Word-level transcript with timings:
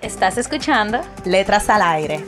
Estás 0.00 0.38
escuchando 0.38 1.00
Letras 1.24 1.68
al 1.68 1.82
Aire. 1.82 2.24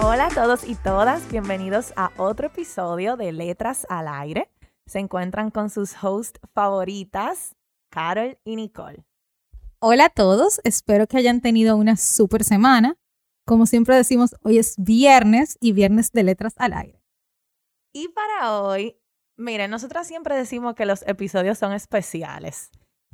Hola 0.00 0.28
a 0.28 0.34
todos 0.34 0.66
y 0.66 0.76
todas, 0.76 1.30
bienvenidos 1.30 1.92
a 1.94 2.10
otro 2.16 2.46
episodio 2.46 3.18
de 3.18 3.32
Letras 3.32 3.86
al 3.90 4.08
Aire. 4.08 4.50
Se 4.86 4.98
encuentran 4.98 5.50
con 5.50 5.68
sus 5.68 5.92
hosts 6.02 6.40
favoritas, 6.54 7.54
Carol 7.90 8.38
y 8.44 8.56
Nicole. 8.56 9.04
Hola 9.78 10.06
a 10.06 10.08
todos, 10.08 10.62
espero 10.64 11.06
que 11.06 11.18
hayan 11.18 11.42
tenido 11.42 11.76
una 11.76 11.98
super 11.98 12.44
semana. 12.44 12.96
Como 13.44 13.66
siempre 13.66 13.94
decimos, 13.94 14.34
hoy 14.40 14.56
es 14.56 14.74
viernes 14.78 15.58
y 15.60 15.72
viernes 15.72 16.12
de 16.12 16.22
Letras 16.22 16.54
al 16.56 16.72
Aire. 16.72 17.02
Y 17.92 18.08
para 18.08 18.58
hoy, 18.58 18.96
miren, 19.38 19.70
nosotras 19.70 20.06
siempre 20.06 20.36
decimos 20.36 20.74
que 20.74 20.84
los 20.84 21.02
episodios 21.06 21.58
son 21.58 21.72
especiales, 21.72 22.70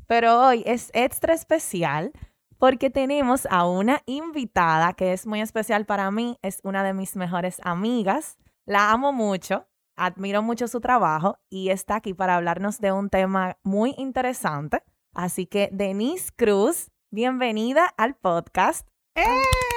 pero 0.06 0.40
hoy 0.40 0.62
es 0.66 0.90
extra 0.94 1.34
especial 1.34 2.12
porque 2.58 2.90
tenemos 2.90 3.46
a 3.50 3.66
una 3.66 4.02
invitada 4.06 4.94
que 4.94 5.12
es 5.12 5.26
muy 5.26 5.40
especial 5.40 5.86
para 5.86 6.10
mí, 6.10 6.38
es 6.42 6.60
una 6.64 6.82
de 6.82 6.94
mis 6.94 7.14
mejores 7.14 7.60
amigas, 7.62 8.38
la 8.66 8.90
amo 8.90 9.12
mucho, 9.12 9.68
admiro 9.96 10.42
mucho 10.42 10.66
su 10.66 10.80
trabajo 10.80 11.38
y 11.50 11.70
está 11.70 11.96
aquí 11.96 12.14
para 12.14 12.36
hablarnos 12.36 12.80
de 12.80 12.92
un 12.92 13.10
tema 13.10 13.58
muy 13.62 13.94
interesante. 13.98 14.82
Así 15.14 15.46
que 15.46 15.68
Denise 15.72 16.32
Cruz, 16.34 16.90
bienvenida 17.10 17.86
al 17.96 18.16
podcast. 18.16 18.88
¡Eh! 19.14 19.73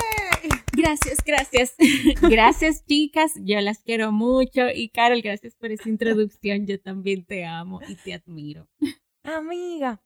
Gracias, 0.78 1.18
gracias. 1.26 1.76
gracias, 2.22 2.86
chicas. 2.86 3.34
Yo 3.44 3.60
las 3.62 3.80
quiero 3.80 4.12
mucho. 4.12 4.70
Y 4.74 4.90
Carol, 4.90 5.24
gracias 5.24 5.56
por 5.56 5.72
esa 5.72 5.90
introducción. 5.90 6.68
Yo 6.68 6.80
también 6.80 7.26
te 7.26 7.46
amo 7.46 7.80
y 7.88 7.96
te 7.96 8.14
admiro. 8.14 8.68
Amiga. 9.24 10.00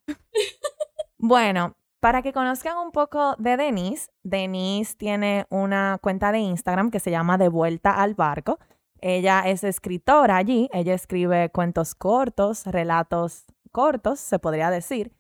Bueno, 1.17 1.75
para 1.99 2.21
que 2.21 2.31
conozcan 2.31 2.77
un 2.77 2.91
poco 2.91 3.35
de 3.37 3.57
Denise, 3.57 4.09
Denise 4.23 4.95
tiene 4.95 5.45
una 5.49 5.99
cuenta 6.01 6.31
de 6.31 6.39
Instagram 6.39 6.89
que 6.89 7.01
se 7.01 7.11
llama 7.11 7.37
De 7.37 7.49
Vuelta 7.49 8.01
al 8.01 8.15
Barco. 8.15 8.57
Ella 9.01 9.41
es 9.41 9.65
escritora 9.65 10.37
allí, 10.37 10.69
ella 10.71 10.93
escribe 10.93 11.49
cuentos 11.49 11.95
cortos, 11.95 12.65
relatos 12.65 13.43
cortos, 13.71 14.19
se 14.21 14.39
podría 14.39 14.69
decir. 14.69 15.11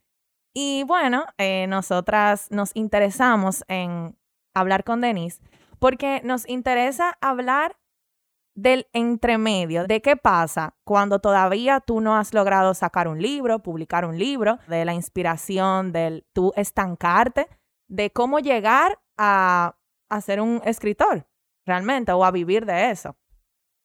Y 0.53 0.83
bueno, 0.83 1.25
eh, 1.37 1.67
nosotras 1.67 2.47
nos 2.51 2.75
interesamos 2.75 3.65
en 3.67 4.15
hablar 4.53 4.83
con 4.83 5.01
Denise 5.01 5.41
porque 5.81 6.21
nos 6.23 6.47
interesa 6.47 7.17
hablar 7.21 7.75
del 8.55 8.87
entremedio, 8.93 9.87
de 9.87 10.01
qué 10.01 10.15
pasa 10.15 10.75
cuando 10.83 11.19
todavía 11.19 11.79
tú 11.79 12.01
no 12.01 12.15
has 12.15 12.35
logrado 12.35 12.75
sacar 12.75 13.07
un 13.07 13.19
libro, 13.19 13.63
publicar 13.63 14.05
un 14.05 14.19
libro, 14.19 14.59
de 14.67 14.85
la 14.85 14.93
inspiración, 14.93 15.91
del 15.91 16.27
tú 16.33 16.53
estancarte, 16.55 17.47
de 17.89 18.11
cómo 18.11 18.39
llegar 18.39 18.99
a, 19.17 19.75
a 20.09 20.21
ser 20.21 20.39
un 20.39 20.61
escritor 20.65 21.27
realmente 21.65 22.11
o 22.11 22.23
a 22.23 22.31
vivir 22.31 22.67
de 22.67 22.91
eso. 22.91 23.15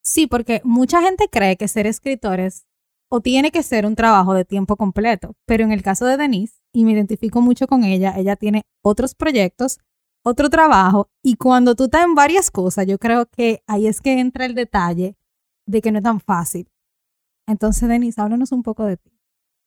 Sí, 0.03 0.27
porque 0.27 0.61
mucha 0.65 1.01
gente 1.01 1.29
cree 1.31 1.57
que 1.57 1.67
ser 1.67 1.87
escritor 1.87 2.41
es 2.41 2.67
o 3.09 3.21
tiene 3.21 3.51
que 3.53 3.63
ser 3.63 3.87
un 3.87 3.95
trabajo 3.95 4.35
de 4.35 4.45
tiempo 4.45 4.77
completo, 4.77 5.35
pero 5.47 5.65
en 5.65 5.73
el 5.73 5.83
caso 5.83 6.05
de 6.05 6.17
Denise, 6.17 6.61
y 6.73 6.85
me 6.85 6.93
identifico 6.93 7.41
mucho 7.41 7.67
con 7.69 7.85
ella, 7.85 8.15
ella 8.17 8.37
tiene 8.37 8.65
otros 8.83 9.15
proyectos 9.15 9.79
otro 10.27 10.51
trabajo 10.51 11.09
y 11.23 11.37
cuando 11.37 11.77
tú 11.77 11.85
estás 11.85 12.05
en 12.05 12.17
varias 12.17 12.51
cosas, 12.51 12.85
yo 12.85 12.99
creo 12.99 13.27
que 13.27 13.63
ahí 13.69 13.87
es 13.87 14.01
que 14.01 14.19
entra 14.19 14.45
el 14.45 14.57
detalle 14.57 15.17
de 15.67 15.81
que 15.81 15.93
no 15.93 15.99
es 15.99 16.05
tan 16.05 16.19
fácil. 16.19 16.69
Entonces, 17.47 17.89
Denise, 17.89 18.21
háblanos 18.21 18.51
un 18.51 18.65
poco 18.65 18.85
de 18.85 18.97
ti. 18.97 19.13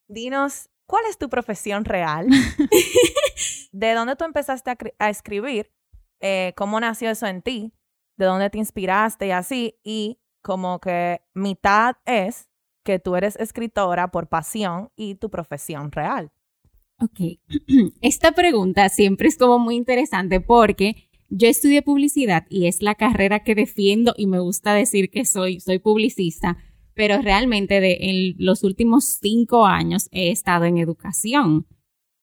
Dinos, 0.09 0.69
¿cuál 0.86 1.06
es 1.09 1.18
tu 1.18 1.30
profesión 1.30 1.86
real? 1.86 2.28
¿De 3.72 3.94
dónde 3.94 4.18
tú 4.18 4.25
empezaste 4.25 4.75
a, 5.00 5.09
escribir? 5.09 5.72
Eh, 6.19 6.53
¿Cómo 6.58 6.78
nació 6.81 7.09
eso 7.09 7.25
en 7.25 7.42
ti? 7.42 7.74
¿De 8.18 8.25
dónde 8.25 8.50
te 8.50 8.58
inspiraste 8.58 9.28
y 9.28 9.31
así? 9.31 9.80
Y 9.81 10.19
como 10.42 10.80
que 10.80 11.22
mitad 11.34 11.96
es 12.03 12.50
que 12.84 13.00
tú 13.00 13.16
eres 13.16 13.38
escritora 13.38 14.12
por 14.12 14.28
pasión 14.28 14.92
y 14.98 15.16
tu 15.16 15.30
profesión 15.30 15.94
real. 15.94 16.34
Ok, 17.02 17.40
esta 18.02 18.34
pregunta 18.34 18.90
siempre 18.90 19.30
es 19.30 19.38
como 19.38 19.58
muy 19.60 19.76
interesante 19.76 20.42
porque 20.42 21.10
yo 21.30 21.48
estudié 21.48 21.82
publicidad 21.82 22.46
y 22.50 22.66
es 22.66 22.82
la 22.82 22.96
carrera 22.96 23.44
que 23.44 23.56
defiendo 23.56 24.14
y 24.18 24.28
me 24.28 24.40
gusta 24.40 24.74
decir 24.74 25.10
que 25.10 25.26
soy, 25.26 25.60
soy 25.60 25.80
publicista, 25.80 26.58
pero 26.94 27.22
realmente 27.22 27.80
de, 27.80 27.98
en 28.02 28.36
los 28.38 28.64
últimos 28.64 29.06
cinco 29.22 29.66
años 29.66 30.10
he 30.12 30.32
estado 30.32 30.66
en 30.66 30.78
educación. 30.78 31.68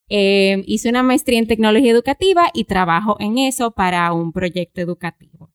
Em, 0.09 0.63
hice 0.67 0.89
una 0.89 1.03
maestría 1.03 1.39
en 1.39 1.47
tecnología 1.47 1.91
educativa 1.91 2.49
y 2.53 2.65
trabajo 2.65 3.17
en 3.19 3.37
eso 3.37 3.71
para 3.71 4.11
un 4.13 4.31
proyecto 4.31 4.81
educativo. 4.81 5.51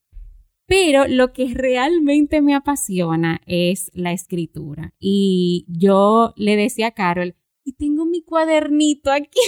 Pero 0.66 1.06
lo 1.06 1.32
que 1.32 1.52
realmente 1.54 2.40
me 2.40 2.54
apasiona 2.54 3.40
es 3.46 3.90
la 3.94 4.12
escritura. 4.12 4.94
Y 4.98 5.66
yo 5.68 6.32
le 6.36 6.56
decía 6.56 6.88
a 6.88 6.90
Carol, 6.92 7.36
y 7.64 7.72
tengo 7.72 8.04
mi 8.04 8.22
cuadernito 8.22 9.10
aquí 9.10 9.40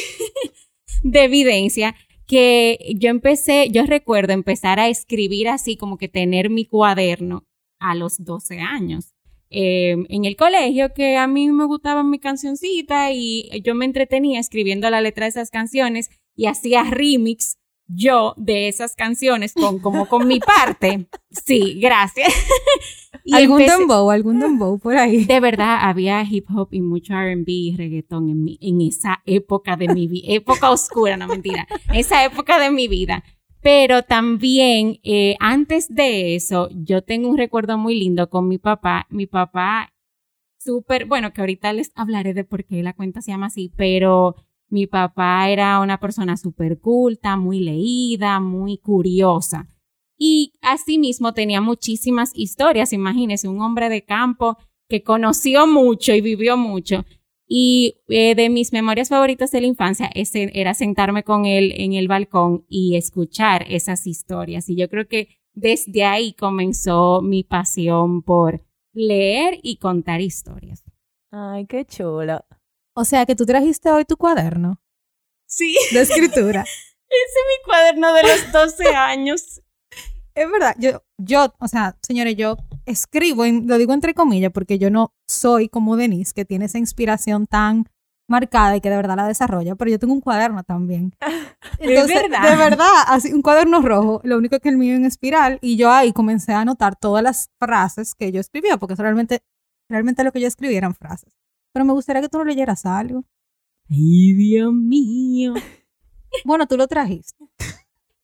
de 1.02 1.24
evidencia 1.24 1.94
que 2.26 2.78
yo 2.96 3.10
empecé, 3.10 3.68
yo 3.70 3.84
recuerdo 3.84 4.32
empezar 4.32 4.80
a 4.80 4.88
escribir 4.88 5.48
así 5.48 5.76
como 5.76 5.98
que 5.98 6.08
tener 6.08 6.50
mi 6.50 6.64
cuaderno 6.64 7.44
a 7.78 7.94
los 7.94 8.24
12 8.24 8.60
años. 8.60 9.14
Em, 9.50 10.06
en 10.08 10.24
el 10.24 10.36
colegio 10.36 10.92
que 10.94 11.16
a 11.16 11.26
mí 11.26 11.50
me 11.50 11.66
gustaba 11.66 12.02
mi 12.02 12.18
cancioncita 12.18 13.12
y 13.12 13.50
yo 13.62 13.74
me 13.74 13.84
entretenía 13.84 14.40
escribiendo 14.40 14.90
la 14.90 15.00
letra 15.00 15.26
de 15.26 15.30
esas 15.30 15.50
canciones 15.50 16.10
y 16.34 16.46
hacía 16.46 16.82
remix 16.84 17.58
yo 17.86 18.34
de 18.36 18.68
esas 18.68 18.94
canciones 18.94 19.54
con 19.54 19.78
como 19.78 20.06
con 20.06 20.26
mi 20.26 20.40
parte. 20.40 21.06
Sí, 21.44 21.80
gracias. 21.80 22.32
¿Algún 23.32 23.58
dembow, 23.58 24.08
algún 24.12 24.38
dembow 24.38 24.78
por 24.78 24.96
ahí? 24.96 25.24
De 25.24 25.40
verdad, 25.40 25.78
había 25.82 26.22
hip 26.22 26.46
hop 26.54 26.68
y 26.70 26.80
mucho 26.80 27.12
R&B 27.12 27.50
y 27.50 27.76
reggaetón 27.76 28.30
en, 28.30 28.44
mi, 28.44 28.56
en 28.60 28.80
esa 28.80 29.20
época 29.26 29.76
de 29.76 29.88
mi 29.88 30.06
vida, 30.06 30.26
época 30.28 30.70
oscura, 30.70 31.16
no 31.16 31.26
mentira, 31.26 31.66
esa 31.92 32.24
época 32.24 32.60
de 32.60 32.70
mi 32.70 32.86
vida. 32.86 33.24
Pero 33.64 34.02
también, 34.02 35.00
eh, 35.02 35.36
antes 35.40 35.92
de 35.92 36.36
eso, 36.36 36.68
yo 36.72 37.02
tengo 37.02 37.28
un 37.28 37.38
recuerdo 37.38 37.78
muy 37.78 37.98
lindo 37.98 38.30
con 38.30 38.46
mi 38.46 38.58
papá. 38.58 39.06
Mi 39.08 39.26
papá, 39.26 39.92
súper, 40.58 41.06
bueno, 41.06 41.32
que 41.32 41.40
ahorita 41.40 41.72
les 41.72 41.90
hablaré 41.94 42.34
de 42.34 42.44
por 42.44 42.64
qué 42.64 42.82
la 42.82 42.92
cuenta 42.92 43.22
se 43.22 43.32
llama 43.32 43.46
así, 43.46 43.72
pero 43.74 44.36
mi 44.68 44.86
papá 44.86 45.48
era 45.48 45.80
una 45.80 45.98
persona 45.98 46.36
súper 46.36 46.80
culta, 46.80 47.36
muy 47.36 47.60
leída, 47.60 48.40
muy 48.40 48.78
curiosa. 48.78 49.68
Y 50.16 50.52
asimismo 50.62 51.34
tenía 51.34 51.60
muchísimas 51.60 52.32
historias. 52.34 52.92
Imagínese, 52.92 53.48
un 53.48 53.60
hombre 53.60 53.88
de 53.88 54.04
campo 54.04 54.56
que 54.88 55.02
conoció 55.02 55.66
mucho 55.66 56.14
y 56.14 56.20
vivió 56.20 56.56
mucho. 56.56 57.04
Y 57.46 58.00
eh, 58.08 58.34
de 58.34 58.48
mis 58.48 58.72
memorias 58.72 59.10
favoritas 59.10 59.50
de 59.50 59.60
la 59.60 59.66
infancia 59.66 60.10
era 60.14 60.74
sentarme 60.74 61.24
con 61.24 61.44
él 61.44 61.72
en 61.76 61.92
el 61.92 62.08
balcón 62.08 62.64
y 62.68 62.96
escuchar 62.96 63.66
esas 63.68 64.06
historias. 64.06 64.68
Y 64.68 64.76
yo 64.76 64.88
creo 64.88 65.06
que 65.06 65.28
desde 65.52 66.04
ahí 66.04 66.32
comenzó 66.32 67.22
mi 67.22 67.44
pasión 67.44 68.22
por 68.22 68.64
leer 68.92 69.58
y 69.62 69.76
contar 69.76 70.20
historias. 70.20 70.84
Ay, 71.30 71.66
qué 71.66 71.84
chulo. 71.84 72.44
O 72.94 73.04
sea 73.04 73.26
que 73.26 73.34
tú 73.34 73.44
trajiste 73.44 73.90
hoy 73.90 74.04
tu 74.04 74.16
cuaderno. 74.16 74.80
Sí. 75.46 75.76
De 75.92 76.00
escritura. 76.00 76.62
Ese 77.14 77.38
es 77.38 77.46
mi 77.48 77.64
cuaderno 77.64 78.12
de 78.14 78.22
los 78.22 78.52
12 78.52 78.88
años. 78.94 79.60
Es 80.34 80.50
verdad, 80.50 80.74
yo, 80.78 81.04
yo, 81.16 81.54
o 81.60 81.68
sea, 81.68 81.96
señores, 82.02 82.34
yo 82.36 82.56
escribo, 82.86 83.44
lo 83.46 83.78
digo 83.78 83.92
entre 83.92 84.14
comillas, 84.14 84.50
porque 84.52 84.78
yo 84.78 84.90
no 84.90 85.14
soy 85.28 85.68
como 85.68 85.96
Denise, 85.96 86.32
que 86.34 86.44
tiene 86.44 86.64
esa 86.64 86.78
inspiración 86.78 87.46
tan 87.46 87.88
marcada 88.28 88.76
y 88.76 88.80
que 88.80 88.90
de 88.90 88.96
verdad 88.96 89.16
la 89.16 89.28
desarrolla, 89.28 89.76
pero 89.76 89.92
yo 89.92 89.98
tengo 90.00 90.12
un 90.12 90.20
cuaderno 90.20 90.64
también. 90.64 91.14
Entonces, 91.78 92.22
verdad? 92.22 92.50
De 92.50 92.56
verdad, 92.56 92.92
así, 93.06 93.32
un 93.32 93.42
cuaderno 93.42 93.80
rojo, 93.80 94.20
lo 94.24 94.36
único 94.36 94.58
que 94.58 94.70
el 94.70 94.76
mío 94.76 94.96
en 94.96 95.04
espiral, 95.04 95.58
y 95.60 95.76
yo 95.76 95.92
ahí 95.92 96.12
comencé 96.12 96.52
a 96.52 96.62
anotar 96.62 96.96
todas 96.96 97.22
las 97.22 97.50
frases 97.60 98.14
que 98.16 98.32
yo 98.32 98.40
escribía, 98.40 98.76
porque 98.76 98.96
realmente, 98.96 99.40
realmente 99.88 100.24
lo 100.24 100.32
que 100.32 100.40
yo 100.40 100.48
escribía 100.48 100.78
eran 100.78 100.96
frases. 100.96 101.32
Pero 101.74 101.84
me 101.84 101.92
gustaría 101.92 102.22
que 102.22 102.28
tú 102.30 102.38
no 102.38 102.44
leyeras 102.44 102.86
algo. 102.86 103.24
Ay, 103.90 104.32
Dios 104.32 104.72
mío. 104.72 105.52
Bueno, 106.44 106.66
tú 106.66 106.76
lo 106.76 106.88
trajiste. 106.88 107.44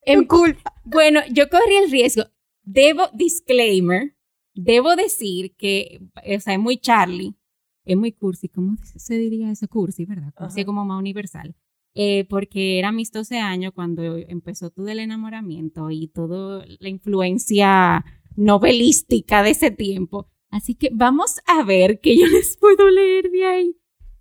En- 0.02 0.22
Tu 0.22 0.26
culpa. 0.26 0.74
Bueno, 0.84 1.20
yo 1.32 1.48
corrí 1.48 1.76
el 1.76 1.90
riesgo. 1.92 2.24
Debo, 2.64 3.04
disclaimer, 3.14 4.16
debo 4.52 4.96
decir 4.96 5.54
que, 5.56 6.00
o 6.16 6.40
sea, 6.40 6.54
es 6.54 6.58
muy 6.60 6.78
Charlie, 6.78 7.36
es 7.84 7.96
muy 7.96 8.10
cursi, 8.10 8.48
¿cómo 8.48 8.76
se 8.82 9.14
diría 9.16 9.50
eso? 9.52 9.68
Cursi, 9.68 10.06
¿verdad? 10.06 10.32
Cursi 10.34 10.60
Ajá. 10.62 10.66
como 10.66 10.84
más 10.84 10.98
universal. 10.98 11.54
Eh, 11.94 12.24
porque 12.28 12.78
era 12.80 12.90
mis 12.90 13.12
12 13.12 13.38
años 13.38 13.72
cuando 13.74 14.16
empezó 14.16 14.70
todo 14.70 14.88
el 14.88 14.98
enamoramiento 14.98 15.90
y 15.92 16.08
toda 16.08 16.64
la 16.80 16.88
influencia 16.88 18.04
novelística 18.36 19.42
de 19.44 19.50
ese 19.50 19.70
tiempo. 19.70 20.28
Así 20.50 20.74
que 20.74 20.90
vamos 20.92 21.40
a 21.46 21.62
ver 21.62 22.00
qué 22.00 22.16
yo 22.18 22.26
les 22.32 22.56
puedo 22.56 22.88
leer 22.90 23.30
de 23.30 23.44
ahí. 23.44 23.76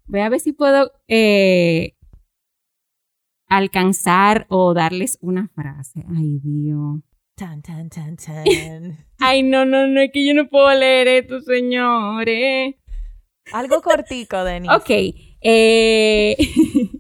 Voy 0.06 0.22
a 0.22 0.30
ver 0.30 0.40
si 0.40 0.54
puedo 0.54 0.92
eh, 1.08 1.96
alcanzar 3.48 4.46
o 4.50 4.74
darles 4.74 5.18
una 5.22 5.50
frase. 5.50 6.06
Ay, 6.16 6.40
Dios. 6.44 7.02
Tan, 7.36 7.62
tan, 7.62 7.90
tan, 7.90 8.18
tan. 8.18 8.98
Ay, 9.20 9.44
no, 9.44 9.66
no, 9.66 9.88
no, 9.88 10.02
es 10.02 10.12
que 10.12 10.28
yo 10.28 10.34
no 10.34 10.50
puedo 10.50 10.74
leer 10.74 11.08
esto, 11.08 11.42
señores. 11.42 12.75
Algo 13.54 13.82
cortico, 13.82 14.44
Denis. 14.44 14.70
Ok, 14.72 14.90
eh... 15.42 16.36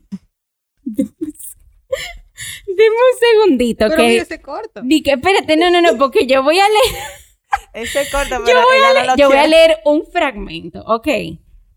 Deme 2.67 2.95
un 2.95 3.19
segundito, 3.19 3.87
Pero 3.89 4.25
que... 4.25 4.41
corto. 4.41 4.81
Di 4.83 5.03
que, 5.03 5.11
espérate, 5.11 5.57
no, 5.57 5.69
no, 5.69 5.81
no, 5.81 5.97
porque 5.97 6.25
yo 6.25 6.41
voy 6.43 6.57
a 6.57 6.65
leer, 6.67 7.03
Ese 7.73 7.99
corto, 8.11 8.35
yo 8.35 8.41
voy 8.43 8.51
a, 8.51 8.77
ella 8.77 8.93
leer- 8.93 9.05
no 9.07 9.11
lo 9.11 9.17
yo 9.17 9.27
voy 9.29 9.37
a 9.37 9.41
quiere. 9.43 9.49
leer 9.67 9.77
un 9.85 10.05
fragmento, 10.05 10.81
ok. 10.85 11.07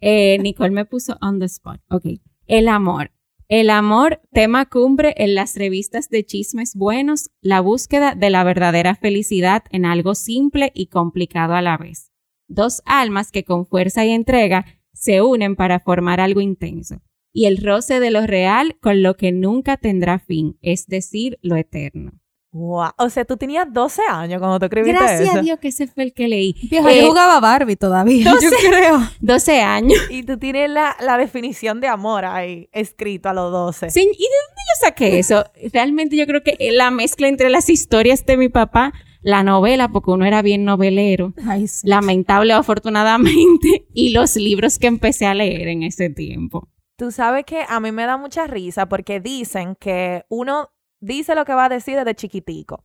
Eh, 0.01 0.39
Nicole 0.41 0.71
me 0.71 0.85
puso 0.85 1.17
on 1.21 1.39
the 1.39 1.47
spot, 1.47 1.81
ok. 1.89 2.07
El 2.47 2.69
amor. 2.69 3.13
El 3.49 3.69
amor, 3.71 4.21
tema 4.33 4.67
cumbre 4.67 5.15
en 5.19 5.35
las 5.35 5.57
revistas 5.57 6.09
de 6.09 6.25
chismes 6.25 6.75
buenos, 6.75 7.31
la 7.43 7.61
búsqueda 7.61 8.15
de 8.15 8.31
la 8.31 8.45
verdadera 8.45 8.95
felicidad 8.95 9.65
en 9.71 9.85
algo 9.85 10.15
simple 10.15 10.73
y 10.75 10.87
complicado 10.87 11.55
a 11.55 11.61
la 11.63 11.77
vez. 11.77 12.11
Dos 12.49 12.83
almas 12.87 13.31
que 13.31 13.45
con 13.45 13.67
fuerza 13.67 14.05
y 14.07 14.11
entrega 14.11 14.65
se 14.95 15.21
unen 15.21 15.55
para 15.57 15.81
formar 15.81 16.19
algo 16.21 16.41
intenso. 16.41 17.03
Y 17.35 17.45
el 17.47 17.59
roce 17.59 18.01
de 18.01 18.11
lo 18.11 18.27
real 18.27 18.77
con 18.81 19.03
lo 19.03 19.17
que 19.17 19.33
nunca 19.33 19.77
tendrá 19.77 20.19
fin, 20.19 20.59
es 20.63 20.87
decir, 20.87 21.39
lo 21.43 21.57
eterno. 21.57 22.13
Wow. 22.53 22.91
O 22.99 23.09
sea, 23.09 23.25
tú 23.25 23.37
tenías 23.39 23.67
12 23.73 24.03
años 24.11 24.39
cuando 24.39 24.59
tú 24.59 24.67
escribiste 24.67 24.99
Gracias 24.99 25.21
eso. 25.23 25.39
a 25.39 25.43
Dios 25.43 25.59
que 25.59 25.69
ese 25.69 25.87
fue 25.87 26.05
el 26.05 26.13
que 26.13 26.29
leí. 26.29 26.55
Eh, 26.71 27.01
yo 27.01 27.07
jugaba 27.09 27.41
Barbie 27.41 27.77
todavía. 27.77 28.31
doce- 28.31 28.43
Yo 28.63 28.69
creo. 28.71 29.01
12 29.21 29.63
años. 29.63 29.99
Y 30.11 30.23
tú 30.25 30.37
tienes 30.39 30.69
la, 30.69 30.95
la 31.01 31.17
definición 31.17 31.81
de 31.81 31.89
amor 31.89 32.27
ahí 32.27 32.69
escrito 32.73 33.31
a 33.31 33.33
los 33.33 33.51
12. 33.51 33.89
Sí, 33.91 34.01
¿Y 34.01 34.05
de 34.05 34.11
dónde 34.13 34.21
yo 34.21 34.87
saqué 34.87 35.19
eso? 35.19 35.45
Realmente 35.73 36.15
yo 36.17 36.27
creo 36.27 36.43
que 36.43 36.57
la 36.73 36.91
mezcla 36.91 37.27
entre 37.29 37.49
las 37.49 37.71
historias 37.71 38.27
de 38.27 38.37
mi 38.37 38.51
papá, 38.51 38.93
la 39.23 39.43
novela, 39.43 39.89
porque 39.89 40.11
uno 40.11 40.27
era 40.27 40.43
bien 40.43 40.65
novelero, 40.67 41.33
Ay, 41.47 41.69
sí. 41.69 41.87
lamentable 41.89 42.55
o 42.55 42.59
afortunadamente, 42.59 43.87
y 43.95 44.11
los 44.11 44.37
libros 44.37 44.79
que 44.79 44.89
empecé 44.89 45.25
a 45.25 45.33
leer 45.35 45.69
en 45.69 45.85
ese 45.85 46.11
tiempo. 46.11 46.69
Tú 46.97 47.11
sabes 47.11 47.45
que 47.47 47.65
a 47.67 47.81
mí 47.81 47.91
me 47.93 48.05
da 48.05 48.17
mucha 48.19 48.47
risa 48.47 48.87
porque 48.91 49.21
dicen 49.21 49.75
que 49.81 50.25
uno 50.29 50.69
dice 51.03 51.35
lo 51.35 51.45
que 51.45 51.53
va 51.53 51.67
a 51.67 51.69
decir 51.69 51.97
desde 51.97 52.15
chiquitico. 52.15 52.85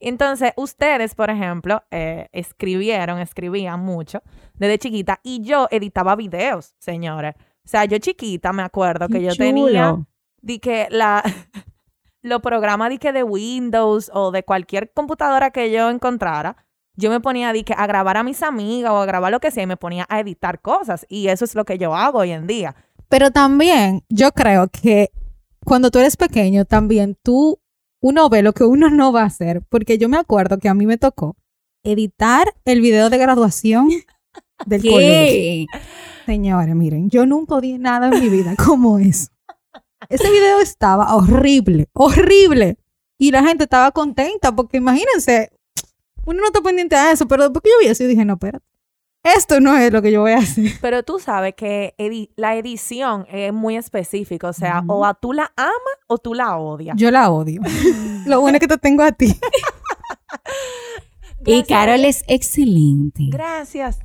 Entonces, 0.00 0.52
ustedes, 0.56 1.14
por 1.14 1.30
ejemplo, 1.30 1.84
eh, 1.90 2.28
escribieron, 2.32 3.20
escribían 3.20 3.80
mucho 3.80 4.20
desde 4.54 4.78
chiquita 4.78 5.20
y 5.22 5.42
yo 5.42 5.68
editaba 5.70 6.16
videos, 6.16 6.74
señores. 6.78 7.34
O 7.64 7.68
sea, 7.68 7.84
yo 7.84 7.98
chiquita 7.98 8.52
me 8.52 8.62
acuerdo 8.62 9.08
que 9.08 9.22
yo 9.22 9.34
tenía 9.36 9.96
di 10.40 10.58
que 10.58 10.88
la 10.90 11.22
los 12.22 12.40
programas 12.42 12.90
di 12.90 12.98
que 12.98 13.12
de 13.12 13.22
Windows 13.22 14.10
o 14.12 14.32
de 14.32 14.42
cualquier 14.42 14.92
computadora 14.92 15.52
que 15.52 15.70
yo 15.70 15.88
encontrara, 15.88 16.56
yo 16.96 17.08
me 17.08 17.20
ponía 17.20 17.52
di 17.52 17.62
que 17.62 17.74
a 17.76 17.86
grabar 17.86 18.16
a 18.16 18.24
mis 18.24 18.42
amigas 18.42 18.90
o 18.90 18.98
a 18.98 19.06
grabar 19.06 19.30
lo 19.30 19.38
que 19.38 19.52
sea 19.52 19.62
y 19.62 19.68
me 19.68 19.76
ponía 19.76 20.04
a 20.08 20.18
editar 20.18 20.60
cosas 20.60 21.06
y 21.08 21.28
eso 21.28 21.44
es 21.44 21.54
lo 21.54 21.64
que 21.64 21.78
yo 21.78 21.94
hago 21.94 22.18
hoy 22.18 22.32
en 22.32 22.48
día. 22.48 22.74
Pero 23.08 23.30
también 23.30 24.02
yo 24.08 24.32
creo 24.32 24.66
que 24.68 25.12
cuando 25.64 25.90
tú 25.90 25.98
eres 25.98 26.16
pequeño, 26.16 26.64
también 26.64 27.16
tú, 27.22 27.60
uno 28.00 28.28
ve 28.28 28.42
lo 28.42 28.52
que 28.52 28.64
uno 28.64 28.90
no 28.90 29.12
va 29.12 29.22
a 29.22 29.26
hacer. 29.26 29.62
Porque 29.68 29.98
yo 29.98 30.08
me 30.08 30.16
acuerdo 30.16 30.58
que 30.58 30.68
a 30.68 30.74
mí 30.74 30.86
me 30.86 30.98
tocó 30.98 31.36
editar 31.82 32.54
el 32.64 32.80
video 32.80 33.10
de 33.10 33.18
graduación 33.18 33.88
del 34.66 34.82
colegio. 34.82 35.66
Señores, 36.26 36.74
miren, 36.74 37.10
yo 37.10 37.26
nunca 37.26 37.56
odié 37.56 37.78
nada 37.78 38.08
en 38.08 38.20
mi 38.20 38.28
vida 38.28 38.54
como 38.64 38.98
eso. 38.98 39.28
Ese 40.08 40.30
video 40.30 40.60
estaba 40.60 41.14
horrible, 41.14 41.88
horrible. 41.92 42.76
Y 43.18 43.30
la 43.30 43.44
gente 43.44 43.64
estaba 43.64 43.92
contenta 43.92 44.54
porque 44.54 44.78
imagínense, 44.78 45.50
uno 46.24 46.40
no 46.40 46.46
está 46.46 46.60
pendiente 46.60 46.96
a 46.96 47.12
eso, 47.12 47.26
pero 47.28 47.44
después 47.44 47.62
que 47.62 47.70
yo 47.70 47.74
vi 47.80 47.86
eso, 47.86 48.02
yo 48.02 48.08
dije, 48.08 48.24
no, 48.24 48.34
espérate. 48.34 48.64
Esto 49.24 49.60
no 49.60 49.76
es 49.76 49.92
lo 49.92 50.02
que 50.02 50.10
yo 50.10 50.20
voy 50.22 50.32
a 50.32 50.38
hacer. 50.38 50.72
Pero 50.80 51.02
tú 51.04 51.18
sabes 51.20 51.54
que 51.54 51.94
edi- 51.98 52.30
la 52.36 52.56
edición 52.56 53.26
es 53.30 53.52
muy 53.52 53.76
específica, 53.76 54.48
o 54.48 54.52
sea, 54.52 54.82
o 54.88 55.04
a 55.06 55.14
tú 55.14 55.32
la 55.32 55.52
amas 55.56 55.96
o 56.08 56.18
tú 56.18 56.34
la 56.34 56.56
odias. 56.56 56.96
Yo 56.96 57.10
la 57.10 57.30
odio. 57.30 57.60
Lo 58.26 58.40
bueno 58.40 58.56
es 58.56 58.60
que 58.60 58.68
te 58.68 58.78
tengo 58.78 59.02
a 59.02 59.12
ti. 59.12 59.38
Y. 61.44 61.64
Carol 61.64 62.04
es 62.04 62.22
excelente. 62.28 63.24
Gracias. 63.28 63.98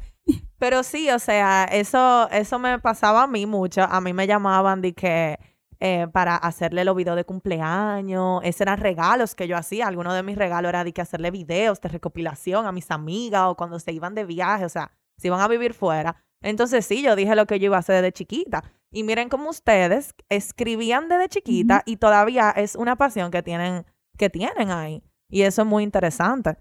Pero 0.57 0.81
sí, 0.81 1.09
o 1.11 1.19
sea, 1.19 1.65
eso, 1.65 2.27
eso 2.31 2.57
me 2.57 2.79
pasaba 2.79 3.23
a 3.23 3.27
mí 3.27 3.45
mucho. 3.45 3.83
A 3.83 4.01
mí 4.01 4.11
me 4.11 4.25
llamaban 4.25 4.81
de 4.81 4.93
que 4.93 5.37
eh, 5.79 6.07
para 6.11 6.35
hacerle 6.35 6.83
los 6.83 6.95
videos 6.95 7.15
de 7.15 7.25
cumpleaños. 7.25 8.41
Esos 8.43 8.61
eran 8.61 8.79
regalos 8.79 9.35
que 9.35 9.47
yo 9.47 9.55
hacía. 9.55 9.87
Algunos 9.87 10.15
de 10.15 10.23
mis 10.23 10.35
regalos 10.35 10.69
era 10.69 10.83
de 10.83 10.93
que 10.93 11.01
hacerle 11.01 11.29
videos 11.29 11.79
de 11.79 11.89
recopilación 11.89 12.65
a 12.65 12.71
mis 12.71 12.89
amigas 12.89 13.43
o 13.45 13.55
cuando 13.55 13.79
se 13.79 13.91
iban 13.91 14.15
de 14.15 14.25
viaje, 14.25 14.65
o 14.65 14.69
sea, 14.69 14.91
se 15.17 15.27
iban 15.27 15.41
a 15.41 15.47
vivir 15.47 15.73
fuera. 15.73 16.23
Entonces 16.41 16.85
sí, 16.85 17.01
yo 17.01 17.15
dije 17.15 17.35
lo 17.35 17.45
que 17.45 17.59
yo 17.59 17.65
iba 17.65 17.77
a 17.77 17.79
hacer 17.79 17.95
desde 17.95 18.13
chiquita. 18.13 18.63
Y 18.91 19.03
miren 19.03 19.29
cómo 19.29 19.49
ustedes 19.49 20.13
escribían 20.29 21.09
desde 21.09 21.29
chiquita 21.29 21.83
y 21.85 21.97
todavía 21.97 22.51
es 22.51 22.75
una 22.75 22.95
pasión 22.95 23.31
que 23.31 23.43
tienen, 23.43 23.85
que 24.17 24.29
tienen 24.29 24.71
ahí. 24.71 25.03
Y 25.29 25.41
eso 25.41 25.63
es 25.63 25.67
muy 25.67 25.83
interesante. 25.83 26.57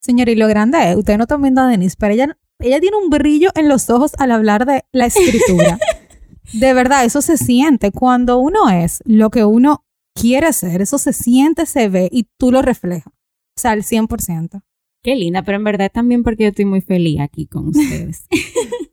Señor, 0.00 0.28
y 0.28 0.36
lo 0.36 0.48
grande 0.48 0.90
es, 0.90 0.96
ustedes 0.96 1.18
no 1.18 1.24
están 1.24 1.42
viendo 1.42 1.60
a 1.60 1.68
Denise, 1.68 1.96
pero 1.98 2.14
ella, 2.14 2.38
ella 2.60 2.80
tiene 2.80 2.96
un 2.96 3.10
brillo 3.10 3.50
en 3.54 3.68
los 3.68 3.90
ojos 3.90 4.12
al 4.18 4.30
hablar 4.30 4.64
de 4.64 4.84
la 4.92 5.06
escritura. 5.06 5.78
de 6.52 6.74
verdad, 6.74 7.04
eso 7.04 7.20
se 7.20 7.36
siente. 7.36 7.92
Cuando 7.92 8.38
uno 8.38 8.70
es 8.70 9.02
lo 9.04 9.30
que 9.30 9.44
uno 9.44 9.84
quiere 10.14 10.52
ser, 10.52 10.80
eso 10.80 10.98
se 10.98 11.12
siente, 11.12 11.66
se 11.66 11.88
ve 11.88 12.08
y 12.10 12.28
tú 12.38 12.52
lo 12.52 12.62
reflejas. 12.62 13.12
O 13.12 13.60
sea, 13.60 13.72
al 13.72 13.82
100%. 13.82 14.62
Qué 15.02 15.14
linda, 15.14 15.42
pero 15.42 15.56
en 15.56 15.64
verdad 15.64 15.90
también 15.92 16.22
porque 16.22 16.44
yo 16.44 16.48
estoy 16.48 16.64
muy 16.64 16.80
feliz 16.80 17.20
aquí 17.20 17.46
con 17.46 17.68
ustedes. 17.68 18.26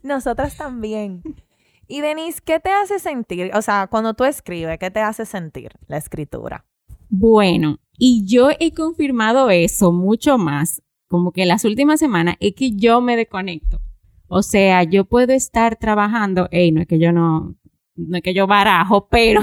Nosotras 0.03 0.57
también. 0.57 1.21
Y 1.87 2.01
Denise, 2.01 2.41
¿qué 2.43 2.59
te 2.59 2.69
hace 2.69 2.99
sentir? 2.99 3.51
O 3.53 3.61
sea, 3.61 3.87
cuando 3.87 4.13
tú 4.13 4.23
escribes, 4.23 4.79
¿qué 4.79 4.91
te 4.91 4.99
hace 4.99 5.25
sentir 5.25 5.71
la 5.87 5.97
escritura? 5.97 6.65
Bueno, 7.09 7.79
y 7.97 8.23
yo 8.25 8.49
he 8.59 8.73
confirmado 8.73 9.49
eso 9.49 9.91
mucho 9.91 10.37
más, 10.37 10.81
como 11.07 11.31
que 11.31 11.45
las 11.45 11.65
últimas 11.65 11.99
semanas, 11.99 12.35
es 12.39 12.55
que 12.55 12.71
yo 12.71 13.01
me 13.01 13.15
desconecto. 13.15 13.81
O 14.27 14.41
sea, 14.41 14.83
yo 14.83 15.05
puedo 15.05 15.33
estar 15.33 15.75
trabajando, 15.75 16.47
ey, 16.51 16.71
no 16.71 16.81
es 16.81 16.87
que 16.87 16.97
yo 16.97 17.11
no, 17.11 17.55
no 17.95 18.17
es 18.17 18.23
que 18.23 18.33
yo 18.33 18.47
barajo, 18.47 19.07
pero 19.09 19.41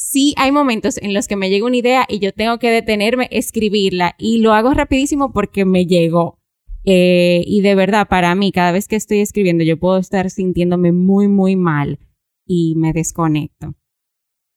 sí 0.00 0.34
hay 0.38 0.50
momentos 0.50 0.96
en 1.02 1.12
los 1.12 1.28
que 1.28 1.36
me 1.36 1.50
llega 1.50 1.66
una 1.66 1.76
idea 1.76 2.06
y 2.08 2.20
yo 2.20 2.32
tengo 2.32 2.58
que 2.58 2.70
detenerme, 2.70 3.28
escribirla, 3.30 4.14
y 4.18 4.38
lo 4.38 4.54
hago 4.54 4.72
rapidísimo 4.72 5.30
porque 5.30 5.66
me 5.66 5.84
llegó. 5.84 6.38
Eh, 6.84 7.44
y 7.46 7.60
de 7.60 7.74
verdad, 7.74 8.08
para 8.08 8.34
mí, 8.34 8.50
cada 8.50 8.72
vez 8.72 8.88
que 8.88 8.96
estoy 8.96 9.20
escribiendo, 9.20 9.62
yo 9.62 9.78
puedo 9.78 9.98
estar 9.98 10.30
sintiéndome 10.30 10.92
muy, 10.92 11.28
muy 11.28 11.54
mal 11.54 11.98
y 12.46 12.74
me 12.76 12.94
desconecto. 12.94 13.74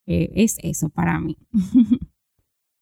Eh, 0.07 0.31
es 0.33 0.57
eso 0.63 0.89
para 0.89 1.19
mí. 1.19 1.37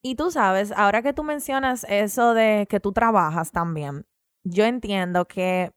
Y 0.04 0.16
tú 0.16 0.32
sabes, 0.32 0.72
ahora 0.72 1.04
que 1.04 1.14
tú 1.14 1.22
mencionas 1.22 1.86
eso 1.88 2.34
de 2.34 2.66
que 2.68 2.80
tú 2.80 2.92
trabajas 2.92 3.52
también, 3.52 4.04
yo 4.44 4.66
entiendo 4.66 5.26
que 5.26 5.70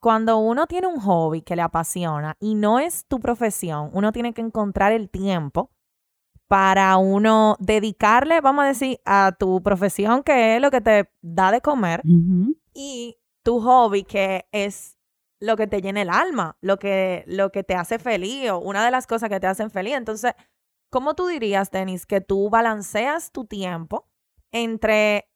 cuando 0.00 0.38
uno 0.38 0.68
tiene 0.68 0.86
un 0.86 1.00
hobby 1.00 1.42
que 1.42 1.56
le 1.56 1.62
apasiona 1.62 2.36
y 2.38 2.54
no 2.54 2.78
es 2.78 3.06
tu 3.08 3.18
profesión, 3.18 3.90
uno 3.92 4.12
tiene 4.12 4.34
que 4.34 4.40
encontrar 4.40 4.92
el 4.92 5.10
tiempo 5.10 5.72
para 6.52 6.98
uno 6.98 7.56
dedicarle, 7.60 8.42
vamos 8.42 8.64
a 8.64 8.68
decir, 8.68 9.00
a 9.06 9.34
tu 9.38 9.62
profesión 9.62 10.22
que 10.22 10.56
es 10.56 10.60
lo 10.60 10.70
que 10.70 10.82
te 10.82 11.08
da 11.22 11.50
de 11.50 11.62
comer 11.62 12.02
y 12.74 13.16
tu 13.42 13.58
hobby 13.62 14.04
que 14.04 14.44
es 14.52 14.98
lo 15.40 15.56
que 15.56 15.66
te 15.66 15.80
llena 15.80 16.02
el 16.02 16.10
alma, 16.10 16.58
lo 16.60 16.78
que, 16.78 17.24
lo 17.26 17.50
que 17.52 17.64
te 17.64 17.74
hace 17.74 17.98
feliz 17.98 18.50
o 18.50 18.58
una 18.58 18.84
de 18.84 18.90
las 18.90 19.06
cosas 19.06 19.30
que 19.30 19.40
te 19.40 19.46
hacen 19.46 19.70
feliz. 19.70 19.94
Entonces, 19.94 20.34
¿cómo 20.90 21.14
tú 21.14 21.26
dirías, 21.26 21.70
Denis, 21.70 22.04
que 22.04 22.20
tú 22.20 22.50
balanceas 22.50 23.32
tu 23.32 23.46
tiempo 23.46 24.10
entre 24.52 25.30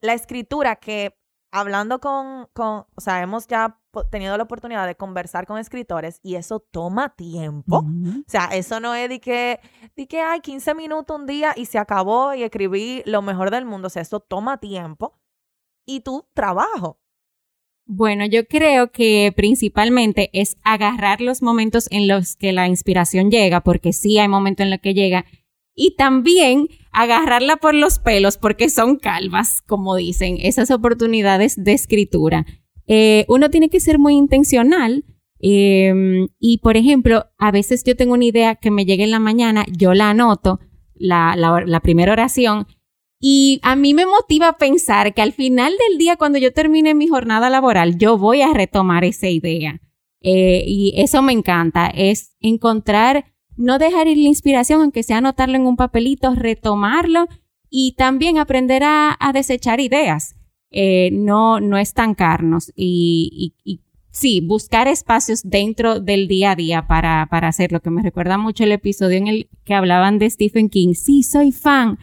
la 0.00 0.14
escritura 0.14 0.76
que 0.76 1.18
hablando 1.54 2.00
con, 2.00 2.48
con, 2.52 2.84
o 2.94 3.00
sea, 3.00 3.22
hemos 3.22 3.46
ya 3.46 3.78
tenido 4.10 4.36
la 4.36 4.42
oportunidad 4.42 4.88
de 4.88 4.96
conversar 4.96 5.46
con 5.46 5.56
escritores 5.58 6.18
y 6.20 6.34
eso 6.34 6.58
toma 6.58 7.14
tiempo. 7.14 7.78
O 7.78 8.24
sea, 8.26 8.46
eso 8.46 8.80
no 8.80 8.92
es 8.92 9.08
de 9.08 9.20
que, 9.20 9.60
de 9.94 10.08
que 10.08 10.20
hay 10.20 10.40
15 10.40 10.74
minutos 10.74 11.16
un 11.16 11.26
día 11.26 11.52
y 11.56 11.66
se 11.66 11.78
acabó 11.78 12.34
y 12.34 12.42
escribí 12.42 13.04
lo 13.06 13.22
mejor 13.22 13.52
del 13.52 13.66
mundo. 13.66 13.86
O 13.86 13.90
sea, 13.90 14.02
eso 14.02 14.18
toma 14.18 14.58
tiempo 14.58 15.16
y 15.86 16.00
tu 16.00 16.26
trabajo. 16.34 16.98
Bueno, 17.86 18.26
yo 18.26 18.48
creo 18.48 18.90
que 18.90 19.32
principalmente 19.36 20.30
es 20.32 20.56
agarrar 20.64 21.20
los 21.20 21.40
momentos 21.40 21.86
en 21.92 22.08
los 22.08 22.34
que 22.34 22.52
la 22.52 22.66
inspiración 22.66 23.30
llega, 23.30 23.60
porque 23.60 23.92
sí 23.92 24.18
hay 24.18 24.26
momentos 24.26 24.64
en 24.64 24.70
los 24.70 24.80
que 24.80 24.94
llega, 24.94 25.24
y 25.72 25.94
también 25.94 26.68
agarrarla 26.94 27.56
por 27.56 27.74
los 27.74 27.98
pelos, 27.98 28.38
porque 28.38 28.70
son 28.70 28.96
calvas, 28.96 29.62
como 29.66 29.96
dicen, 29.96 30.38
esas 30.40 30.70
oportunidades 30.70 31.62
de 31.62 31.72
escritura. 31.72 32.46
Eh, 32.86 33.24
uno 33.28 33.50
tiene 33.50 33.68
que 33.68 33.80
ser 33.80 33.98
muy 33.98 34.14
intencional. 34.14 35.04
eh, 35.46 36.26
y, 36.38 36.58
por 36.58 36.76
ejemplo, 36.76 37.26
a 37.36 37.50
veces 37.50 37.84
yo 37.84 37.96
tengo 37.96 38.14
una 38.14 38.24
idea 38.24 38.54
que 38.54 38.70
me 38.70 38.86
llega 38.86 39.04
en 39.04 39.10
la 39.10 39.18
mañana, 39.18 39.66
yo 39.70 39.92
la 39.92 40.10
anoto, 40.10 40.60
la, 40.94 41.80
primera 41.82 42.12
oración, 42.12 42.66
y 43.20 43.60
a 43.62 43.76
mí 43.76 43.94
me 43.94 44.06
motiva 44.06 44.56
pensar 44.56 45.12
que 45.14 45.22
al 45.22 45.32
final 45.32 45.72
del 45.88 45.98
día, 45.98 46.16
cuando 46.16 46.38
yo 46.38 46.52
termine 46.52 46.94
mi 46.94 47.08
jornada 47.08 47.50
laboral, 47.50 47.98
yo 47.98 48.16
voy 48.16 48.42
a 48.42 48.52
retomar 48.54 49.04
esa 49.04 49.28
idea. 49.28 49.80
Eh, 50.20 50.64
y 50.66 50.94
eso 50.96 51.20
me 51.20 51.32
encanta, 51.32 51.88
es 51.88 52.34
encontrar, 52.40 53.33
no 53.56 53.78
dejar 53.78 54.08
ir 54.08 54.18
la 54.18 54.28
inspiración, 54.28 54.80
aunque 54.80 55.02
sea 55.02 55.18
anotarlo 55.18 55.56
en 55.56 55.66
un 55.66 55.76
papelito, 55.76 56.34
retomarlo 56.34 57.28
y 57.70 57.92
también 57.92 58.38
aprender 58.38 58.82
a, 58.84 59.16
desechar 59.32 59.80
ideas, 59.80 60.36
eh, 60.70 61.10
no, 61.12 61.60
no 61.60 61.78
estancarnos 61.78 62.72
y, 62.76 63.54
sí, 64.10 64.40
buscar 64.40 64.86
espacios 64.86 65.42
dentro 65.44 65.98
del 65.98 66.28
día 66.28 66.52
a 66.52 66.56
día 66.56 66.86
para, 66.86 67.26
para 67.30 67.48
hacerlo, 67.48 67.80
que 67.80 67.90
me 67.90 68.02
recuerda 68.02 68.38
mucho 68.38 68.64
el 68.64 68.72
episodio 68.72 69.18
en 69.18 69.26
el 69.26 69.48
que 69.64 69.74
hablaban 69.74 70.18
de 70.18 70.30
Stephen 70.30 70.68
King. 70.68 70.94
Sí, 70.94 71.24
soy 71.24 71.50
fan, 71.50 71.98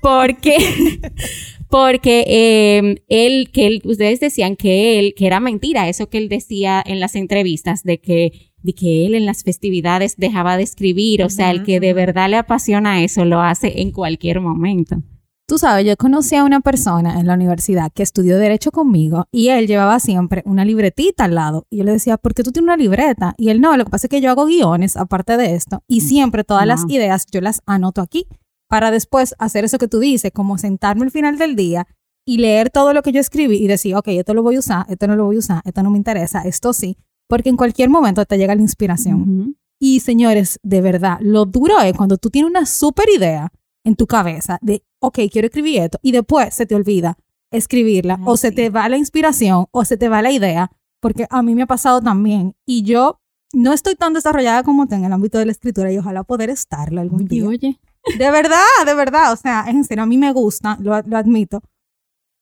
porque, 0.00 0.56
porque 1.70 2.24
eh, 2.26 3.02
él, 3.08 3.50
que 3.52 3.80
ustedes 3.84 4.20
decían 4.20 4.56
que 4.56 4.98
él, 4.98 5.14
que 5.16 5.26
era 5.26 5.40
mentira 5.40 5.88
eso 5.88 6.08
que 6.08 6.18
él 6.18 6.28
decía 6.28 6.82
en 6.84 7.00
las 7.00 7.14
entrevistas 7.14 7.84
de 7.84 8.00
que, 8.00 8.51
de 8.62 8.74
que 8.74 9.06
él 9.06 9.14
en 9.14 9.26
las 9.26 9.42
festividades 9.42 10.16
dejaba 10.16 10.56
de 10.56 10.62
escribir, 10.62 11.22
o 11.22 11.30
sea, 11.30 11.50
el 11.50 11.62
que 11.62 11.80
de 11.80 11.94
verdad 11.94 12.28
le 12.30 12.36
apasiona 12.36 13.02
eso 13.02 13.24
lo 13.24 13.40
hace 13.40 13.80
en 13.80 13.90
cualquier 13.90 14.40
momento. 14.40 15.02
Tú 15.46 15.58
sabes, 15.58 15.84
yo 15.84 15.96
conocí 15.96 16.34
a 16.36 16.44
una 16.44 16.60
persona 16.60 17.20
en 17.20 17.26
la 17.26 17.34
universidad 17.34 17.92
que 17.92 18.02
estudió 18.02 18.38
Derecho 18.38 18.70
conmigo 18.70 19.26
y 19.30 19.48
él 19.48 19.66
llevaba 19.66 20.00
siempre 20.00 20.42
una 20.46 20.64
libretita 20.64 21.24
al 21.24 21.34
lado. 21.34 21.66
Y 21.68 21.78
yo 21.78 21.84
le 21.84 21.92
decía, 21.92 22.16
¿por 22.16 22.32
qué 22.32 22.42
tú 22.42 22.52
tienes 22.52 22.68
una 22.68 22.76
libreta? 22.76 23.34
Y 23.36 23.50
él, 23.50 23.60
no, 23.60 23.76
lo 23.76 23.84
que 23.84 23.90
pasa 23.90 24.06
es 24.06 24.10
que 24.10 24.20
yo 24.20 24.30
hago 24.30 24.46
guiones 24.46 24.96
aparte 24.96 25.36
de 25.36 25.54
esto 25.54 25.82
y 25.86 26.00
siempre 26.00 26.44
todas 26.44 26.66
las 26.66 26.84
ideas 26.88 27.26
yo 27.30 27.40
las 27.40 27.60
anoto 27.66 28.00
aquí 28.00 28.26
para 28.68 28.90
después 28.90 29.34
hacer 29.38 29.66
eso 29.66 29.76
que 29.76 29.88
tú 29.88 29.98
dices, 29.98 30.30
como 30.32 30.56
sentarme 30.56 31.04
al 31.04 31.10
final 31.10 31.36
del 31.36 31.56
día 31.56 31.86
y 32.24 32.38
leer 32.38 32.70
todo 32.70 32.94
lo 32.94 33.02
que 33.02 33.12
yo 33.12 33.20
escribí 33.20 33.56
y 33.56 33.66
decir, 33.66 33.94
ok, 33.94 34.08
esto 34.08 34.32
lo 34.32 34.42
voy 34.42 34.56
a 34.56 34.60
usar, 34.60 34.86
esto 34.88 35.06
no 35.06 35.16
lo 35.16 35.26
voy 35.26 35.36
a 35.36 35.40
usar, 35.40 35.62
esto 35.66 35.82
no 35.82 35.90
me 35.90 35.98
interesa, 35.98 36.42
esto 36.42 36.72
sí, 36.72 36.96
porque 37.32 37.48
en 37.48 37.56
cualquier 37.56 37.88
momento 37.88 38.26
te 38.26 38.36
llega 38.36 38.54
la 38.54 38.60
inspiración. 38.60 39.56
Y 39.80 40.00
señores, 40.00 40.60
de 40.62 40.82
verdad, 40.82 41.16
lo 41.22 41.46
duro 41.46 41.80
es 41.80 41.96
cuando 41.96 42.18
tú 42.18 42.28
tienes 42.28 42.50
una 42.50 42.66
super 42.66 43.08
idea 43.08 43.50
en 43.84 43.96
tu 43.96 44.06
cabeza 44.06 44.58
de, 44.60 44.84
ok, 44.98 45.20
quiero 45.30 45.46
escribir 45.46 45.80
esto, 45.80 45.98
y 46.02 46.12
después 46.12 46.54
se 46.54 46.66
te 46.66 46.74
olvida 46.74 47.16
escribirla, 47.50 48.16
Ay, 48.18 48.24
o 48.26 48.36
se 48.36 48.52
te 48.52 48.68
va 48.68 48.86
la 48.90 48.98
inspiración, 48.98 49.64
o 49.70 49.84
se 49.86 49.96
te 49.96 50.10
va 50.10 50.20
la 50.20 50.30
idea, 50.30 50.72
porque 51.00 51.26
a 51.30 51.42
mí 51.42 51.54
me 51.54 51.62
ha 51.62 51.66
pasado 51.66 52.02
también, 52.02 52.54
y 52.66 52.82
yo 52.82 53.18
no 53.54 53.72
estoy 53.72 53.94
tan 53.94 54.12
desarrollada 54.12 54.62
como 54.62 54.86
tú 54.86 54.96
en 54.96 55.06
el 55.06 55.12
ámbito 55.14 55.38
de 55.38 55.46
la 55.46 55.52
escritura, 55.52 55.90
y 55.90 55.96
ojalá 55.96 56.24
poder 56.24 56.50
estarlo 56.50 57.00
algún 57.00 57.24
día. 57.24 57.48
oye. 57.48 57.80
De 58.18 58.30
verdad, 58.30 58.58
de 58.84 58.94
verdad, 58.94 59.32
o 59.32 59.36
sea, 59.36 59.64
en 59.68 59.84
serio, 59.84 60.02
a 60.02 60.06
mí 60.06 60.18
me 60.18 60.34
gusta, 60.34 60.76
lo, 60.82 61.00
lo 61.00 61.16
admito, 61.16 61.62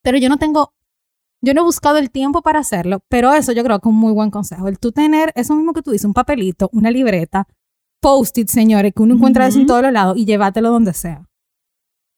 pero 0.02 0.18
yo 0.18 0.28
no 0.28 0.36
tengo, 0.36 0.74
yo 1.42 1.54
no 1.54 1.62
he 1.62 1.64
buscado 1.64 1.98
el 1.98 2.10
tiempo 2.10 2.42
para 2.42 2.60
hacerlo, 2.60 3.00
pero 3.08 3.32
eso 3.32 3.52
yo 3.52 3.62
creo 3.64 3.78
que 3.78 3.88
es 3.88 3.92
un 3.92 3.98
muy 3.98 4.12
buen 4.12 4.30
consejo, 4.30 4.68
el 4.68 4.78
tú 4.78 4.92
tener 4.92 5.32
eso 5.34 5.54
mismo 5.54 5.72
que 5.72 5.82
tú 5.82 5.90
dices, 5.90 6.04
un 6.04 6.14
papelito, 6.14 6.68
una 6.72 6.90
libreta, 6.90 7.46
post-it, 8.00 8.48
señores, 8.48 8.92
que 8.94 9.02
uno 9.02 9.14
encuentra 9.14 9.46
eso 9.46 9.60
en 9.60 9.66
todos 9.66 9.82
los 9.82 9.92
lados 9.92 10.16
y 10.16 10.24
llévatelo 10.24 10.70
donde 10.70 10.92
sea. 10.92 11.26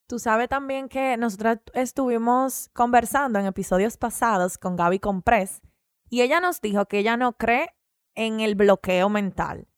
Tú 0.08 0.18
sabes 0.18 0.48
también 0.48 0.88
que 0.88 1.16
nosotros 1.16 1.58
estuvimos 1.74 2.68
conversando 2.72 3.38
en 3.38 3.46
episodios 3.46 3.96
pasados 3.96 4.58
con 4.58 4.76
Gaby 4.76 4.98
Comprés 4.98 5.62
y 6.10 6.20
ella 6.20 6.40
nos 6.40 6.60
dijo 6.60 6.84
que 6.86 6.98
ella 6.98 7.16
no 7.16 7.32
cree 7.32 7.70
en 8.14 8.40
el 8.40 8.54
bloqueo 8.54 9.08
mental. 9.08 9.68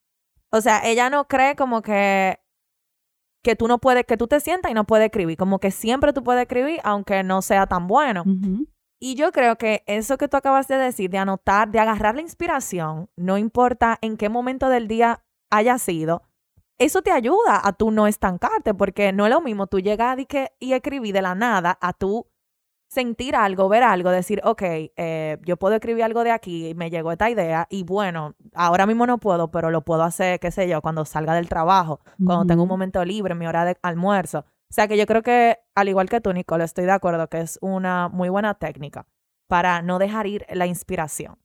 O 0.50 0.60
sea, 0.60 0.80
ella 0.84 1.08
no 1.10 1.28
cree 1.28 1.54
como 1.54 1.82
que 1.82 2.38
que 3.44 3.56
tú 3.56 3.68
no 3.68 3.78
puedes, 3.78 4.06
que 4.06 4.16
tú 4.16 4.26
te 4.26 4.40
sientas 4.40 4.70
y 4.70 4.74
no 4.74 4.86
puedes 4.86 5.04
escribir, 5.04 5.36
como 5.36 5.58
que 5.58 5.70
siempre 5.70 6.14
tú 6.14 6.24
puedes 6.24 6.42
escribir 6.42 6.80
aunque 6.82 7.22
no 7.22 7.42
sea 7.42 7.66
tan 7.66 7.86
bueno. 7.86 8.22
Ujú. 8.22 8.66
Y 9.06 9.16
yo 9.16 9.32
creo 9.32 9.56
que 9.56 9.84
eso 9.86 10.16
que 10.16 10.28
tú 10.28 10.38
acabas 10.38 10.66
de 10.66 10.78
decir, 10.78 11.10
de 11.10 11.18
anotar, 11.18 11.70
de 11.70 11.78
agarrar 11.78 12.14
la 12.14 12.22
inspiración, 12.22 13.10
no 13.16 13.36
importa 13.36 13.98
en 14.00 14.16
qué 14.16 14.30
momento 14.30 14.70
del 14.70 14.88
día 14.88 15.22
haya 15.50 15.76
sido, 15.76 16.22
eso 16.78 17.02
te 17.02 17.10
ayuda 17.10 17.60
a 17.62 17.74
tú 17.74 17.90
no 17.90 18.06
estancarte, 18.06 18.72
porque 18.72 19.12
no 19.12 19.26
es 19.26 19.30
lo 19.30 19.42
mismo 19.42 19.66
tú 19.66 19.78
llegar 19.78 20.20
y, 20.20 20.24
que, 20.24 20.52
y 20.58 20.72
escribir 20.72 21.12
de 21.12 21.20
la 21.20 21.34
nada 21.34 21.76
a 21.82 21.92
tú 21.92 22.30
sentir 22.88 23.36
algo, 23.36 23.68
ver 23.68 23.82
algo, 23.82 24.08
decir, 24.08 24.40
ok, 24.42 24.62
eh, 24.62 25.38
yo 25.44 25.58
puedo 25.58 25.74
escribir 25.74 26.02
algo 26.02 26.24
de 26.24 26.30
aquí, 26.30 26.72
me 26.74 26.88
llegó 26.88 27.12
esta 27.12 27.28
idea 27.28 27.66
y 27.68 27.84
bueno, 27.84 28.34
ahora 28.54 28.86
mismo 28.86 29.06
no 29.06 29.18
puedo, 29.18 29.50
pero 29.50 29.70
lo 29.70 29.82
puedo 29.82 30.02
hacer, 30.02 30.40
qué 30.40 30.50
sé 30.50 30.66
yo, 30.66 30.80
cuando 30.80 31.04
salga 31.04 31.34
del 31.34 31.50
trabajo, 31.50 32.00
cuando 32.24 32.46
tengo 32.46 32.62
un 32.62 32.70
momento 32.70 33.04
libre, 33.04 33.34
mi 33.34 33.46
hora 33.46 33.66
de 33.66 33.76
almuerzo. 33.82 34.46
O 34.74 34.76
sea 34.76 34.88
que 34.88 34.96
yo 34.98 35.06
creo 35.06 35.22
que, 35.22 35.56
al 35.76 35.88
igual 35.88 36.08
que 36.08 36.20
tú, 36.20 36.32
Nicole, 36.32 36.64
estoy 36.64 36.84
de 36.84 36.90
acuerdo 36.90 37.28
que 37.28 37.38
es 37.40 37.60
una 37.62 38.08
muy 38.08 38.28
buena 38.28 38.54
técnica 38.54 39.06
para 39.46 39.82
no 39.82 40.00
dejar 40.00 40.26
ir 40.26 40.44
la 40.52 40.66
inspiración. 40.66 41.36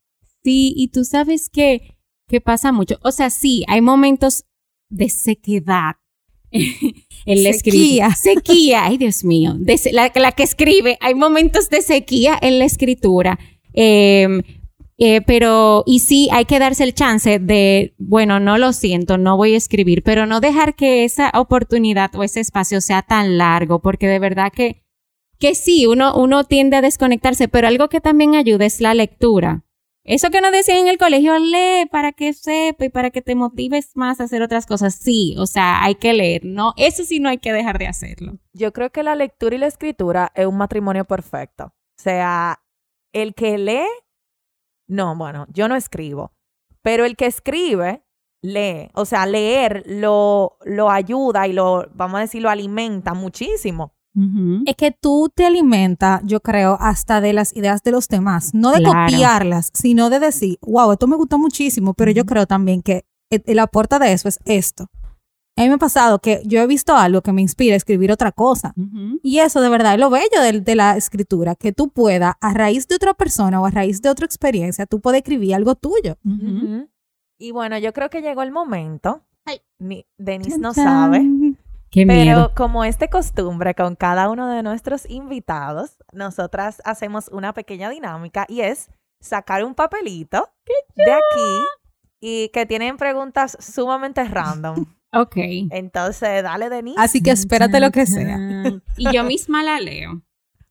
Sí, 0.43 0.73
y 0.75 0.87
tú 0.87 1.03
sabes 1.05 1.47
que, 1.51 1.95
que 2.27 2.41
pasa 2.41 2.71
mucho. 2.71 2.97
O 3.03 3.11
sea, 3.11 3.29
sí, 3.29 3.63
hay 3.67 3.81
momentos 3.81 4.45
de 4.89 5.09
sequedad 5.09 5.97
en 6.51 7.43
la 7.43 7.49
escritura. 7.49 8.09
Sequía. 8.15 8.15
Sequía, 8.15 8.85
ay 8.85 8.97
Dios 8.97 9.23
mío. 9.23 9.53
De 9.59 9.77
se- 9.77 9.93
la, 9.93 10.11
la 10.15 10.31
que 10.31 10.41
escribe, 10.41 10.97
hay 10.99 11.13
momentos 11.13 11.69
de 11.69 11.83
sequía 11.83 12.35
en 12.41 12.57
la 12.57 12.65
escritura. 12.65 13.37
Eh, 13.75 14.27
eh, 15.01 15.21
pero, 15.21 15.83
y 15.85 15.99
sí, 15.99 16.27
hay 16.31 16.43
que 16.43 16.59
darse 16.59 16.83
el 16.83 16.93
chance 16.93 17.39
de, 17.39 17.95
bueno, 17.97 18.41
no 18.41 18.57
lo 18.57 18.73
siento, 18.73 19.17
no 19.17 19.37
voy 19.37 19.53
a 19.53 19.57
escribir, 19.57 20.03
pero 20.03 20.25
no 20.25 20.41
dejar 20.41 20.75
que 20.75 21.05
esa 21.05 21.31
oportunidad 21.35 22.13
o 22.15 22.23
ese 22.23 22.41
espacio 22.41 22.81
sea 22.81 23.01
tan 23.01 23.37
largo, 23.37 23.79
porque 23.79 24.07
de 24.07 24.19
verdad 24.19 24.51
que, 24.53 24.83
que 25.39 25.55
sí, 25.55 25.87
uno, 25.87 26.13
uno 26.15 26.43
tiende 26.43 26.75
a 26.75 26.81
desconectarse, 26.81 27.47
pero 27.47 27.69
algo 27.69 27.87
que 27.87 28.01
también 28.01 28.35
ayuda 28.35 28.65
es 28.65 28.81
la 28.81 28.93
lectura. 28.93 29.63
Eso 30.03 30.31
que 30.31 30.41
nos 30.41 30.51
decían 30.51 30.79
en 30.79 30.87
el 30.87 30.97
colegio, 30.97 31.37
lee 31.39 31.85
para 31.89 32.11
que 32.11 32.33
sepa 32.33 32.83
y 32.83 32.89
para 32.89 33.09
que 33.11 33.21
te 33.21 33.35
motives 33.35 33.91
más 33.95 34.19
a 34.19 34.23
hacer 34.23 34.41
otras 34.41 34.65
cosas. 34.65 34.95
Sí, 34.95 35.35
o 35.37 35.45
sea, 35.45 35.83
hay 35.83 35.95
que 35.95 36.13
leer, 36.13 36.43
¿no? 36.43 36.73
Eso 36.75 37.03
sí 37.03 37.19
no 37.19 37.29
hay 37.29 37.37
que 37.37 37.53
dejar 37.53 37.77
de 37.77 37.87
hacerlo. 37.87 38.39
Yo 38.51 38.73
creo 38.73 38.89
que 38.89 39.03
la 39.03 39.15
lectura 39.15 39.55
y 39.55 39.59
la 39.59 39.67
escritura 39.67 40.31
es 40.35 40.45
un 40.45 40.57
matrimonio 40.57 41.05
perfecto. 41.05 41.65
O 41.67 42.01
sea, 42.01 42.59
el 43.13 43.33
que 43.33 43.57
lee, 43.57 43.87
no, 44.89 45.15
bueno, 45.15 45.45
yo 45.53 45.67
no 45.69 45.75
escribo, 45.75 46.33
pero 46.81 47.05
el 47.05 47.15
que 47.15 47.25
escribe, 47.27 48.03
lee. 48.41 48.89
O 48.93 49.05
sea, 49.05 49.25
leer 49.25 49.83
lo, 49.85 50.57
lo 50.65 50.89
ayuda 50.89 51.47
y 51.47 51.53
lo, 51.53 51.87
vamos 51.93 52.17
a 52.17 52.21
decir, 52.21 52.41
lo 52.41 52.49
alimenta 52.49 53.13
muchísimo. 53.13 53.93
Es 54.65 54.75
que 54.75 54.91
tú 54.91 55.31
te 55.33 55.45
alimentas, 55.45 56.21
yo 56.25 56.41
creo, 56.41 56.75
hasta 56.81 57.21
de 57.21 57.31
las 57.31 57.55
ideas 57.55 57.83
de 57.83 57.91
los 57.91 58.09
demás, 58.09 58.53
no 58.53 58.71
de 58.71 58.79
Claro. 58.79 59.05
copiarlas, 59.05 59.69
sino 59.73 60.09
de 60.09 60.19
decir, 60.19 60.57
wow, 60.61 60.91
esto 60.91 61.07
me 61.07 61.15
gustó 61.15 61.37
muchísimo, 61.37 61.93
pero 61.93 62.11
yo 62.11 62.25
creo 62.25 62.45
también 62.45 62.81
que 62.81 63.05
el, 63.29 63.43
el 63.45 63.59
aporte 63.59 63.97
de 63.99 64.11
eso 64.11 64.27
es 64.27 64.39
esto. 64.43 64.87
A 65.59 65.63
mí 65.63 65.67
me 65.67 65.75
ha 65.75 65.77
pasado 65.77 66.19
que 66.19 66.41
yo 66.45 66.61
he 66.61 66.67
visto 66.67 66.95
algo 66.95 67.21
que 67.21 67.33
me 67.33 67.41
inspira 67.41 67.73
a 67.73 67.77
escribir 67.77 68.11
otra 68.13 68.31
cosa. 68.31 68.73
Y 69.21 69.39
eso 69.39 69.59
de 69.59 69.67
verdad 69.69 69.93
es 69.95 69.99
lo 69.99 70.09
bello 70.09 70.41
de, 70.41 70.61
de 70.61 70.75
la 70.75 70.95
escritura, 70.95 71.55
que 71.55 71.73
tú 71.73 71.89
puedas, 71.89 72.35
a 72.39 72.53
raíz 72.53 72.87
de 72.87 72.95
otra 72.95 73.13
persona 73.13 73.59
o 73.59 73.65
a 73.65 73.69
raíz 73.71 74.01
de 74.01 74.09
otra 74.09 74.25
experiencia, 74.25 74.85
tú 74.85 75.01
puedes 75.01 75.17
escribir 75.19 75.53
algo 75.55 75.75
tuyo. 75.75 76.15
Y 77.37 77.51
bueno, 77.51 77.77
yo 77.77 77.91
creo 77.93 78.09
que 78.09 78.21
llegó 78.21 78.41
el 78.41 78.51
momento. 78.51 79.21
Ay. 79.45 79.61
Ni- 79.79 80.05
Denise 80.17 80.57
no 80.59 80.73
sabe. 80.73 81.25
Qué 81.91 82.05
Pero 82.05 82.21
miedo. 82.23 82.51
como 82.55 82.83
es 82.85 82.97
de 82.99 83.09
costumbre 83.09 83.73
con 83.75 83.95
cada 83.95 84.29
uno 84.29 84.47
de 84.47 84.61
nuestros 84.63 85.09
invitados, 85.09 85.97
nosotras 86.13 86.81
hacemos 86.85 87.29
una 87.33 87.51
pequeña 87.53 87.89
dinámica 87.89 88.45
y 88.47 88.61
es 88.61 88.89
sacar 89.21 89.63
un 89.65 89.73
papelito 89.75 90.49
de 90.95 91.11
aquí 91.11 91.65
y 92.21 92.49
que 92.49 92.65
tienen 92.65 92.95
preguntas 92.97 93.57
sumamente 93.59 94.23
random. 94.23 94.85
Ok. 95.13 95.35
Entonces, 95.71 96.43
dale, 96.43 96.69
Denise. 96.69 96.99
Así 96.99 97.21
que 97.21 97.31
espérate 97.31 97.79
lo 97.79 97.91
que 97.91 98.05
sea. 98.05 98.37
Y 98.97 99.11
yo 99.13 99.23
misma 99.23 99.63
la 99.63 99.79
leo. 99.79 100.21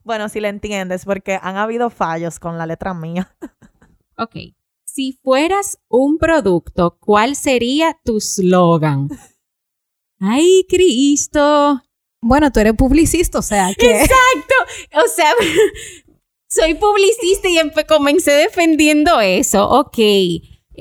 Bueno, 0.05 0.29
si 0.29 0.41
le 0.41 0.49
entiendes, 0.49 1.05
porque 1.05 1.39
han 1.43 1.57
habido 1.57 1.91
fallos 1.91 2.39
con 2.39 2.57
la 2.59 2.67
letra 2.67 2.95
mía. 2.95 3.35
Ok. 4.21 4.35
Si 4.85 5.13
fueras 5.23 5.79
un 5.87 6.19
producto, 6.19 6.99
¿cuál 6.99 7.37
sería 7.37 7.97
tu 8.05 8.21
slogan? 8.21 9.09
¡Ay, 10.19 10.67
Cristo! 10.69 11.81
Bueno, 12.21 12.51
tú 12.51 12.59
eres 12.59 12.73
publicista, 12.75 13.39
o 13.39 13.43
sea 13.43 13.73
que... 13.79 13.91
Exacto. 13.93 14.55
O 15.05 15.07
sea, 15.09 15.31
soy 16.49 16.75
publicista 16.75 17.49
y 17.49 17.59
empe- 17.59 17.87
comencé 17.87 18.33
defendiendo 18.33 19.21
eso. 19.21 19.69
Ok. 19.71 19.99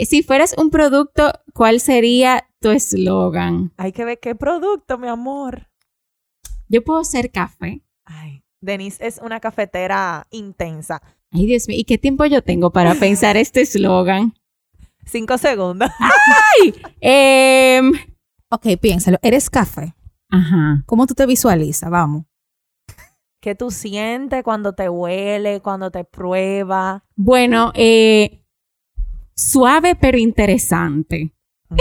Si 0.08 0.24
fueras 0.24 0.56
un 0.58 0.72
producto, 0.72 1.32
¿cuál 1.54 1.80
sería 1.80 2.47
tu 2.60 2.70
eslogan? 2.72 3.72
Hay 3.78 3.92
que 3.92 4.06
ver 4.06 4.20
qué 4.20 4.36
producto, 4.36 4.98
mi 4.98 5.08
amor. 5.08 5.68
Yo 6.70 6.84
puedo 6.84 7.04
ser 7.04 7.32
café. 7.32 7.82
Ay, 8.06 8.44
Denise 8.62 9.06
es 9.06 9.20
una 9.24 9.40
cafetera 9.40 10.28
intensa. 10.32 11.02
Ay, 11.32 11.46
Dios 11.46 11.68
mío, 11.68 11.78
¿y 11.80 11.84
qué 11.84 11.98
tiempo 11.98 12.26
yo 12.26 12.42
tengo 12.42 12.72
para 12.72 12.96
pensar 12.96 13.38
este 13.38 13.62
eslogan? 13.62 14.34
Cinco 15.06 15.38
segundos. 15.38 15.90
Em, 17.02 17.92
Ok, 18.50 18.66
piénsalo. 18.82 19.18
Eres 19.22 19.50
café. 19.50 19.94
ajá. 20.30 20.84
¿Cómo 20.86 21.06
tú 21.06 21.14
te 21.14 21.26
visualizas? 21.26 21.90
Vamos. 21.90 22.26
¿Qué 23.42 23.56
tú 23.56 23.72
sientes 23.72 24.44
cuando 24.44 24.74
te 24.74 24.90
huele, 24.90 25.62
cuando 25.62 25.92
te 25.92 26.04
prueba? 26.04 27.06
Bueno, 27.16 27.72
eh, 27.76 28.44
suave 29.36 29.96
pero 29.96 30.18
interesante. 30.18 31.34
Mm, 31.70 31.76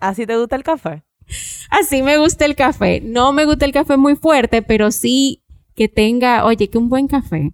¿Así 0.00 0.26
te 0.26 0.36
gusta 0.36 0.56
el 0.56 0.62
café? 0.62 1.02
Así 1.70 2.02
me 2.02 2.18
gusta 2.18 2.44
el 2.44 2.54
café. 2.56 3.00
No 3.00 3.32
me 3.32 3.44
gusta 3.44 3.64
el 3.64 3.72
café 3.72 3.96
muy 3.96 4.16
fuerte, 4.16 4.62
pero 4.62 4.90
sí 4.90 5.42
que 5.74 5.88
tenga, 5.88 6.44
oye, 6.44 6.68
que 6.68 6.78
un 6.78 6.88
buen 6.88 7.08
café. 7.08 7.52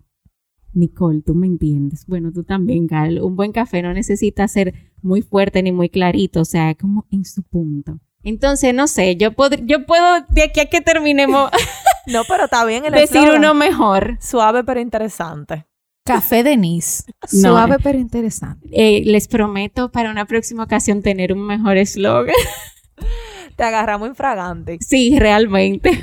Nicole, 0.75 1.23
tú 1.25 1.35
me 1.35 1.47
entiendes. 1.47 2.05
Bueno, 2.07 2.31
tú 2.33 2.45
también, 2.45 2.87
Gal. 2.87 3.21
Un 3.23 3.37
buen 3.37 3.53
café 3.53 3.83
no 3.83 3.93
necesita 3.93 4.47
ser 4.49 4.75
muy 5.03 5.23
fuerte 5.23 5.63
ni 5.63 5.73
muy 5.73 5.89
clarito, 5.89 6.41
o 6.41 6.45
sea, 6.45 6.75
como 6.75 7.07
en 7.11 7.25
su 7.25 7.43
punto. 7.43 8.01
Entonces, 8.23 8.75
no 8.75 8.87
sé, 8.89 9.17
yo, 9.17 9.33
pod- 9.33 9.65
yo 9.65 9.87
puedo 9.87 10.21
de 10.29 10.43
aquí 10.43 10.61
a 10.61 10.67
que 10.67 10.81
terminemos 10.81 11.51
No, 12.07 12.23
pero 12.29 12.45
está 12.45 12.65
bien 12.65 12.85
el 12.85 12.93
decir 12.95 13.19
eslogan. 13.19 13.39
uno 13.41 13.55
mejor. 13.55 14.19
Suave 14.21 14.65
pero 14.65 14.81
interesante. 14.81 15.67
Café 16.09 16.43
Denise. 16.43 17.05
No. 17.33 17.51
Suave 17.51 17.77
pero 17.83 17.99
interesante. 17.99 18.69
Eh, 18.73 19.03
les 19.05 19.29
prometo 19.29 19.91
para 19.91 20.11
una 20.11 20.25
próxima 20.27 20.65
ocasión 20.65 21.03
tener 21.03 21.33
un 21.33 21.47
mejor 21.47 21.77
eslogan. 21.77 22.35
Te 23.57 23.63
agarramos 23.65 24.09
infragante. 24.09 24.79
sí, 24.81 25.19
realmente. 25.19 26.01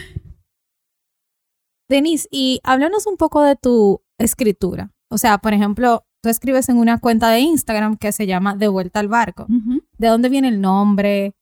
Denise, 1.89 2.27
y 2.31 2.59
háblanos 2.63 3.05
un 3.07 3.17
poco 3.17 3.43
de 3.43 3.55
tu 3.55 4.01
escritura. 4.17 4.91
O 5.09 5.17
sea, 5.17 5.37
por 5.37 5.53
ejemplo, 5.53 6.03
tú 6.21 6.29
escribes 6.29 6.67
en 6.69 6.77
una 6.77 6.99
cuenta 6.99 7.29
de 7.29 7.39
Instagram 7.41 7.97
que 7.97 8.11
se 8.11 8.25
llama 8.25 8.55
De 8.55 8.67
Vuelta 8.67 8.99
al 8.99 9.07
Barco. 9.07 9.45
¿De 9.97 10.07
dónde 10.07 10.29
viene 10.29 10.47
el 10.47 10.61
nombre? 10.61 11.35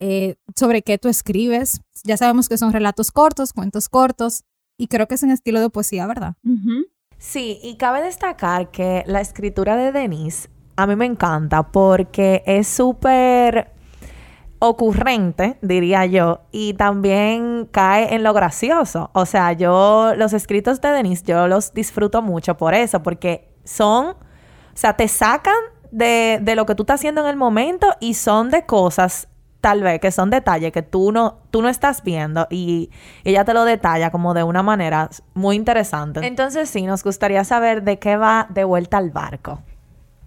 Eh, 0.00 0.36
¿Sobre 0.54 0.82
qué 0.82 0.98
tú 0.98 1.08
escribes? 1.08 1.80
Ya 2.04 2.16
sabemos 2.18 2.48
que 2.48 2.58
son 2.58 2.72
relatos 2.72 3.10
cortos, 3.10 3.52
cuentos 3.54 3.88
cortos, 3.88 4.44
y 4.78 4.88
creo 4.88 5.08
que 5.08 5.14
es 5.14 5.22
en 5.22 5.30
estilo 5.30 5.60
de 5.60 5.70
poesía, 5.70 6.06
¿verdad? 6.06 6.34
Ujú. 6.44 6.84
Sí, 7.18 7.58
y 7.62 7.76
cabe 7.76 8.02
destacar 8.02 8.70
que 8.70 9.02
la 9.06 9.20
escritura 9.20 9.76
de 9.76 9.92
Denise 9.92 10.48
a 10.76 10.86
mí 10.86 10.94
me 10.96 11.06
encanta 11.06 11.62
porque 11.64 12.42
es 12.46 12.68
súper 12.68 13.72
ocurrente, 14.58 15.58
diría 15.62 16.06
yo, 16.06 16.40
y 16.50 16.74
también 16.74 17.68
cae 17.70 18.14
en 18.14 18.22
lo 18.22 18.32
gracioso. 18.32 19.10
O 19.14 19.26
sea, 19.26 19.52
yo 19.52 20.12
los 20.16 20.32
escritos 20.32 20.80
de 20.80 20.90
Denise, 20.90 21.24
yo 21.24 21.48
los 21.48 21.72
disfruto 21.72 22.22
mucho 22.22 22.56
por 22.56 22.74
eso, 22.74 23.02
porque 23.02 23.48
son, 23.64 24.08
o 24.08 24.16
sea, 24.74 24.94
te 24.96 25.08
sacan 25.08 25.54
de, 25.90 26.38
de 26.42 26.54
lo 26.54 26.66
que 26.66 26.74
tú 26.74 26.82
estás 26.82 27.00
haciendo 27.00 27.22
en 27.22 27.28
el 27.28 27.36
momento 27.36 27.88
y 28.00 28.14
son 28.14 28.50
de 28.50 28.66
cosas 28.66 29.28
tal 29.66 29.82
vez 29.82 29.98
que 29.98 30.12
son 30.12 30.30
detalles 30.30 30.70
que 30.70 30.82
tú 30.82 31.10
no, 31.10 31.38
tú 31.50 31.60
no 31.60 31.68
estás 31.68 32.04
viendo 32.04 32.46
y 32.50 32.88
ella 33.24 33.44
te 33.44 33.52
lo 33.52 33.64
detalla 33.64 34.12
como 34.12 34.32
de 34.32 34.44
una 34.44 34.62
manera 34.62 35.10
muy 35.34 35.56
interesante. 35.56 36.24
Entonces 36.24 36.70
sí, 36.70 36.82
nos 36.82 37.02
gustaría 37.02 37.42
saber 37.42 37.82
de 37.82 37.98
qué 37.98 38.16
va 38.16 38.46
de 38.48 38.62
vuelta 38.62 38.98
al 38.98 39.10
barco. 39.10 39.60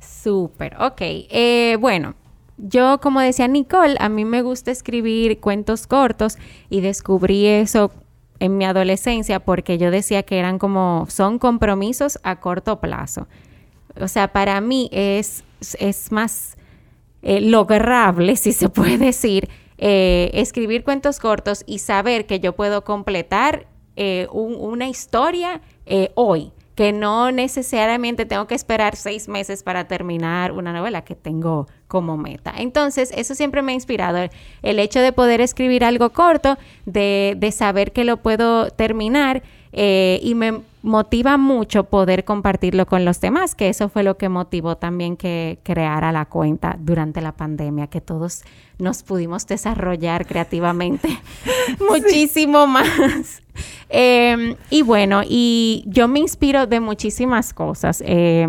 Súper, 0.01 0.75
ok. 0.81 0.99
Eh, 0.99 1.77
bueno, 1.79 2.15
yo 2.57 2.99
como 2.99 3.21
decía 3.21 3.47
Nicole, 3.47 3.95
a 4.01 4.09
mí 4.09 4.25
me 4.25 4.41
gusta 4.41 4.71
escribir 4.71 5.39
cuentos 5.39 5.87
cortos 5.87 6.37
y 6.69 6.81
descubrí 6.81 7.45
eso 7.45 7.93
en 8.39 8.57
mi 8.57 8.65
adolescencia 8.65 9.39
porque 9.39 9.77
yo 9.77 9.89
decía 9.89 10.23
que 10.23 10.37
eran 10.37 10.59
como, 10.59 11.05
son 11.07 11.39
compromisos 11.39 12.19
a 12.23 12.41
corto 12.41 12.81
plazo. 12.81 13.29
O 14.01 14.09
sea, 14.09 14.33
para 14.33 14.59
mí 14.59 14.89
es, 14.91 15.45
es 15.79 16.11
más 16.11 16.57
eh, 17.21 17.41
lograble, 17.41 18.35
si 18.35 18.53
se 18.53 18.69
puede 18.69 18.97
decir, 18.97 19.49
eh, 19.77 20.31
escribir 20.33 20.83
cuentos 20.83 21.19
cortos 21.19 21.63
y 21.65 21.79
saber 21.79 22.25
que 22.25 22.39
yo 22.39 22.53
puedo 22.53 22.83
completar 22.83 23.67
eh, 23.95 24.27
un- 24.31 24.55
una 24.59 24.87
historia 24.87 25.61
eh, 25.85 26.11
hoy, 26.15 26.51
que 26.75 26.93
no 26.93 27.31
necesariamente 27.33 28.25
tengo 28.25 28.47
que 28.47 28.55
esperar 28.55 28.95
seis 28.95 29.27
meses 29.27 29.63
para 29.63 29.87
terminar 29.89 30.53
una 30.53 30.71
novela 30.71 31.03
que 31.03 31.13
tengo 31.15 31.67
como 31.89 32.15
meta. 32.15 32.53
Entonces, 32.57 33.11
eso 33.13 33.35
siempre 33.35 33.61
me 33.61 33.73
ha 33.73 33.75
inspirado, 33.75 34.17
el, 34.17 34.29
el 34.61 34.79
hecho 34.79 35.01
de 35.01 35.11
poder 35.11 35.41
escribir 35.41 35.83
algo 35.83 36.11
corto, 36.11 36.57
de, 36.85 37.35
de 37.37 37.51
saber 37.51 37.91
que 37.91 38.05
lo 38.05 38.17
puedo 38.17 38.69
terminar 38.69 39.43
eh, 39.71 40.19
y 40.23 40.35
me 40.35 40.61
motiva 40.81 41.37
mucho 41.37 41.83
poder 41.83 42.23
compartirlo 42.23 42.85
con 42.85 43.03
los 43.05 43.19
demás, 43.19 43.53
que 43.53 43.69
eso 43.69 43.89
fue 43.89 44.03
lo 44.03 44.17
que 44.17 44.29
motivó 44.29 44.77
también 44.77 45.17
que 45.17 45.59
creara 45.63 46.11
la 46.11 46.25
cuenta 46.25 46.77
durante 46.79 47.21
la 47.21 47.33
pandemia, 47.33 47.87
que 47.87 48.01
todos 48.01 48.43
nos 48.77 49.03
pudimos 49.03 49.45
desarrollar 49.45 50.25
creativamente 50.25 51.09
muchísimo 51.89 52.65
más. 52.65 53.41
Eh, 53.89 54.55
y 54.69 54.81
bueno, 54.83 55.21
y 55.27 55.83
yo 55.87 56.07
me 56.07 56.19
inspiro 56.19 56.65
de 56.65 56.79
muchísimas 56.79 57.53
cosas. 57.53 58.01
Eh, 58.05 58.47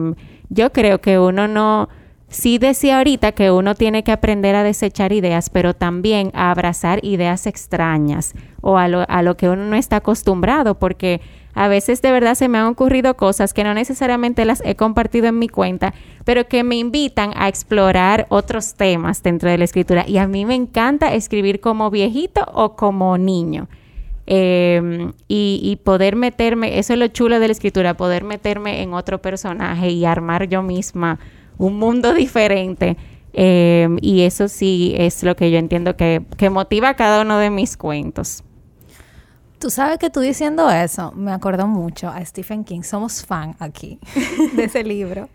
yo 0.49 0.73
creo 0.73 1.01
que 1.01 1.19
uno 1.19 1.49
no, 1.49 1.89
sí 2.29 2.59
decía 2.59 2.99
ahorita 2.99 3.33
que 3.33 3.51
uno 3.51 3.75
tiene 3.75 4.05
que 4.05 4.13
aprender 4.13 4.55
a 4.55 4.63
desechar 4.63 5.13
ideas, 5.13 5.51
pero 5.51 5.75
también 5.75 6.31
a 6.33 6.51
abrazar 6.51 7.05
ideas 7.05 7.47
extrañas 7.47 8.35
o 8.61 8.79
a 8.79 8.89
lo, 8.89 9.05
a 9.09 9.23
lo 9.23 9.37
que 9.37 9.49
uno 9.49 9.65
no 9.65 9.77
está 9.77 9.97
acostumbrado, 9.97 10.79
porque 10.79 11.21
a 11.55 11.69
veces 11.69 12.01
de 12.01 12.13
verdad 12.13 12.35
se 12.35 12.49
me 12.49 12.59
han 12.59 12.67
ocurrido 12.67 13.17
cosas 13.17 13.53
que 13.53 13.65
no 13.65 13.75
necesariamente 13.75 14.45
las 14.45 14.63
he 14.65 14.77
compartido 14.77 15.27
en 15.27 15.39
mi 15.39 15.49
cuenta, 15.49 15.95
pero 16.25 16.47
que 16.47 16.63
me 16.63 16.77
invitan 16.77 17.33
a 17.35 17.49
explorar 17.49 18.27
otros 18.29 18.75
temas 18.75 19.23
dentro 19.23 19.51
de 19.51 19.59
la 19.59 19.65
escritura. 19.65 20.05
Y 20.07 20.19
a 20.19 20.29
mí 20.29 20.45
me 20.45 20.55
encanta 20.55 21.13
escribir 21.13 21.61
como 21.61 21.91
viejito 21.91 22.47
o 22.55 22.77
como 22.77 23.19
niño. 23.19 23.69
Eh, 24.27 25.11
y, 25.27 25.81
poder 25.83 26.15
meterme, 26.15 26.79
eso 26.79 26.93
es 26.93 26.99
lo 27.01 27.09
chulo 27.09 27.41
de 27.41 27.49
la 27.49 27.53
escritura, 27.53 27.95
poder 27.95 28.23
meterme 28.23 28.81
en 28.83 28.95
otro 28.95 29.21
personaje 29.21 29.91
y 29.91 30.05
armar 30.05 30.47
yo 30.47 30.63
misma 30.63 31.19
un 31.59 31.79
mundo 31.79 32.15
diferente. 32.15 32.97
Eh, 33.33 33.89
y 34.01 34.23
eso 34.23 34.47
sí 34.47 34.95
es 34.97 35.25
lo 35.25 35.35
que 35.35 35.51
yo 35.51 35.59
entiendo 35.59 35.97
que, 35.97 36.23
que 36.37 36.49
motiva 36.49 36.95
cada 36.95 37.23
uno 37.23 37.39
de 37.39 37.51
mis 37.51 37.77
cuentos. 37.77 38.45
Tú 39.61 39.69
sabes 39.69 39.99
que 39.99 40.09
tú 40.09 40.21
diciendo 40.21 40.71
eso 40.71 41.13
me 41.13 41.33
acordó 41.33 41.67
mucho 41.67 42.09
a 42.09 42.25
Stephen 42.25 42.65
King. 42.65 42.81
Somos 42.81 43.27
fan 43.27 43.57
aquí 43.59 44.01
de 44.57 44.65
ese 44.65 44.83
libro. 44.83 45.29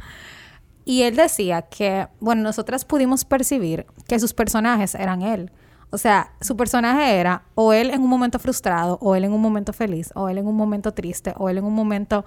Y 0.84 1.04
él 1.04 1.16
decía 1.16 1.62
que, 1.62 2.08
bueno, 2.20 2.42
nosotras 2.42 2.86
pudimos 2.86 3.24
percibir 3.24 3.86
que 4.08 4.20
sus 4.20 4.34
personajes 4.34 4.96
eran 4.96 5.22
él. 5.22 5.52
O 5.92 6.00
sea, 6.00 6.34
su 6.42 6.58
personaje 6.58 7.18
era 7.18 7.44
o 7.54 7.72
él 7.72 7.92
en 7.92 8.02
un 8.02 8.10
momento 8.10 8.40
frustrado, 8.40 8.98
o 9.00 9.16
él 9.16 9.26
en 9.26 9.32
un 9.32 9.42
momento 9.42 9.74
feliz, 9.74 10.10
o 10.16 10.28
él 10.28 10.40
en 10.40 10.48
un 10.48 10.56
momento 10.56 10.92
triste, 10.92 11.36
o 11.38 11.48
él 11.48 11.60
en 11.60 11.64
un 11.66 11.76
momento 11.76 12.26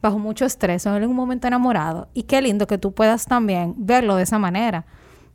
bajo 0.00 0.20
mucho 0.20 0.44
estrés, 0.44 0.86
o 0.86 0.94
él 0.94 1.02
en 1.02 1.10
un 1.10 1.16
momento 1.16 1.48
enamorado. 1.48 2.08
Y 2.14 2.22
qué 2.22 2.40
lindo 2.40 2.68
que 2.68 2.78
tú 2.78 2.92
puedas 2.92 3.26
también 3.26 3.74
verlo 3.78 4.14
de 4.14 4.22
esa 4.22 4.38
manera. 4.38 4.86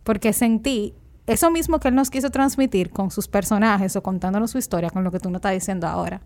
Porque 0.05 0.31
sentí 0.31 0.95
eso 1.27 1.51
mismo 1.51 1.79
que 1.79 1.89
él 1.89 1.95
nos 1.95 2.09
quiso 2.09 2.31
transmitir 2.31 2.89
con 2.89 3.11
sus 3.11 3.27
personajes 3.27 3.95
o 3.95 4.01
contándonos 4.01 4.51
su 4.51 4.57
historia 4.57 4.89
con 4.89 5.03
lo 5.03 5.11
que 5.11 5.19
tú 5.19 5.29
nos 5.29 5.39
estás 5.39 5.53
diciendo 5.53 5.85
ahora. 5.85 6.21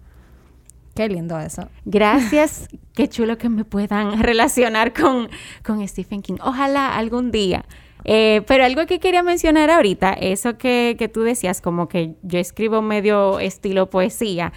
Qué 0.96 1.08
lindo 1.10 1.40
eso. 1.40 1.70
Gracias, 1.86 2.68
qué 2.94 3.08
chulo 3.08 3.38
que 3.38 3.50
me 3.50 3.66
puedan 3.66 4.22
relacionar 4.24 4.94
con, 4.94 5.30
con 5.66 5.86
Stephen 5.88 6.22
King. 6.22 6.38
Ojalá 6.44 6.96
algún 6.96 7.32
día. 7.32 7.66
Eh, 8.04 8.42
pero 8.48 8.64
algo 8.64 8.86
que 8.88 9.00
quería 9.00 9.22
mencionar 9.22 9.70
ahorita, 9.70 10.14
eso 10.14 10.58
que, 10.58 10.96
que 10.98 11.08
tú 11.08 11.22
decías, 11.22 11.62
como 11.62 11.88
que 11.88 12.16
yo 12.24 12.40
escribo 12.40 12.82
medio 12.82 13.40
estilo 13.40 13.92
poesía, 13.92 14.54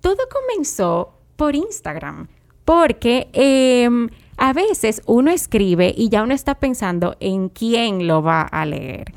todo 0.00 0.18
comenzó 0.30 1.14
por 1.36 1.56
Instagram, 1.56 2.28
porque 2.64 3.28
em, 3.32 4.08
a 4.36 4.52
veces 4.52 5.02
uno 5.06 5.30
escribe 5.30 5.92
y 5.96 6.10
ya 6.10 6.22
uno 6.22 6.32
está 6.32 6.54
pensando 6.56 7.16
en 7.18 7.48
quién 7.48 8.06
lo 8.06 8.22
va 8.22 8.42
a 8.42 8.64
leer. 8.64 9.12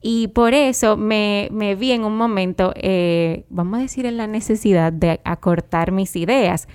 Y 0.00 0.28
por 0.28 0.54
eso 0.54 0.96
me, 0.96 1.48
vi 1.78 1.92
en 1.92 2.04
un 2.04 2.16
momento, 2.16 2.72
eh, 2.76 3.44
vamos 3.48 3.78
a 3.78 3.82
decir, 3.82 4.06
en 4.06 4.16
la 4.16 4.26
necesidad 4.26 4.92
de 4.92 5.20
acortar 5.24 5.92
mis 5.92 6.14
ideas. 6.16 6.68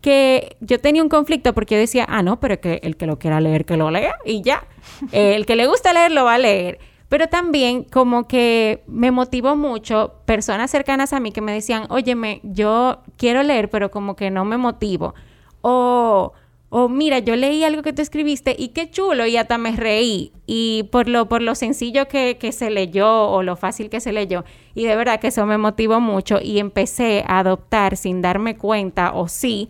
que 0.00 0.56
yo 0.60 0.78
tenía 0.78 1.02
un 1.02 1.08
conflicto 1.08 1.54
porque 1.54 1.74
yo 1.74 1.80
decía, 1.80 2.06
ah, 2.08 2.22
no, 2.22 2.38
pero 2.38 2.60
que 2.60 2.80
el 2.84 2.96
que 2.96 3.06
lo 3.06 3.18
quiera 3.18 3.40
leer, 3.40 3.64
que 3.64 3.76
lo 3.76 3.90
lea 3.90 4.14
y 4.24 4.42
ya. 4.42 4.66
el 5.12 5.44
que 5.44 5.56
le 5.56 5.66
gusta 5.66 5.92
leer, 5.92 6.12
lo 6.12 6.24
va 6.24 6.34
a 6.34 6.38
leer. 6.38 6.78
Pero 7.08 7.28
también 7.28 7.84
como 7.84 8.28
que 8.28 8.82
me 8.86 9.10
motivó 9.10 9.56
mucho 9.56 10.14
personas 10.26 10.70
cercanas 10.70 11.12
a 11.12 11.20
mí 11.20 11.32
que 11.32 11.40
me 11.40 11.52
decían, 11.52 11.86
óyeme, 11.88 12.40
yo 12.42 13.00
quiero 13.16 13.42
leer, 13.42 13.70
pero 13.70 13.90
como 13.90 14.14
que 14.14 14.30
no 14.30 14.44
me 14.44 14.58
motivo. 14.58 15.14
O, 15.62 16.32
o 16.70 16.88
mira, 16.88 17.18
yo 17.18 17.34
leí 17.36 17.64
algo 17.64 17.82
que 17.82 17.92
tú 17.92 18.02
escribiste 18.02 18.54
y 18.58 18.68
qué 18.68 18.90
chulo 18.90 19.26
y 19.26 19.36
hasta 19.36 19.56
me 19.56 19.72
reí. 19.72 20.32
Y 20.46 20.84
por 20.92 21.08
lo, 21.08 21.28
por 21.28 21.40
lo 21.40 21.54
sencillo 21.54 22.08
que, 22.08 22.36
que 22.38 22.52
se 22.52 22.70
leyó 22.70 23.30
o 23.30 23.42
lo 23.42 23.56
fácil 23.56 23.88
que 23.88 24.00
se 24.00 24.12
leyó. 24.12 24.44
Y 24.74 24.84
de 24.84 24.96
verdad 24.96 25.20
que 25.20 25.28
eso 25.28 25.46
me 25.46 25.58
motivó 25.58 26.00
mucho 26.00 26.38
y 26.42 26.58
empecé 26.58 27.24
a 27.26 27.38
adoptar 27.38 27.96
sin 27.96 28.20
darme 28.20 28.56
cuenta 28.56 29.12
o 29.14 29.28
sí 29.28 29.68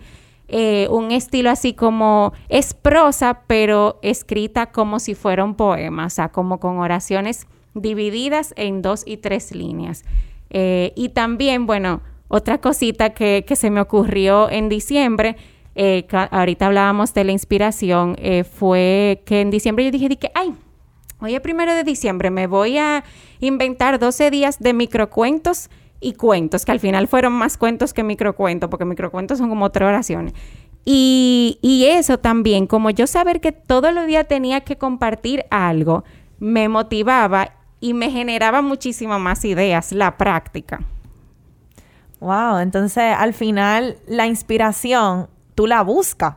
eh, 0.50 0.88
un 0.90 1.10
estilo 1.10 1.50
así 1.50 1.74
como 1.74 2.32
es 2.48 2.72
prosa, 2.72 3.42
pero 3.46 3.98
escrita 4.00 4.72
como 4.72 4.98
si 4.98 5.14
fuera 5.14 5.44
un 5.44 5.54
poema, 5.54 6.06
o 6.06 6.10
sea, 6.10 6.30
como 6.30 6.58
con 6.58 6.78
oraciones 6.78 7.46
divididas 7.74 8.54
en 8.56 8.80
dos 8.80 9.02
y 9.06 9.18
tres 9.18 9.54
líneas. 9.54 10.04
Eh, 10.48 10.94
y 10.96 11.10
también, 11.10 11.66
bueno, 11.66 12.00
otra 12.28 12.58
cosita 12.62 13.10
que, 13.10 13.44
que, 13.46 13.56
se 13.56 13.70
me 13.70 13.82
ocurrió 13.82 14.48
en 14.48 14.70
diciembre, 14.70 15.36
eh, 15.78 16.06
ahorita 16.30 16.66
hablábamos 16.66 17.14
de 17.14 17.24
la 17.24 17.32
inspiración, 17.32 18.16
fue 18.58 19.22
que 19.24 19.40
en 19.40 19.50
diciembre 19.50 19.84
yo 19.84 19.90
dije, 19.90 20.08
dije, 20.08 20.30
ay, 20.34 20.54
hoy 21.20 21.34
es 21.34 21.40
primero 21.40 21.74
de 21.74 21.84
diciembre, 21.84 22.30
me 22.30 22.46
voy 22.46 22.78
a 22.78 23.04
inventar 23.40 23.98
12 23.98 24.30
días 24.30 24.58
de 24.58 24.72
microcuentos 24.72 25.70
y 26.00 26.14
cuentos, 26.14 26.64
que 26.64 26.72
al 26.72 26.80
final 26.80 27.08
fueron 27.08 27.32
más 27.32 27.56
cuentos 27.56 27.92
que 27.92 28.02
microcuentos, 28.02 28.68
porque 28.70 28.84
microcuentos 28.84 29.38
son 29.38 29.48
como 29.48 29.70
tres 29.70 29.88
oraciones. 29.88 30.34
Y, 30.84 31.58
y 31.60 31.86
eso 31.86 32.18
también, 32.18 32.66
como 32.66 32.90
yo 32.90 33.06
saber 33.06 33.40
que 33.40 33.52
todos 33.52 33.92
los 33.92 34.06
días 34.06 34.26
tenía 34.28 34.60
que 34.62 34.76
compartir 34.76 35.44
algo, 35.50 36.04
me 36.38 36.68
motivaba 36.68 37.52
y 37.80 37.94
me 37.94 38.10
generaba 38.10 38.62
muchísimas 38.62 39.20
más 39.20 39.44
ideas, 39.44 39.92
la 39.92 40.16
práctica. 40.16 40.80
Wow, 42.20 42.58
entonces 42.58 43.14
al 43.16 43.32
final 43.34 43.98
la 44.06 44.26
inspiración 44.26 45.28
tú 45.58 45.66
la 45.66 45.82
buscas. 45.82 46.34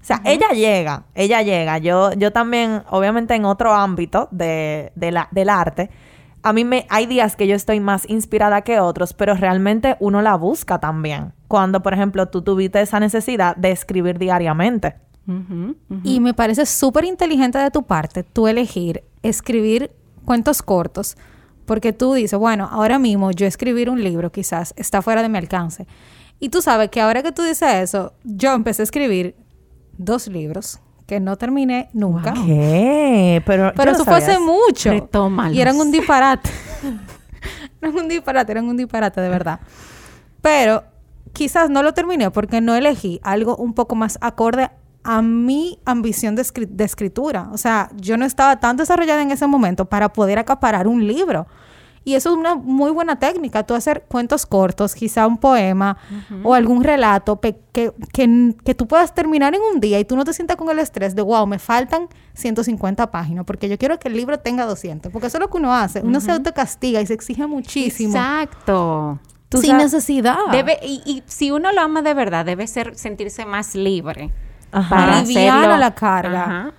O 0.00 0.04
sea, 0.06 0.22
ella 0.24 0.48
llega, 0.54 1.04
ella 1.14 1.42
llega. 1.42 1.76
Yo, 1.76 2.14
yo 2.14 2.32
también, 2.32 2.84
obviamente 2.88 3.34
en 3.34 3.44
otro 3.44 3.74
ámbito 3.74 4.28
de, 4.30 4.92
de 4.94 5.12
la, 5.12 5.28
del 5.30 5.50
arte, 5.50 5.90
a 6.42 6.54
mí 6.54 6.64
me 6.64 6.86
hay 6.88 7.04
días 7.04 7.36
que 7.36 7.46
yo 7.46 7.54
estoy 7.54 7.80
más 7.80 8.08
inspirada 8.08 8.62
que 8.62 8.80
otros, 8.80 9.12
pero 9.12 9.34
realmente 9.34 9.96
uno 10.00 10.22
la 10.22 10.36
busca 10.36 10.80
también. 10.80 11.34
Cuando, 11.48 11.82
por 11.82 11.92
ejemplo, 11.92 12.28
tú 12.28 12.40
tuviste 12.40 12.80
esa 12.80 12.98
necesidad 12.98 13.56
de 13.56 13.72
escribir 13.72 14.18
diariamente. 14.18 14.94
Y 16.02 16.20
me 16.20 16.32
parece 16.32 16.64
súper 16.64 17.04
inteligente 17.04 17.58
de 17.58 17.70
tu 17.70 17.82
parte 17.82 18.22
tú 18.22 18.48
elegir 18.48 19.02
escribir 19.22 19.90
cuentos 20.24 20.62
cortos, 20.62 21.18
porque 21.66 21.92
tú 21.92 22.14
dices, 22.14 22.38
bueno, 22.38 22.70
ahora 22.72 22.98
mismo 22.98 23.32
yo 23.32 23.46
escribir 23.46 23.90
un 23.90 24.02
libro 24.02 24.32
quizás 24.32 24.72
está 24.78 25.02
fuera 25.02 25.20
de 25.20 25.28
mi 25.28 25.36
alcance. 25.36 25.86
Y 26.38 26.50
tú 26.50 26.60
sabes 26.62 26.90
que 26.90 27.00
ahora 27.00 27.22
que 27.22 27.32
tú 27.32 27.42
dices 27.42 27.74
eso, 27.74 28.12
yo 28.24 28.52
empecé 28.52 28.82
a 28.82 28.84
escribir 28.84 29.34
dos 29.96 30.28
libros 30.28 30.80
que 31.06 31.20
no 31.20 31.36
terminé 31.36 31.88
nunca. 31.92 32.34
¿Qué? 32.44 33.42
Pero, 33.46 33.72
Pero 33.76 33.90
eso 33.92 34.04
fue 34.04 34.16
hace 34.16 34.38
mucho. 34.38 34.90
Retómalos. 34.90 35.56
Y 35.56 35.60
eran 35.60 35.76
un 35.76 35.90
disparate. 35.90 36.50
no 37.80 37.88
eran 37.88 37.96
un 37.96 38.08
disparate, 38.08 38.52
eran 38.52 38.68
un 38.68 38.76
disparate 38.76 39.20
de 39.20 39.28
verdad. 39.28 39.60
Pero 40.42 40.84
quizás 41.32 41.70
no 41.70 41.82
lo 41.82 41.94
terminé 41.94 42.30
porque 42.30 42.60
no 42.60 42.74
elegí 42.74 43.20
algo 43.22 43.56
un 43.56 43.74
poco 43.74 43.94
más 43.94 44.18
acorde 44.20 44.70
a 45.04 45.22
mi 45.22 45.78
ambición 45.84 46.34
de, 46.34 46.44
de, 46.68 46.84
escritura. 46.84 47.48
O 47.52 47.58
sea, 47.58 47.90
yo 47.94 48.16
no 48.16 48.24
estaba 48.24 48.58
tan 48.58 48.76
desarrollada 48.76 49.22
en 49.22 49.30
ese 49.30 49.46
momento 49.46 49.84
para 49.84 50.12
poder 50.12 50.38
acaparar 50.38 50.88
un 50.88 51.06
libro. 51.06 51.46
Y 52.06 52.14
eso 52.14 52.30
es 52.30 52.36
una 52.36 52.54
muy 52.54 52.92
buena 52.92 53.18
técnica, 53.18 53.64
tú 53.64 53.74
hacer 53.74 54.04
cuentos 54.06 54.46
cortos, 54.46 54.94
quizá 54.94 55.26
un 55.26 55.38
poema 55.38 55.98
o 56.44 56.54
algún 56.54 56.84
relato 56.84 57.40
que, 57.40 57.58
que, 57.72 57.92
que, 58.64 58.74
tú 58.76 58.86
puedas 58.86 59.12
terminar 59.12 59.56
en 59.56 59.60
un 59.60 59.80
día 59.80 59.98
y 59.98 60.04
tú 60.04 60.14
no 60.14 60.22
te 60.22 60.32
sientas 60.32 60.56
con 60.56 60.70
el 60.70 60.78
estrés 60.78 61.16
de, 61.16 61.22
wow, 61.22 61.48
me 61.48 61.58
faltan 61.58 62.06
150 62.34 63.10
páginas, 63.10 63.44
porque 63.44 63.68
yo 63.68 63.76
quiero 63.76 63.98
que 63.98 64.06
el 64.06 64.14
libro 64.14 64.38
tenga 64.38 64.66
200, 64.66 65.10
porque 65.10 65.26
eso 65.26 65.38
es 65.38 65.40
lo 65.40 65.50
que 65.50 65.56
uno 65.56 65.74
hace, 65.74 66.00
uno 66.00 66.20
se 66.20 66.30
autocastiga 66.30 67.00
y 67.00 67.06
se 67.06 67.14
exige 67.14 67.44
muchísimo. 67.48 68.12
Exacto. 68.12 69.18
Sin 69.60 69.76
necesidad. 69.76 70.36
Debe, 70.52 70.78
y, 70.84 71.02
y, 71.04 71.24
si 71.26 71.50
uno 71.50 71.72
lo 71.72 71.80
ama 71.80 72.02
de 72.02 72.14
verdad, 72.14 72.46
debe 72.46 72.68
ser 72.68 72.96
sentirse 72.96 73.44
más 73.46 73.74
libre. 73.74 74.30
Ajá. 74.70 74.94
Para 74.94 75.18
aliviar 75.18 75.76
la 75.76 75.92
carga. 75.96 76.72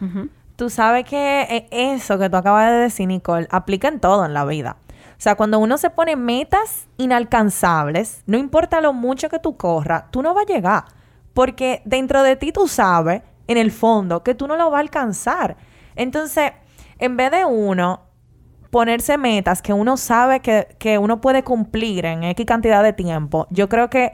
Tú 0.55 0.69
sabes 0.69 1.05
que 1.05 1.41
eh, 1.41 1.67
eso 1.69 2.17
que 2.17 2.29
tú 2.29 2.37
acabas 2.37 2.71
de 2.71 2.77
decir, 2.77 3.07
Nicole, 3.07 3.47
aplica 3.51 3.89
en 3.89 3.99
todo 3.99 4.25
en 4.25 4.33
la 4.33 4.45
vida. 4.45 4.77
O 5.17 5.19
sea, 5.19 5.35
cuando 5.35 5.57
uno 5.57 5.79
se 5.79 5.89
pone 5.89 6.15
metas 6.15 6.87
inalcanzables, 6.97 8.21
no 8.27 8.37
importa 8.37 8.81
lo 8.81 8.93
mucho 8.93 9.29
que 9.29 9.39
tú 9.39 9.57
corras, 9.57 10.05
tú 10.11 10.21
no 10.21 10.35
vas 10.35 10.45
a 10.47 10.53
llegar. 10.53 10.83
Porque 11.33 11.81
dentro 11.85 12.21
de 12.21 12.35
ti 12.35 12.51
tú 12.51 12.67
sabes, 12.67 13.23
en 13.47 13.57
el 13.57 13.71
fondo, 13.71 14.23
que 14.23 14.35
tú 14.35 14.47
no 14.47 14.55
lo 14.55 14.69
vas 14.69 14.77
a 14.77 14.81
alcanzar. 14.81 15.57
Entonces, 15.95 16.51
en 16.99 17.17
vez 17.17 17.31
de 17.31 17.45
uno 17.45 18.01
ponerse 18.69 19.17
metas 19.17 19.61
que 19.61 19.73
uno 19.73 19.97
sabe 19.97 20.41
que, 20.41 20.75
que 20.77 20.97
uno 20.97 21.19
puede 21.19 21.43
cumplir 21.43 22.05
en 22.05 22.23
X 22.23 22.45
cantidad 22.45 22.83
de 22.83 22.93
tiempo, 22.93 23.47
yo 23.49 23.69
creo 23.69 23.89
que 23.89 24.13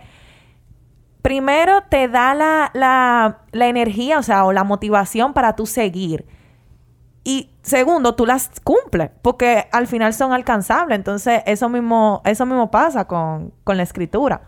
primero 1.21 1.81
te 1.89 2.07
da 2.07 2.33
la, 2.33 2.71
la, 2.73 3.39
la 3.51 3.67
energía, 3.67 4.19
o 4.19 4.23
sea, 4.23 4.45
o 4.45 4.53
la 4.53 4.63
motivación 4.63 5.33
para 5.33 5.55
tú 5.55 5.65
seguir. 5.65 6.25
Y 7.23 7.51
segundo, 7.61 8.15
tú 8.15 8.25
las 8.25 8.51
cumples, 8.63 9.09
porque 9.21 9.67
al 9.71 9.87
final 9.87 10.13
son 10.13 10.33
alcanzables. 10.33 10.97
Entonces, 10.97 11.41
eso 11.45 11.69
mismo, 11.69 12.21
eso 12.25 12.45
mismo 12.45 12.69
pasa 12.69 13.05
con, 13.05 13.53
con 13.63 13.77
la 13.77 13.83
escritura. 13.83 14.41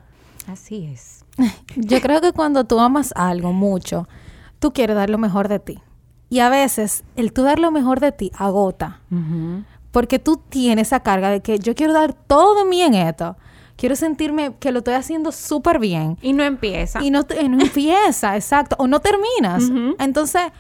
Así 0.48 0.86
es. 0.92 1.26
Yo 1.76 2.02
creo 2.02 2.22
que 2.22 2.34
cuando 2.34 2.66
tú 2.66 2.80
amas 2.80 3.14
algo 3.16 3.54
mucho, 3.54 4.08
tú 4.60 4.74
quieres 4.74 4.96
dar 4.96 5.10
lo 5.10 5.18
mejor 5.18 5.48
de 5.48 5.60
ti. 5.60 5.80
Y 6.30 6.40
a 6.40 6.50
veces, 6.50 7.04
el 7.16 7.32
tú 7.32 7.44
dar 7.44 7.60
lo 7.60 7.72
mejor 7.72 8.00
de 8.00 8.12
ti 8.12 8.32
agota. 8.36 9.00
Porque 9.92 10.20
tú 10.20 10.42
tienes 10.50 10.88
esa 10.88 11.00
carga 11.00 11.30
de 11.30 11.42
que 11.42 11.60
yo 11.60 11.76
quiero 11.76 11.94
dar 11.94 12.14
todo 12.14 12.56
de 12.56 12.66
mí 12.66 12.82
en 12.82 12.96
esto. 12.96 13.38
Quiero 13.78 13.96
sentirme 13.96 14.56
que 14.60 14.72
lo 14.72 14.80
estoy 14.80 14.96
haciendo 14.96 15.32
súper 15.32 15.80
bien. 15.80 16.18
Y 16.22 16.34
no 16.34 16.44
empieza. 16.44 17.02
Y 17.02 17.12
no, 17.12 17.22
no 17.22 17.60
empieza, 17.62 18.36
exacto. 18.36 18.76
O 18.80 18.88
no 18.88 19.00
terminas. 19.00 19.64
Entonces 20.00 20.52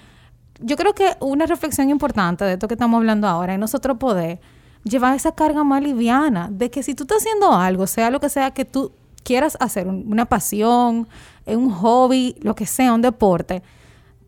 yo 0.59 0.75
creo 0.75 0.93
que 0.93 1.15
una 1.19 1.45
reflexión 1.45 1.89
importante 1.89 2.45
de 2.45 2.53
esto 2.53 2.67
que 2.67 2.75
estamos 2.75 2.97
hablando 2.97 3.27
ahora 3.27 3.53
es 3.53 3.59
nosotros 3.59 3.97
poder 3.97 4.39
llevar 4.83 5.15
esa 5.15 5.33
carga 5.33 5.63
más 5.63 5.81
liviana 5.81 6.47
de 6.51 6.69
que 6.69 6.83
si 6.83 6.93
tú 6.95 7.03
estás 7.03 7.17
haciendo 7.19 7.53
algo, 7.53 7.87
sea 7.87 8.09
lo 8.09 8.19
que 8.19 8.29
sea 8.29 8.51
que 8.51 8.65
tú 8.65 8.91
quieras 9.23 9.57
hacer, 9.59 9.87
una 9.87 10.25
pasión, 10.25 11.07
un 11.45 11.71
hobby, 11.71 12.35
lo 12.41 12.55
que 12.55 12.65
sea, 12.65 12.93
un 12.93 13.01
deporte, 13.01 13.63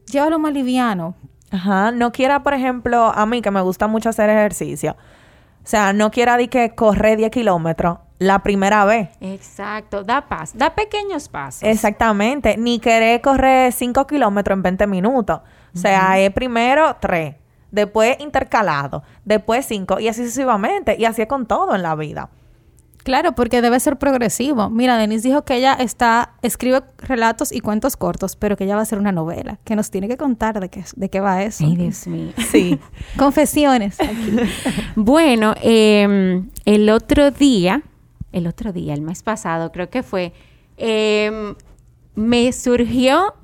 llévalo 0.07 0.39
más 0.39 0.53
liviano. 0.53 1.15
Ajá, 1.51 1.91
no 1.91 2.11
quiera, 2.11 2.43
por 2.43 2.53
ejemplo, 2.53 3.05
a 3.05 3.25
mí 3.25 3.41
que 3.41 3.51
me 3.51 3.61
gusta 3.61 3.87
mucho 3.87 4.09
hacer 4.09 4.29
ejercicio. 4.29 4.97
O 5.63 5.69
sea, 5.69 5.93
no 5.93 6.11
quiera 6.11 6.35
de 6.37 6.49
que 6.49 6.75
correr 6.75 7.17
10 7.17 7.31
kilómetros 7.31 7.99
la 8.19 8.39
primera 8.39 8.83
vez. 8.85 9.09
Exacto, 9.21 10.03
da 10.03 10.27
pasos, 10.27 10.57
da 10.57 10.73
pequeños 10.73 11.29
pasos. 11.29 11.63
Exactamente, 11.63 12.57
ni 12.57 12.79
querer 12.79 13.21
correr 13.21 13.71
5 13.71 14.07
kilómetros 14.07 14.55
en 14.55 14.63
20 14.63 14.87
minutos. 14.87 15.41
O 15.77 15.81
sea, 15.81 16.19
es 16.19 16.31
primero 16.31 16.95
3, 16.99 17.35
después 17.71 18.17
intercalado, 18.19 19.03
después 19.23 19.65
5 19.65 19.99
y 19.99 20.07
así 20.07 20.23
sucesivamente. 20.23 20.95
Y 20.97 21.05
así 21.05 21.21
es 21.21 21.27
con 21.27 21.45
todo 21.45 21.75
en 21.75 21.83
la 21.83 21.95
vida. 21.95 22.29
Claro, 23.03 23.31
porque 23.35 23.61
debe 23.61 23.79
ser 23.79 23.95
progresivo. 23.97 24.69
Mira, 24.69 24.97
Denise 24.97 25.29
dijo 25.29 25.45
que 25.45 25.55
ella 25.55 25.75
está, 25.75 26.33
escribe 26.41 26.81
relatos 26.97 27.53
y 27.53 27.61
cuentos 27.61 27.95
cortos, 27.95 28.35
pero 28.35 28.57
que 28.57 28.65
ella 28.65 28.73
va 28.73 28.81
a 28.81 28.83
hacer 28.83 28.99
una 28.99 29.13
novela, 29.13 29.59
que 29.63 29.77
nos 29.77 29.89
tiene 29.91 30.09
que 30.09 30.17
contar 30.17 30.59
de 30.59 30.67
qué, 30.67 30.83
de 30.93 31.09
qué 31.09 31.21
va 31.21 31.41
eso. 31.41 31.63
Ay, 31.65 31.77
Dios 31.77 32.05
mío. 32.07 32.33
Sí. 32.51 32.77
Confesiones. 33.17 33.95
bueno, 34.97 35.55
eh, 35.61 36.43
el 36.65 36.89
otro 36.89 37.31
día, 37.31 37.81
el 38.33 38.45
otro 38.45 38.73
día, 38.73 38.93
el 38.93 39.01
mes 39.01 39.23
pasado, 39.23 39.71
creo 39.71 39.89
que 39.89 40.03
fue, 40.03 40.33
eh, 40.75 41.55
me 42.15 42.51
surgió 42.51 43.35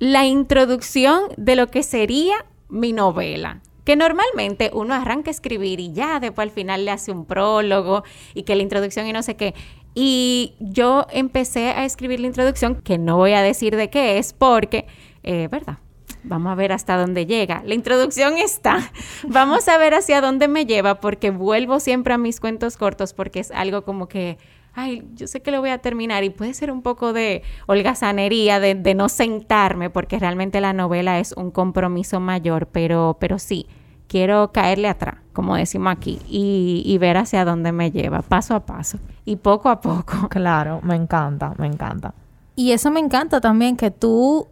la 0.00 0.24
introducción 0.24 1.24
de 1.36 1.54
lo 1.54 1.68
que 1.68 1.84
sería 1.84 2.46
mi 2.68 2.92
novela. 2.92 3.60
Que 3.84 3.96
normalmente 3.96 4.70
uno 4.72 4.94
arranca 4.94 5.30
a 5.30 5.32
escribir 5.32 5.78
y 5.78 5.92
ya 5.92 6.20
después 6.20 6.48
al 6.48 6.54
final 6.54 6.84
le 6.84 6.90
hace 6.90 7.12
un 7.12 7.26
prólogo 7.26 8.02
y 8.34 8.42
que 8.42 8.56
la 8.56 8.62
introducción 8.62 9.06
y 9.06 9.12
no 9.12 9.22
sé 9.22 9.36
qué. 9.36 9.54
Y 9.94 10.54
yo 10.58 11.06
empecé 11.10 11.70
a 11.70 11.84
escribir 11.84 12.20
la 12.20 12.28
introducción, 12.28 12.76
que 12.76 12.96
no 12.96 13.16
voy 13.16 13.32
a 13.32 13.42
decir 13.42 13.76
de 13.76 13.90
qué 13.90 14.18
es, 14.18 14.32
porque, 14.32 14.86
eh, 15.22 15.48
¿verdad? 15.50 15.78
Vamos 16.22 16.52
a 16.52 16.54
ver 16.54 16.72
hasta 16.72 16.96
dónde 16.96 17.26
llega. 17.26 17.62
La 17.66 17.74
introducción 17.74 18.38
está. 18.38 18.92
Vamos 19.26 19.68
a 19.68 19.76
ver 19.78 19.94
hacia 19.94 20.20
dónde 20.20 20.48
me 20.48 20.64
lleva, 20.64 21.00
porque 21.00 21.30
vuelvo 21.30 21.80
siempre 21.80 22.14
a 22.14 22.18
mis 22.18 22.40
cuentos 22.40 22.76
cortos, 22.76 23.12
porque 23.12 23.40
es 23.40 23.50
algo 23.50 23.82
como 23.82 24.08
que 24.08 24.38
ay, 24.74 25.06
yo 25.14 25.26
sé 25.26 25.40
que 25.40 25.50
lo 25.50 25.60
voy 25.60 25.70
a 25.70 25.78
terminar 25.78 26.24
y 26.24 26.30
puede 26.30 26.54
ser 26.54 26.70
un 26.70 26.82
poco 26.82 27.12
de 27.12 27.42
holgazanería, 27.66 28.60
de, 28.60 28.74
de 28.74 28.94
no 28.94 29.08
sentarme, 29.08 29.90
porque 29.90 30.18
realmente 30.18 30.60
la 30.60 30.72
novela 30.72 31.18
es 31.18 31.32
un 31.32 31.50
compromiso 31.50 32.20
mayor, 32.20 32.66
pero, 32.66 33.16
pero 33.20 33.38
sí, 33.38 33.66
quiero 34.06 34.52
caerle 34.52 34.88
atrás, 34.88 35.16
como 35.32 35.56
decimos 35.56 35.92
aquí, 35.92 36.18
y, 36.28 36.82
y 36.84 36.98
ver 36.98 37.16
hacia 37.16 37.44
dónde 37.44 37.72
me 37.72 37.90
lleva, 37.90 38.22
paso 38.22 38.54
a 38.54 38.66
paso 38.66 38.98
y 39.24 39.36
poco 39.36 39.68
a 39.68 39.80
poco. 39.80 40.28
Claro, 40.28 40.80
me 40.82 40.96
encanta, 40.96 41.54
me 41.58 41.66
encanta. 41.66 42.14
Y 42.56 42.72
eso 42.72 42.90
me 42.90 43.00
encanta 43.00 43.40
también, 43.40 43.76
que 43.76 43.90
tú 43.90 44.48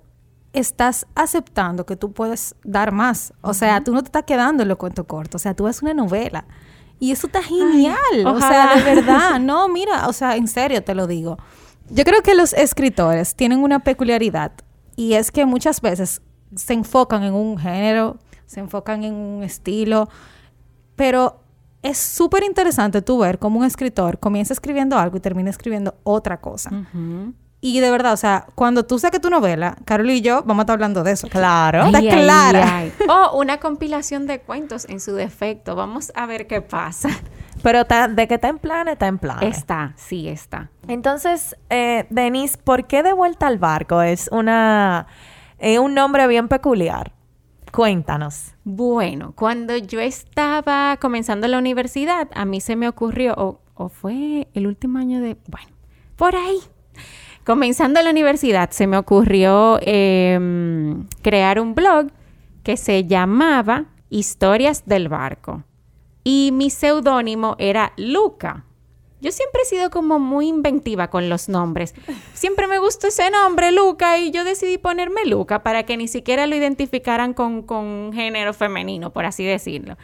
estás 0.53 1.07
aceptando 1.15 1.87
que 1.87 1.97
tú 1.97 2.13
puedes 2.13 2.55
dar 2.65 2.93
más. 2.93 3.33
O 3.41 3.55
sea, 3.55 3.83
tú 3.83 3.93
no 3.93 4.03
te 4.03 4.07
estás 4.07 4.25
quedando 4.25 4.63
en 4.63 4.69
los 4.69 4.79
cuentos 4.79 5.07
cortos. 5.07 5.41
O 5.41 5.43
sea, 5.43 5.55
tú 5.55 5.65
ves 5.65 5.83
una 5.83 5.95
novela. 5.95 6.45
Y 7.01 7.13
eso 7.13 7.27
está 7.29 7.43
genial. 7.43 8.27
o 8.27 8.39
sea, 8.41 8.77
de 8.77 8.83
verdad. 8.95 9.39
No, 9.41 9.69
mira, 9.69 10.09
o 10.09 10.13
sea, 10.13 10.37
en 10.37 10.49
serio 10.49 10.83
te 10.83 10.95
lo 10.95 11.07
digo. 11.07 11.39
Yo 11.91 12.05
creo 12.05 12.23
que 12.23 12.35
los 12.35 12.53
escritores 12.53 13.35
tienen 13.35 13.61
una 13.61 13.81
peculiaridad. 13.81 14.53
Y 14.97 15.15
es 15.15 15.31
que 15.31 15.47
muchas 15.47 15.81
veces 15.81 16.23
se 16.55 16.75
enfocan 16.75 17.23
en 17.23 17.35
un 17.35 17.57
género, 17.59 18.19
se 18.47 18.61
enfocan 18.61 19.05
en 19.05 19.15
un 19.15 19.43
estilo. 19.43 20.09
Pero 20.97 21.41
es 21.83 21.99
súper 21.99 22.43
interesante 22.43 23.01
tú 23.03 23.19
ver 23.19 23.39
cómo 23.39 23.61
un 23.61 23.65
escritor 23.65 24.19
comienza 24.19 24.53
escribiendo 24.53 24.99
algo 24.99 25.17
y 25.17 25.21
termina 25.21 25.51
escribiendo 25.51 25.95
otra 26.03 26.41
cosa. 26.41 26.71
Y 27.61 27.81
de 27.81 27.91
verdad, 27.91 28.13
o 28.13 28.17
sea, 28.17 28.47
cuando 28.55 28.85
tú 28.85 28.99
saques 28.99 29.21
tu 29.21 29.31
novela, 29.31 29.77
Carol 29.85 30.09
y 30.11 30.21
yo 30.21 30.43
vamos 30.45 30.61
a 30.61 30.63
estar 30.63 30.75
hablando 30.75 31.03
de 31.03 31.13
eso. 31.13 31.29
Claro. 31.29 31.87
Está 31.87 32.01
clara. 32.01 32.85
O 33.09 33.39
una 33.39 33.59
compilación 33.59 34.27
de 34.27 34.41
cuentos 34.41 34.87
en 34.89 35.01
su 35.01 35.15
defecto. 35.15 35.75
Vamos 35.75 36.13
a 36.15 36.27
ver 36.27 36.47
qué 36.47 36.63
pasa. 36.63 37.09
Pero 37.63 37.85
de 37.85 38.29
que 38.29 38.35
está 38.35 38.49
en 38.49 38.59
plan, 38.59 38.87
está 38.87 39.09
en 39.09 39.19
plan. 39.19 39.43
Está, 39.43 39.93
sí 39.97 40.29
está. 40.29 40.71
Entonces, 40.87 41.57
eh, 41.71 42.07
Denise, 42.11 42.57
¿por 42.57 42.87
qué 42.87 43.03
de 43.03 43.13
vuelta 43.13 43.49
al 43.49 43.59
barco? 43.59 44.01
Es 44.03 44.29
una 44.31 45.09
eh, 45.59 45.81
un 45.81 45.95
nombre 45.95 46.27
bien 46.29 46.47
peculiar. 46.47 47.13
Cuéntanos. 47.73 48.55
Bueno, 48.65 49.33
cuando 49.35 49.77
yo 49.77 50.01
estaba 50.01 50.97
comenzando 50.99 51.49
la 51.49 51.59
universidad, 51.59 52.29
a 52.35 52.45
mí 52.45 52.61
se 52.61 52.77
me 52.77 52.89
ocurrió, 52.89 53.35
o, 53.37 53.61
o 53.75 53.89
fue 53.89 54.49
el 54.55 54.67
último 54.67 54.99
año 54.99 55.21
de, 55.21 55.37
bueno, 55.49 55.69
por 56.17 56.37
ahí. 56.37 56.59
Comenzando 57.49 58.03
la 58.03 58.11
universidad, 58.11 58.73
se 58.73 58.87
me 58.87 58.99
ocurrió 58.99 59.79
em, 59.81 61.07
crear 61.23 61.59
un 61.59 61.75
blog 61.75 62.09
que 62.63 62.77
se 62.77 63.07
llamaba 63.07 63.87
Historias 64.11 64.85
del 64.85 65.09
Barco. 65.09 65.65
Y 66.25 66.51
mi 66.53 66.69
seudónimo 66.69 67.57
era 67.59 67.95
Luca. 67.97 68.67
Yo 69.23 69.33
siempre 69.33 69.63
he 69.63 69.65
sido 69.65 69.89
como 69.89 70.19
muy 70.19 70.47
inventiva 70.47 71.09
con 71.09 71.31
los 71.31 71.49
nombres. 71.49 71.95
Siempre 72.35 72.67
me 72.67 72.81
gustó 72.81 73.07
ese 73.07 73.31
nombre, 73.31 73.73
Luca, 73.73 74.19
y 74.19 74.31
yo 74.31 74.45
decidí 74.45 74.77
ponerme 74.77 75.25
Luca 75.25 75.63
para 75.63 75.85
que 75.85 75.97
ni 75.97 76.07
siquiera 76.07 76.47
lo 76.47 76.55
identificaran 76.55 77.33
con, 77.33 77.63
con 77.63 78.13
género 78.13 78.53
femenino, 78.53 79.11
por 79.11 79.25
así 79.25 79.47
decirlo. 79.47 79.97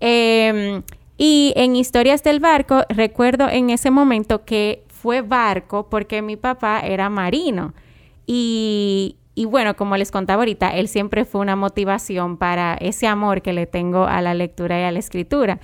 Eh, 0.00 0.80
y 1.18 1.52
en 1.56 1.76
Historias 1.76 2.22
del 2.22 2.40
Barco, 2.40 2.84
recuerdo 2.88 3.50
en 3.50 3.68
ese 3.68 3.90
momento 3.90 4.46
que 4.46 4.85
fue 5.00 5.22
barco 5.22 5.88
porque 5.88 6.22
mi 6.22 6.36
papá 6.36 6.80
era 6.80 7.08
marino. 7.10 7.74
Y, 8.26 9.16
y 9.34 9.44
bueno, 9.44 9.76
como 9.76 9.96
les 9.96 10.10
contaba 10.10 10.42
ahorita, 10.42 10.70
él 10.70 10.88
siempre 10.88 11.24
fue 11.24 11.40
una 11.40 11.56
motivación 11.56 12.36
para 12.38 12.74
ese 12.74 13.06
amor 13.06 13.42
que 13.42 13.52
le 13.52 13.66
tengo 13.66 14.04
a 14.04 14.20
la 14.20 14.34
lectura 14.34 14.80
y 14.80 14.84
a 14.84 14.90
la 14.90 14.98
escritura. 14.98 15.60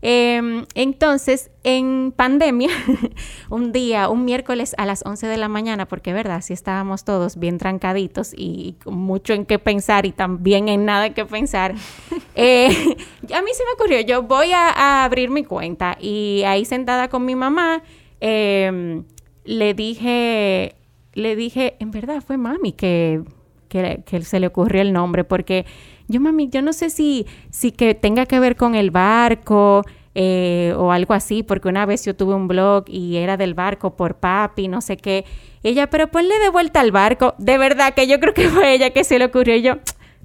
Eh, 0.00 0.64
entonces, 0.74 1.50
en 1.64 2.12
pandemia, 2.14 2.70
un 3.50 3.72
día, 3.72 4.08
un 4.08 4.24
miércoles 4.24 4.74
a 4.78 4.86
las 4.86 5.04
11 5.04 5.26
de 5.26 5.36
la 5.36 5.48
mañana, 5.48 5.88
porque 5.88 6.12
verdad, 6.12 6.40
sí 6.40 6.52
estábamos 6.52 7.04
todos 7.04 7.36
bien 7.36 7.58
trancaditos 7.58 8.32
y 8.36 8.76
con 8.84 8.94
mucho 8.94 9.32
en 9.32 9.44
qué 9.44 9.58
pensar 9.58 10.06
y 10.06 10.12
también 10.12 10.68
en 10.68 10.84
nada 10.84 11.06
en 11.06 11.14
qué 11.14 11.24
pensar, 11.24 11.74
eh, 12.36 12.68
a 13.34 13.42
mí 13.42 13.50
se 13.52 13.64
me 13.64 13.72
ocurrió, 13.74 14.00
yo 14.00 14.22
voy 14.22 14.52
a, 14.52 14.68
a 14.68 15.04
abrir 15.04 15.30
mi 15.30 15.42
cuenta 15.42 15.98
y 16.00 16.44
ahí 16.46 16.64
sentada 16.64 17.08
con 17.08 17.24
mi 17.24 17.34
mamá, 17.34 17.82
eh, 18.20 19.02
le 19.44 19.74
dije, 19.74 20.74
le 21.14 21.36
dije, 21.36 21.76
en 21.80 21.90
verdad 21.90 22.22
fue 22.26 22.36
mami 22.36 22.72
que, 22.72 23.22
que, 23.68 24.02
que 24.04 24.22
se 24.22 24.40
le 24.40 24.46
ocurrió 24.46 24.82
el 24.82 24.92
nombre, 24.92 25.24
porque 25.24 25.66
yo, 26.08 26.20
mami, 26.20 26.48
yo 26.48 26.62
no 26.62 26.72
sé 26.72 26.90
si, 26.90 27.26
si 27.50 27.70
que 27.70 27.94
tenga 27.94 28.26
que 28.26 28.40
ver 28.40 28.56
con 28.56 28.74
el 28.74 28.90
barco 28.90 29.84
eh, 30.14 30.74
o 30.76 30.90
algo 30.90 31.14
así, 31.14 31.42
porque 31.42 31.68
una 31.68 31.86
vez 31.86 32.04
yo 32.04 32.16
tuve 32.16 32.34
un 32.34 32.48
blog 32.48 32.84
y 32.88 33.18
era 33.18 33.36
del 33.36 33.54
barco 33.54 33.94
por 33.94 34.16
papi, 34.16 34.68
no 34.68 34.80
sé 34.80 34.96
qué. 34.96 35.24
Ella, 35.62 35.90
pero 35.90 36.08
ponle 36.08 36.38
de 36.38 36.48
vuelta 36.48 36.80
al 36.80 36.92
barco. 36.92 37.34
De 37.38 37.58
verdad 37.58 37.94
que 37.94 38.06
yo 38.06 38.18
creo 38.18 38.34
que 38.34 38.48
fue 38.48 38.74
ella 38.74 38.90
que 38.90 39.04
se 39.04 39.18
le 39.18 39.26
ocurrió. 39.26 39.54
Y 39.56 39.62
yo, 39.62 39.74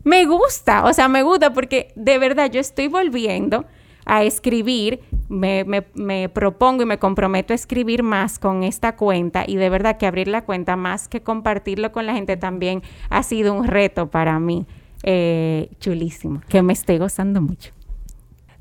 me 0.03 0.25
gusta, 0.25 0.85
o 0.85 0.93
sea, 0.93 1.09
me 1.09 1.21
gusta 1.21 1.53
porque 1.53 1.91
de 1.95 2.17
verdad 2.17 2.49
yo 2.49 2.59
estoy 2.59 2.87
volviendo 2.87 3.65
a 4.05 4.23
escribir, 4.23 5.01
me, 5.33 5.63
me, 5.65 5.85
me, 5.95 6.29
propongo 6.29 6.83
y 6.83 6.85
me 6.85 6.99
comprometo 6.99 7.53
a 7.53 7.55
escribir 7.55 8.03
más 8.03 8.39
con 8.39 8.63
esta 8.63 8.95
cuenta 8.95 9.43
y 9.47 9.55
de 9.55 9.69
verdad 9.69 9.97
que 9.97 10.05
abrir 10.05 10.27
la 10.27 10.43
cuenta 10.43 10.75
más 10.75 11.07
que 11.07 11.21
compartirlo 11.21 11.91
con 11.91 12.05
la 12.05 12.13
gente 12.13 12.37
también 12.37 12.83
ha 13.09 13.23
sido 13.23 13.53
un 13.53 13.67
reto 13.67 14.09
para 14.09 14.39
mí. 14.39 14.67
Eh, 15.05 15.69
chulísimo, 15.81 16.41
que 16.47 16.61
me 16.61 16.71
estoy 16.71 16.97
gozando 16.97 17.41
mucho. 17.41 17.73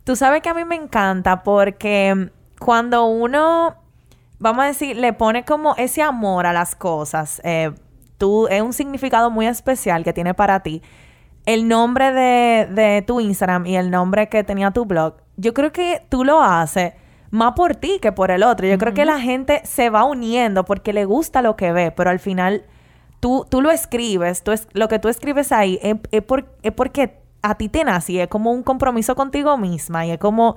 Tú 0.03 0.17
sabes 0.17 0.43
que 0.43 0.49
a 0.49 0.55
mí 0.55 0.65
me 0.65 0.75
encanta 0.75 1.45
porque 1.45 2.31
cuando 2.59 3.05
uno, 3.07 3.77
vamos 4.41 4.65
a 4.65 4.67
decir, 4.67 4.97
le 4.97 5.13
pone 5.13 5.45
como 5.45 5.77
ese 5.77 6.03
amor 6.03 6.47
a 6.47 6.53
las 6.53 6.75
cosas, 6.75 7.41
eh, 7.45 7.71
tú, 8.19 8.49
es 8.49 8.61
un 8.61 8.73
significado 8.73 9.31
muy 9.31 9.47
especial 9.47 10.03
que 10.03 10.13
tiene 10.13 10.35
para 10.35 10.61
ti. 10.61 10.83
El 11.47 11.69
nombre 11.69 12.13
de, 12.13 12.67
de 12.67 13.03
tu 13.03 13.21
Instagram 13.21 13.67
y 13.67 13.77
el 13.77 13.93
nombre 13.93 14.29
que 14.29 14.43
tenía 14.43 14.73
tu 14.73 14.85
blog, 14.85 15.15
yo 15.43 15.53
creo 15.55 15.73
que 15.73 16.03
tú 16.09 16.25
lo 16.25 16.43
haces 16.43 16.95
más 17.31 17.53
por 17.55 17.75
ti 17.77 17.99
que 18.01 18.13
por 18.13 18.31
el 18.31 18.43
otro. 18.43 18.67
Yo 18.67 18.79
creo 18.79 18.95
que 18.95 19.05
la 19.05 19.21
gente 19.21 19.61
se 19.65 19.91
va 19.91 20.05
uniendo 20.05 20.65
porque 20.65 20.93
le 20.93 21.05
gusta 21.05 21.43
lo 21.43 21.57
que 21.57 21.73
ve, 21.73 21.91
pero 21.91 22.11
al 22.11 22.19
final 22.21 22.65
tú, 23.21 23.47
tú 23.49 23.61
lo 23.61 23.71
escribes, 23.71 24.43
tú 24.45 24.53
es, 24.53 24.69
lo 24.73 24.89
que 24.89 24.99
tú 24.99 25.09
escribes 25.09 25.51
ahí 25.53 25.79
es, 25.83 25.97
es 26.11 26.23
por- 26.23 26.47
es 26.63 26.73
porque 26.73 27.19
a 27.43 27.55
ti 27.57 27.69
te 27.69 27.83
nace 27.85 28.13
y 28.13 28.19
es 28.21 28.29
como 28.29 28.53
un 28.53 28.63
compromiso 28.63 29.15
contigo 29.17 29.57
misma 29.59 30.07
y 30.07 30.11
es 30.13 30.19
como, 30.19 30.57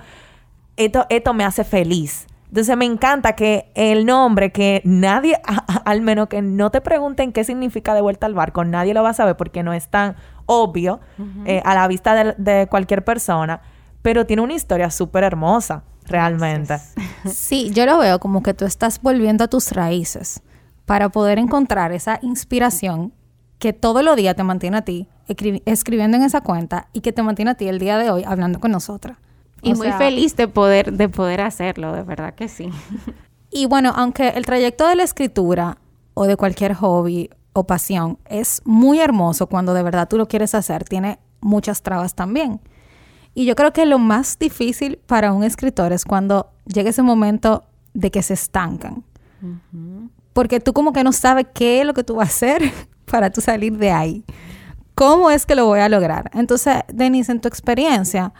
esto, 0.78 1.06
esto 1.10 1.34
me 1.34 1.44
hace 1.46 1.64
feliz. 1.64 2.28
Entonces 2.50 2.78
me 2.78 2.86
encanta 2.86 3.34
que 3.34 3.72
el 3.76 4.06
nombre 4.06 4.52
que 4.52 4.82
nadie, 4.86 5.36
a- 5.46 5.64
a- 5.68 5.78
al 5.90 6.02
menos 6.02 6.28
que 6.28 6.42
no 6.42 6.70
te 6.72 6.82
pregunten 6.82 7.32
qué 7.32 7.44
significa 7.44 7.94
de 7.94 8.02
vuelta 8.02 8.26
al 8.28 8.34
barco, 8.34 8.64
nadie 8.66 8.94
lo 8.94 9.02
va 9.04 9.10
a 9.10 9.14
saber 9.14 9.36
porque 9.38 9.64
no 9.64 9.74
es 9.74 9.88
tan 9.88 10.16
obvio 10.46 11.00
eh, 11.46 11.62
a 11.66 11.74
la 11.74 11.88
vista 11.88 12.14
de, 12.14 12.36
de 12.38 12.68
cualquier 12.68 13.04
persona, 13.04 13.62
pero 14.06 14.28
tiene 14.28 14.44
una 14.44 14.54
historia 14.54 14.92
súper 14.92 15.24
hermosa, 15.24 15.82
realmente. 16.06 16.78
Sí, 17.28 17.72
yo 17.72 17.88
lo 17.88 17.98
veo 17.98 18.20
como 18.20 18.44
que 18.44 18.54
tú 18.54 18.64
estás 18.66 19.02
volviendo 19.02 19.44
a 19.44 19.48
tus 19.48 19.72
raíces 19.72 20.44
para 20.86 21.10
poder 21.10 21.40
encontrar 21.40 21.92
esa 21.92 22.20
inspiración 22.22 23.14
que 23.58 23.74
todos 23.74 24.04
los 24.04 24.16
días 24.16 24.36
te 24.36 24.44
mantiene 24.44 24.78
a 24.78 24.84
ti 24.84 25.08
escri- 25.28 25.64
escribiendo 25.66 26.18
en 26.18 26.24
esa 26.24 26.42
cuenta 26.42 26.88
y 26.94 27.02
que 27.02 27.14
te 27.14 27.24
mantiene 27.24 27.50
a 27.50 27.56
ti 27.56 27.68
el 27.68 27.80
día 27.80 27.98
de 27.98 28.12
hoy 28.12 28.24
hablando 28.28 28.60
con 28.60 28.70
nosotras. 28.70 29.18
Y 29.64 29.72
O 29.72 29.76
muy 29.76 29.88
sea, 29.88 29.98
feliz 29.98 30.36
de 30.36 30.48
poder, 30.48 30.94
de 30.94 31.10
poder 31.10 31.42
hacerlo, 31.42 31.92
de 31.94 32.04
verdad 32.04 32.36
que 32.36 32.48
sí. 32.48 32.70
Y 33.50 33.66
bueno, 33.66 33.92
aunque 33.96 34.30
el 34.30 34.46
trayecto 34.46 34.88
de 34.88 34.98
la 34.98 35.04
escritura 35.04 35.80
o 36.14 36.26
de 36.28 36.36
cualquier 36.38 36.76
hobby 36.76 37.32
o 37.54 37.64
pasión 37.64 38.20
es 38.30 38.62
muy 38.66 39.00
hermoso 39.00 39.48
cuando 39.48 39.74
de 39.74 39.82
verdad 39.82 40.08
tú 40.08 40.20
lo 40.20 40.28
quieres 40.28 40.54
hacer, 40.54 40.84
tiene 40.84 41.18
muchas 41.42 41.82
trabas 41.82 42.14
también. 42.14 42.60
Y 43.36 43.46
yo 43.46 43.56
creo 43.56 43.74
que 43.74 43.86
lo 43.86 44.00
más 44.00 44.40
difícil 44.40 44.98
para 45.06 45.34
un 45.34 45.44
escritor 45.44 45.92
es 45.92 46.06
cuando 46.06 46.50
llega 46.66 46.90
ese 46.90 47.04
momento 47.04 47.66
de 47.94 48.10
que 48.10 48.24
se 48.24 48.34
estancan. 48.34 49.04
Porque 50.34 50.60
tú 50.60 50.74
como 50.74 50.94
que 50.94 51.04
no 51.04 51.12
sabes 51.12 51.46
qué 51.54 51.82
es 51.82 51.86
lo 51.86 51.94
que 51.94 52.04
tú 52.04 52.16
vas 52.16 52.30
a 52.30 52.32
hacer 52.32 52.72
para 53.12 53.30
tú 53.30 53.42
salir 53.42 53.78
de 53.78 53.92
ahí. 53.92 54.24
¿Cómo 54.96 55.30
es 55.30 55.46
que 55.46 55.56
lo 55.56 55.66
voy 55.66 55.82
a 55.82 55.90
lograr? 55.90 56.32
Entonces, 56.34 56.78
Denise, 56.88 57.34
en 57.34 57.42
tu 57.42 57.50
experiencia, 57.50 58.32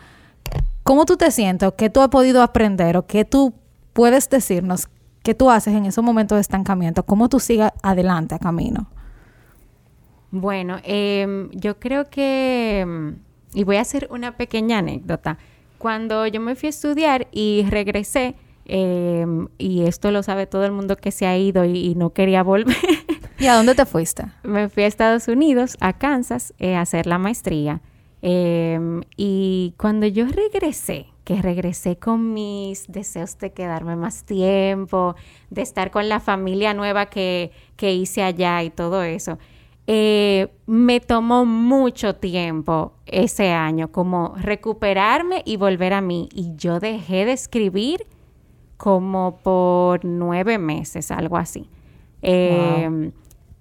¿cómo 0.82 1.04
tú 1.04 1.18
te 1.18 1.30
sientes? 1.30 1.70
¿Qué 1.76 1.90
tú 1.90 2.00
has 2.00 2.08
podido 2.08 2.42
aprender? 2.42 2.96
¿O 2.96 3.06
qué 3.06 3.26
tú 3.26 3.52
puedes 3.92 4.30
decirnos? 4.30 4.88
¿Qué 5.22 5.34
tú 5.34 5.50
haces 5.50 5.74
en 5.74 5.84
esos 5.84 6.02
momentos 6.02 6.36
de 6.36 6.40
estancamiento? 6.40 7.04
¿Cómo 7.04 7.28
tú 7.28 7.38
sigas 7.40 7.72
adelante 7.82 8.34
a 8.34 8.38
camino? 8.38 8.88
Bueno, 10.30 10.78
em, 10.84 11.50
yo 11.50 11.78
creo 11.78 12.08
que, 12.08 12.80
em, 12.80 13.16
y 13.56 13.64
voy 13.64 13.76
a 13.76 13.80
hacer 13.80 14.06
una 14.10 14.36
pequeña 14.36 14.78
anécdota. 14.78 15.38
Cuando 15.78 16.26
yo 16.26 16.40
me 16.42 16.54
fui 16.56 16.66
a 16.66 16.70
estudiar 16.70 17.26
y 17.32 17.64
regresé, 17.70 18.34
em, 18.66 19.48
y 19.56 19.84
esto 19.84 20.10
lo 20.10 20.22
sabe 20.22 20.46
todo 20.46 20.66
el 20.66 20.72
mundo 20.72 20.96
que 20.96 21.10
se 21.10 21.26
ha 21.26 21.38
ido 21.38 21.64
y, 21.64 21.78
y 21.78 21.94
no 21.94 22.10
quería 22.10 22.42
volver, 22.42 22.76
¿Y 23.38 23.46
a 23.46 23.54
dónde 23.54 23.74
te 23.74 23.86
fuiste? 23.86 24.26
me 24.42 24.68
fui 24.68 24.82
a 24.82 24.86
Estados 24.86 25.26
Unidos, 25.28 25.78
a 25.80 25.94
Kansas, 25.94 26.52
eh, 26.58 26.74
a 26.74 26.82
hacer 26.82 27.06
la 27.06 27.16
maestría. 27.18 27.80
Em, 28.20 29.02
y 29.16 29.74
cuando 29.78 30.06
yo 30.06 30.26
regresé, 30.26 31.06
que 31.24 31.40
regresé 31.40 31.96
con 31.96 32.34
mis 32.34 32.86
deseos 32.88 33.38
de 33.38 33.52
quedarme 33.52 33.96
más 33.96 34.24
tiempo, 34.24 35.16
de 35.50 35.62
estar 35.62 35.90
con 35.90 36.08
la 36.08 36.20
familia 36.20 36.74
nueva 36.74 37.06
que, 37.06 37.52
que 37.76 37.94
hice 37.94 38.22
allá 38.22 38.62
y 38.62 38.70
todo 38.70 39.02
eso. 39.02 39.38
Eh, 39.86 40.48
me 40.66 41.00
tomó 41.00 41.44
mucho 41.44 42.16
tiempo 42.16 42.94
ese 43.06 43.50
año, 43.50 43.92
como 43.92 44.34
recuperarme 44.36 45.42
y 45.44 45.56
volver 45.56 45.92
a 45.92 46.00
mí. 46.00 46.28
Y 46.32 46.54
yo 46.56 46.80
dejé 46.80 47.24
de 47.24 47.32
escribir 47.32 48.06
como 48.76 49.38
por 49.42 50.04
nueve 50.04 50.58
meses, 50.58 51.10
algo 51.10 51.36
así. 51.36 51.68
Eh, 52.22 53.12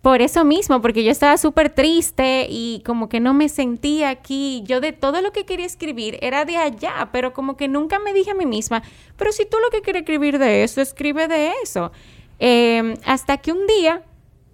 por 0.06 0.22
eso 0.22 0.46
mismo, 0.46 0.82
porque 0.82 1.04
yo 1.04 1.10
estaba 1.10 1.36
súper 1.36 1.72
triste 1.72 2.46
y 2.48 2.84
como 2.86 3.10
que 3.10 3.20
no 3.20 3.34
me 3.34 3.50
sentía 3.50 4.10
aquí. 4.10 4.62
Yo 4.68 4.80
de 4.80 4.92
todo 4.92 5.20
lo 5.20 5.32
que 5.32 5.46
quería 5.46 5.66
escribir 5.66 6.20
era 6.22 6.46
de 6.46 6.58
allá, 6.58 7.10
pero 7.12 7.34
como 7.34 7.58
que 7.58 7.68
nunca 7.68 7.98
me 7.98 8.14
dije 8.14 8.30
a 8.30 8.36
mí 8.36 8.46
misma, 8.46 8.84
pero 9.18 9.32
si 9.32 9.48
tú 9.48 9.58
lo 9.58 9.72
que 9.72 9.82
quieres 9.82 10.04
escribir 10.04 10.38
de 10.38 10.64
eso, 10.64 10.80
escribe 10.80 11.28
de 11.28 11.54
eso. 11.64 11.92
Em, 12.38 12.94
hasta 13.04 13.38
que 13.38 13.52
un 13.52 13.66
día 13.66 14.04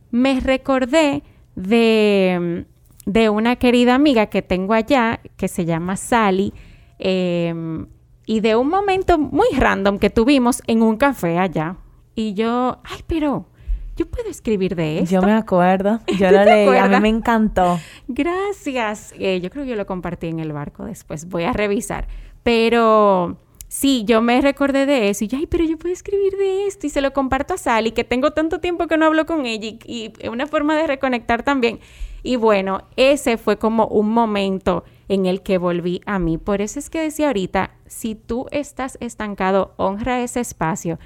me 0.10 0.40
recordé 0.40 1.22
de, 1.62 2.66
de, 3.06 3.30
una 3.30 3.56
querida 3.56 3.96
amiga 3.96 4.28
que 4.28 4.42
tengo 4.42 4.74
allá, 4.74 5.20
que 5.38 5.48
se 5.48 5.66
llama 5.66 5.98
Sally, 5.98 6.54
em, 7.00 7.88
y 8.26 8.40
de 8.40 8.56
un 8.56 8.70
momento 8.70 9.18
muy 9.18 9.48
random 9.58 10.00
que 10.00 10.10
tuvimos 10.10 10.62
en 10.68 10.82
un 10.82 10.98
café 10.98 11.38
allá. 11.38 11.78
Y 12.16 12.34
yo, 12.34 12.80
ay, 12.84 13.02
pero 13.08 13.48
yo 13.96 14.06
puedo 14.06 14.30
escribir 14.30 14.76
de 14.76 15.00
esto. 15.00 15.16
Yo 15.16 15.22
me 15.22 15.34
acuerdo, 15.34 16.00
yo 16.18 16.32
lo 16.32 16.44
leí, 16.44 16.78
a 16.78 16.88
mí 16.88 17.00
me 17.00 17.10
encantó. 17.10 17.80
Gracias. 18.08 19.14
Eh, 19.18 19.40
yo 19.42 19.50
creo 19.50 19.64
que 19.64 19.72
yo 19.72 19.76
lo 19.76 19.86
compartí 19.86 20.28
en 20.28 20.40
el 20.40 20.54
barco 20.54 20.86
después, 20.86 21.28
voy 21.28 21.44
a 21.44 21.54
revisar. 21.54 22.08
Pero 22.44 23.38
sí, 23.72 24.04
yo 24.06 24.22
me 24.22 24.42
recordé 24.42 24.86
de 24.86 25.08
eso 25.10 25.24
y 25.24 25.30
yo, 25.30 25.38
ay, 25.38 25.48
pero 25.48 25.64
yo 25.64 25.78
puedo 25.78 25.94
escribir 25.94 26.36
de 26.36 26.68
esto 26.68 26.88
y 26.88 26.90
se 26.90 27.00
lo 27.00 27.14
comparto 27.14 27.54
a 27.54 27.58
Sally, 27.58 27.92
que 27.92 28.04
tengo 28.04 28.32
tanto 28.32 28.60
tiempo 28.60 28.88
que 28.88 28.98
no 28.98 29.06
hablo 29.06 29.26
con 29.26 29.46
ella 29.46 29.78
y, 29.86 30.12
y 30.20 30.28
una 30.28 30.46
forma 30.46 30.76
de 30.76 30.88
reconectar 30.88 31.44
también. 31.44 31.80
Y 32.22 32.36
bueno, 32.36 32.84
ese 32.98 33.38
fue 33.38 33.58
como 33.58 33.88
un 33.88 34.10
momento 34.10 34.84
en 35.08 35.26
el 35.26 35.42
que 35.42 35.58
volví 35.58 36.02
a 36.06 36.20
mí. 36.20 36.38
Por 36.38 36.62
eso 36.62 36.80
es 36.80 36.90
que 36.90 37.00
decía 37.00 37.28
ahorita, 37.28 37.72
si 37.88 38.14
tú 38.14 38.46
estás 38.52 38.98
estancado, 39.00 39.74
honra 39.78 40.22
ese 40.22 40.42
espacio 40.42 41.00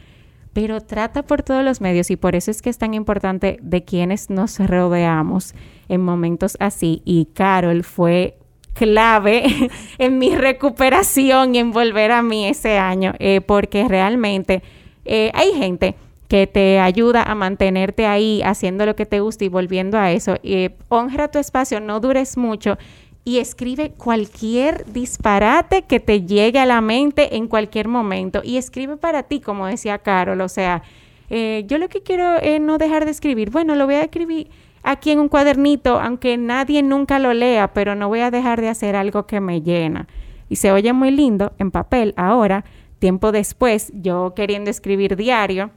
pero 0.55 0.79
trata 0.79 1.23
por 1.23 1.43
todos 1.43 1.65
los 1.65 1.81
medios 1.81 2.09
y 2.09 2.15
por 2.15 2.33
eso 2.33 2.49
es 2.49 2.61
que 2.61 2.69
es 2.69 2.77
tan 2.77 2.93
importante 2.93 3.59
de 3.61 3.83
quienes 3.83 4.29
nos 4.29 4.57
rodeamos 4.57 5.53
en 5.89 5.99
momentos 5.99 6.55
así. 6.61 7.01
Y 7.03 7.25
Carol 7.33 7.83
fue 7.83 8.37
clave 8.75 9.71
en 9.97 10.19
mi 10.19 10.35
recuperación 10.35 11.55
y 11.55 11.59
en 11.59 11.71
volver 11.71 12.11
a 12.11 12.21
mí 12.21 12.45
ese 12.45 12.77
año, 12.77 13.13
eh, 13.17 13.41
porque 13.41 13.87
realmente 13.87 14.61
eh, 15.05 15.31
hay 15.33 15.53
gente 15.53 15.95
que 16.27 16.47
te 16.47 16.79
ayuda 16.79 17.23
a 17.23 17.35
mantenerte 17.35 18.05
ahí 18.05 18.41
haciendo 18.43 18.85
lo 18.85 18.95
que 18.95 19.05
te 19.05 19.19
gusta 19.19 19.45
y 19.45 19.49
volviendo 19.49 19.97
a 19.97 20.11
eso. 20.11 20.35
Eh, 20.43 20.75
honra 20.89 21.29
tu 21.29 21.39
espacio, 21.39 21.79
no 21.79 21.99
dures 21.99 22.37
mucho 22.37 22.77
y 23.23 23.39
escribe 23.39 23.91
cualquier 23.91 24.85
disparate 24.91 25.83
que 25.83 25.99
te 25.99 26.23
llegue 26.23 26.59
a 26.59 26.65
la 26.65 26.81
mente 26.81 27.37
en 27.37 27.47
cualquier 27.47 27.87
momento. 27.87 28.41
Y 28.43 28.57
escribe 28.57 28.97
para 28.97 29.23
ti, 29.23 29.39
como 29.39 29.65
decía 29.65 29.97
Carol. 29.99 30.41
O 30.41 30.49
sea, 30.49 30.83
yo 31.29 31.79
lo 31.79 31.89
que 31.89 32.03
quiero 32.03 32.35
es 32.37 32.61
no 32.61 32.77
dejar 32.77 33.05
de 33.05 33.09
escribir. 33.09 33.49
Bueno, 33.49 33.73
lo 33.73 33.87
voy 33.87 33.95
a 33.95 34.03
escribir 34.03 34.47
aquí 34.85 35.11
en 35.11 35.19
un 35.19 35.27
cuadernito, 35.27 35.99
aunque 35.99 36.37
nadie 36.37 36.81
nunca 36.83 37.19
lo 37.19 37.33
lea, 37.33 37.73
pero 37.73 37.95
no 37.95 38.07
voy 38.07 38.21
a 38.21 38.31
dejar 38.31 38.61
de 38.61 38.69
hacer 38.69 38.95
algo 38.95 39.27
que 39.27 39.41
me 39.41 39.61
llena. 39.61 40.07
Y 40.47 40.55
se 40.55 40.71
oye 40.71 40.93
muy 40.93 41.11
lindo 41.11 41.53
en 41.57 41.71
papel 41.71 42.13
ahora, 42.15 42.63
tiempo 42.99 43.31
después, 43.31 43.91
yo 43.93 44.33
queriendo 44.35 44.69
escribir 44.69 45.15
diario, 45.15 45.71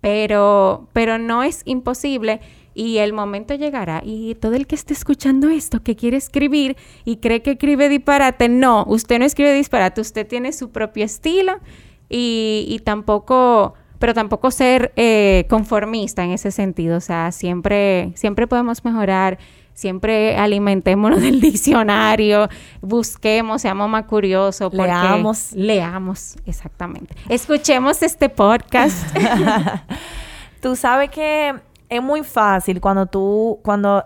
pero, 0.00 0.88
pero 0.92 1.18
no 1.18 1.42
es 1.42 1.62
imposible 1.64 2.40
y 2.74 2.98
el 2.98 3.12
momento 3.12 3.56
llegará 3.56 4.02
y 4.04 4.36
todo 4.36 4.54
el 4.54 4.68
que 4.68 4.76
esté 4.76 4.94
escuchando 4.94 5.48
esto, 5.48 5.82
que 5.82 5.96
quiere 5.96 6.16
escribir 6.16 6.76
y 7.04 7.16
cree 7.16 7.42
que 7.42 7.52
escribe 7.52 7.88
disparate, 7.88 8.48
no, 8.48 8.84
usted 8.86 9.18
no 9.18 9.24
escribe 9.24 9.52
disparate, 9.52 10.00
usted 10.00 10.26
tiene 10.28 10.52
su 10.52 10.70
propio 10.70 11.04
estilo 11.04 11.58
y, 12.08 12.80
tampoco, 12.84 13.74
pero 13.98 14.14
tampoco 14.14 14.50
ser 14.50 14.92
eh, 14.96 15.46
conformista 15.48 16.24
en 16.24 16.30
ese 16.30 16.50
sentido, 16.50 16.96
o 16.96 17.00
sea, 17.00 17.32
siempre, 17.32 18.12
siempre 18.14 18.46
podemos 18.46 18.84
mejorar. 18.84 19.38
Siempre 19.74 20.36
alimentémonos 20.36 21.20
del 21.22 21.40
diccionario, 21.40 22.48
busquemos, 22.80 23.62
seamos 23.62 23.88
más 23.88 24.06
curiosos. 24.06 24.74
Leamos. 24.74 25.52
Leamos, 25.52 26.36
exactamente. 26.46 27.14
Escuchemos 27.28 28.02
este 28.02 28.28
podcast. 28.28 29.16
Tú 30.60 30.74
sabes 30.74 31.10
que 31.10 31.54
es 31.88 32.02
muy 32.02 32.24
fácil 32.24 32.80
cuando 32.80 33.06
tú, 33.06 33.60
cuando 33.62 34.04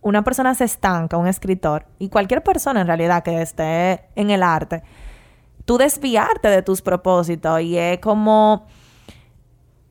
una 0.00 0.22
persona 0.22 0.54
se 0.54 0.64
estanca, 0.64 1.16
un 1.16 1.28
escritor, 1.28 1.86
y 1.98 2.08
cualquier 2.08 2.42
persona 2.42 2.80
en 2.80 2.86
realidad 2.86 3.22
que 3.22 3.40
esté 3.40 4.04
en 4.16 4.30
el 4.30 4.42
arte, 4.42 4.82
tú 5.64 5.78
desviarte 5.78 6.48
de 6.48 6.62
tus 6.62 6.82
propósitos 6.82 7.60
y 7.60 7.78
es 7.78 7.98
como, 8.00 8.66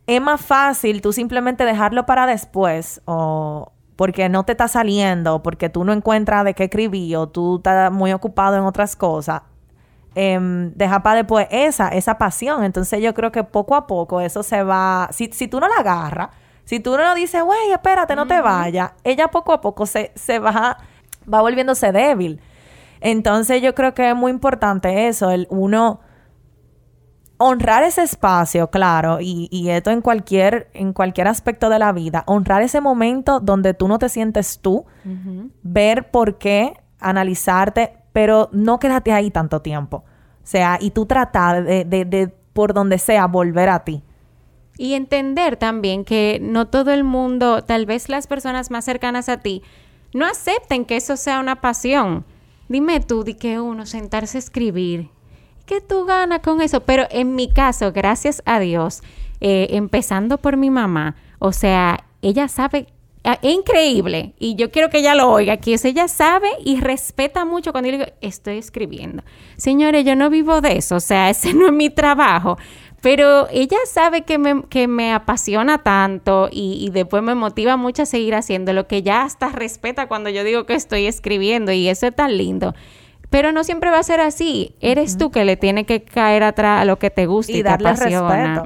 es 0.07 0.21
más 0.21 0.41
fácil 0.41 1.01
tú 1.01 1.13
simplemente 1.13 1.65
dejarlo 1.65 2.05
para 2.05 2.25
después 2.25 3.01
o 3.05 3.71
porque 3.95 4.29
no 4.29 4.43
te 4.43 4.53
está 4.53 4.67
saliendo, 4.67 5.43
porque 5.43 5.69
tú 5.69 5.83
no 5.83 5.93
encuentras 5.93 6.43
de 6.43 6.55
qué 6.55 6.63
escribir 6.63 7.17
o 7.17 7.29
tú 7.29 7.57
estás 7.57 7.91
muy 7.91 8.11
ocupado 8.13 8.57
en 8.57 8.63
otras 8.63 8.95
cosas. 8.95 9.43
Eh, 10.15 10.39
deja 10.75 11.03
para 11.03 11.17
después 11.17 11.47
esa, 11.51 11.89
esa 11.89 12.17
pasión. 12.17 12.63
Entonces 12.63 13.01
yo 13.01 13.13
creo 13.13 13.31
que 13.31 13.43
poco 13.43 13.75
a 13.75 13.85
poco 13.85 14.19
eso 14.19 14.41
se 14.43 14.63
va, 14.63 15.07
si, 15.11 15.29
si 15.31 15.47
tú 15.47 15.59
no 15.59 15.67
la 15.67 15.75
agarras, 15.75 16.29
si 16.65 16.79
tú 16.79 16.97
no 16.97 17.15
dices, 17.15 17.43
güey, 17.43 17.71
espérate, 17.71 18.15
no 18.15 18.27
te 18.27 18.41
vayas, 18.41 18.91
ella 19.03 19.27
poco 19.27 19.53
a 19.53 19.61
poco 19.61 19.85
se, 19.85 20.11
se 20.15 20.39
va, 20.39 20.77
va 21.31 21.41
volviéndose 21.41 21.91
débil. 21.91 22.41
Entonces 23.01 23.61
yo 23.61 23.75
creo 23.75 23.93
que 23.93 24.09
es 24.09 24.15
muy 24.15 24.31
importante 24.31 25.07
eso, 25.07 25.31
el 25.31 25.47
uno 25.49 25.99
honrar 27.41 27.83
ese 27.83 28.03
espacio, 28.03 28.69
claro, 28.69 29.19
y, 29.21 29.47
y, 29.51 29.69
esto 29.69 29.91
en 29.91 30.01
cualquier, 30.01 30.69
en 30.73 30.93
cualquier 30.93 31.27
aspecto 31.27 31.69
de 31.69 31.79
la 31.79 31.91
vida, 31.91 32.23
honrar 32.27 32.61
ese 32.61 32.81
momento 32.81 33.39
donde 33.39 33.73
tú 33.73 33.87
no 33.87 33.99
te 33.99 34.09
sientes 34.09 34.59
tú, 34.59 34.85
ver 35.63 36.11
por 36.11 36.37
qué, 36.37 36.73
analizarte, 36.99 37.93
pero 38.13 38.49
no 38.51 38.79
quédate 38.79 39.11
ahí 39.11 39.31
tanto 39.31 39.61
tiempo. 39.61 39.97
O 39.97 40.47
sea, 40.51 40.77
y 40.79 40.91
tú 40.91 41.05
tratar 41.05 41.63
de, 41.63 41.85
de, 41.85 42.05
de 42.05 42.27
por 42.53 42.73
donde 42.73 42.97
sea, 42.97 43.27
volver 43.27 43.69
a 43.69 43.83
ti. 43.83 44.03
Y 44.77 44.93
entender 44.93 45.57
también 45.57 46.05
que 46.05 46.39
no 46.41 46.67
todo 46.67 46.91
el 46.91 47.03
mundo, 47.03 47.63
tal 47.63 47.85
vez 47.85 48.09
las 48.09 48.27
personas 48.27 48.71
más 48.71 48.85
cercanas 48.85 49.29
a 49.29 49.37
ti, 49.37 49.61
no 50.13 50.25
acepten 50.25 50.85
que 50.85 50.97
eso 50.97 51.17
sea 51.17 51.39
una 51.39 51.61
pasión. 51.61 52.25
Dime 52.67 52.99
tú, 52.99 53.23
di 53.23 53.35
que 53.35 53.59
uno 53.59 53.85
sentarse 53.85 54.37
a 54.37 54.39
escribir, 54.39 55.09
¿qué 55.71 55.79
tú 55.79 56.03
ganas 56.03 56.41
con 56.41 56.61
eso? 56.61 56.81
Pero 56.81 57.07
en 57.11 57.33
mi 57.33 57.47
caso, 57.47 57.93
gracias 57.93 58.43
a 58.45 58.59
Dios, 58.59 59.03
eh, 59.39 59.67
empezando 59.69 60.37
por 60.37 60.57
mi 60.57 60.69
mamá, 60.69 61.15
o 61.39 61.53
sea, 61.53 62.03
ella 62.21 62.49
sabe 62.49 62.87
ah, 63.23 63.39
es 63.41 63.53
increíble 63.53 64.33
y 64.37 64.55
yo 64.55 64.69
quiero 64.69 64.89
que 64.89 64.99
ella 64.99 65.15
lo 65.15 65.31
oiga, 65.31 65.55
que 65.55 65.79
ella 65.81 66.09
sabe 66.09 66.49
y 66.65 66.81
respeta 66.81 67.45
mucho 67.45 67.71
cuando 67.71 67.89
yo 67.89 67.99
digo, 67.99 68.11
estoy 68.19 68.57
escribiendo. 68.57 69.23
Señores, 69.55 70.03
yo 70.03 70.17
no 70.17 70.29
vivo 70.29 70.59
de 70.59 70.75
eso, 70.75 70.97
o 70.97 70.99
sea, 70.99 71.29
ese 71.29 71.53
no 71.53 71.67
es 71.67 71.73
mi 71.73 71.89
trabajo, 71.89 72.57
pero 73.01 73.47
ella 73.49 73.77
sabe 73.85 74.23
que 74.23 74.37
me, 74.37 74.63
que 74.63 74.89
me 74.89 75.13
apasiona 75.13 75.77
tanto 75.77 76.49
y, 76.51 76.89
después 76.91 77.23
me 77.23 77.33
motiva 77.33 77.77
mucho 77.77 78.01
a 78.01 78.05
seguir 78.05 78.35
haciendo 78.35 78.73
lo 78.73 78.87
que 78.87 79.03
ya 79.03 79.21
hasta 79.21 79.47
respeta 79.47 80.09
cuando 80.09 80.29
yo 80.29 80.43
digo 80.43 80.65
que 80.65 80.73
estoy 80.73 81.05
escribiendo 81.05 81.71
y 81.71 81.87
eso 81.87 82.07
es 82.07 82.15
tan 82.15 82.37
lindo. 82.37 82.75
Pero 83.31 83.51
no 83.53 83.63
siempre 83.63 83.89
va 83.89 83.97
a 83.97 84.03
ser 84.03 84.19
así. 84.19 84.75
Eres 84.81 85.17
tú 85.17 85.31
que 85.31 85.45
le 85.45 85.57
tiene 85.57 85.85
que 85.85 86.03
caer 86.03 86.43
atrás 86.43 86.81
a 86.81 86.85
lo 86.85 86.99
que 86.99 87.09
te 87.09 87.25
gusta 87.25 87.53
y, 87.53 87.63
te 87.63 87.69
apasiona. 87.69 88.63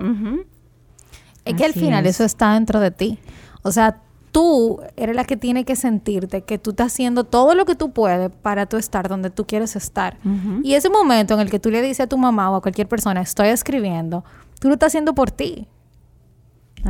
Es 1.46 1.54
que 1.54 1.64
al 1.64 1.74
final 1.74 2.06
eso 2.08 2.26
está 2.26 2.56
dentro 2.56 2.80
de 2.80 2.90
ti. 2.90 3.20
O 3.62 3.72
sea, 3.72 4.02
tú 4.32 4.82
eres 4.98 5.16
la 5.16 5.24
que 5.24 5.38
tiene 5.38 5.64
que 5.66 5.76
sentirte 5.76 6.42
que 6.42 6.58
tú 6.58 6.72
estás 6.72 6.92
haciendo 6.92 7.24
todo 7.24 7.54
lo 7.54 7.66
que 7.66 7.76
tú 7.76 7.92
puedes 7.92 8.32
para 8.42 8.66
tú 8.66 8.76
estar 8.78 9.08
donde 9.08 9.30
tú 9.30 9.46
quieres 9.46 9.76
estar. 9.76 10.18
Y 10.64 10.74
ese 10.74 10.90
momento 10.90 11.36
en 11.36 11.42
el 11.42 11.52
que 11.52 11.60
tú 11.60 11.70
le 11.70 11.82
dices 11.84 12.02
a 12.02 12.08
tu 12.08 12.18
mamá 12.18 12.50
o 12.50 12.56
a 12.56 12.62
cualquier 12.62 12.88
persona, 12.88 13.22
estoy 13.22 13.50
escribiendo, 13.50 14.26
tú 14.60 14.68
lo 14.68 14.74
estás 14.74 14.88
haciendo 14.88 15.14
por 15.14 15.30
ti. 15.30 15.68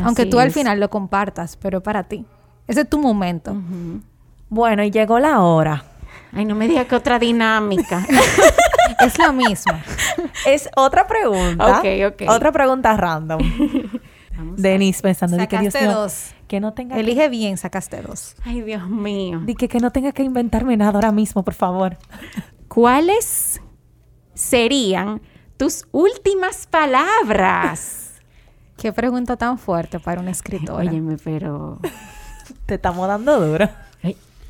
Aunque 0.02 0.26
tú 0.26 0.40
al 0.40 0.52
final 0.52 0.80
lo 0.80 0.90
compartas, 0.90 1.58
pero 1.58 1.84
para 1.84 2.04
ti. 2.04 2.26
Ese 2.68 2.82
es 2.82 2.90
tu 2.90 3.00
momento. 3.00 3.56
Bueno, 4.50 4.84
y 4.84 4.92
llegó 4.92 5.20
la 5.20 5.42
hora. 5.42 5.84
Ay, 6.36 6.46
no 6.46 6.54
me 6.56 6.68
digas 6.68 6.86
que 6.86 6.96
otra 6.96 7.18
dinámica. 7.18 8.06
es 9.00 9.18
lo 9.18 9.34
mismo. 9.34 9.74
es 10.46 10.70
otra 10.76 11.08
pregunta. 11.08 11.80
Ok, 11.80 11.86
ok. 12.14 12.30
Otra 12.30 12.52
pregunta 12.52 12.96
random. 12.96 13.42
Denise 14.58 15.02
pensando 15.02 15.38
de 15.38 15.48
que 15.48 15.58
Dios 15.58 15.74
dos. 15.74 16.34
que 16.48 16.60
no 16.60 16.74
tenga 16.74 16.98
Elige 16.98 17.30
bien, 17.30 17.58
sacaste 17.58 18.02
dos. 18.02 18.36
Ay, 18.44 18.62
Dios 18.62 18.88
mío. 18.90 19.42
Di 19.46 19.56
que, 19.56 19.70
que 19.70 19.80
no 19.80 19.92
tenga 19.92 20.12
que 20.12 20.24
inventarme 20.24 20.76
nada 20.76 20.92
ahora 20.92 21.12
mismo, 21.12 21.44
por 21.44 21.54
favor. 21.54 21.98
¿Cuáles 22.68 23.62
serían 24.36 25.22
tus 25.58 25.88
últimas 25.92 26.68
palabras. 26.68 28.22
Qué 28.78 28.92
pregunta 28.94 29.38
tan 29.38 29.58
fuerte 29.58 30.00
para 30.00 30.22
una 30.22 30.32
escritora. 30.32 30.90
Óyeme, 30.90 31.18
pero... 31.24 31.80
Te 32.66 32.76
estamos 32.76 33.08
dando 33.08 33.40
duro. 33.40 33.70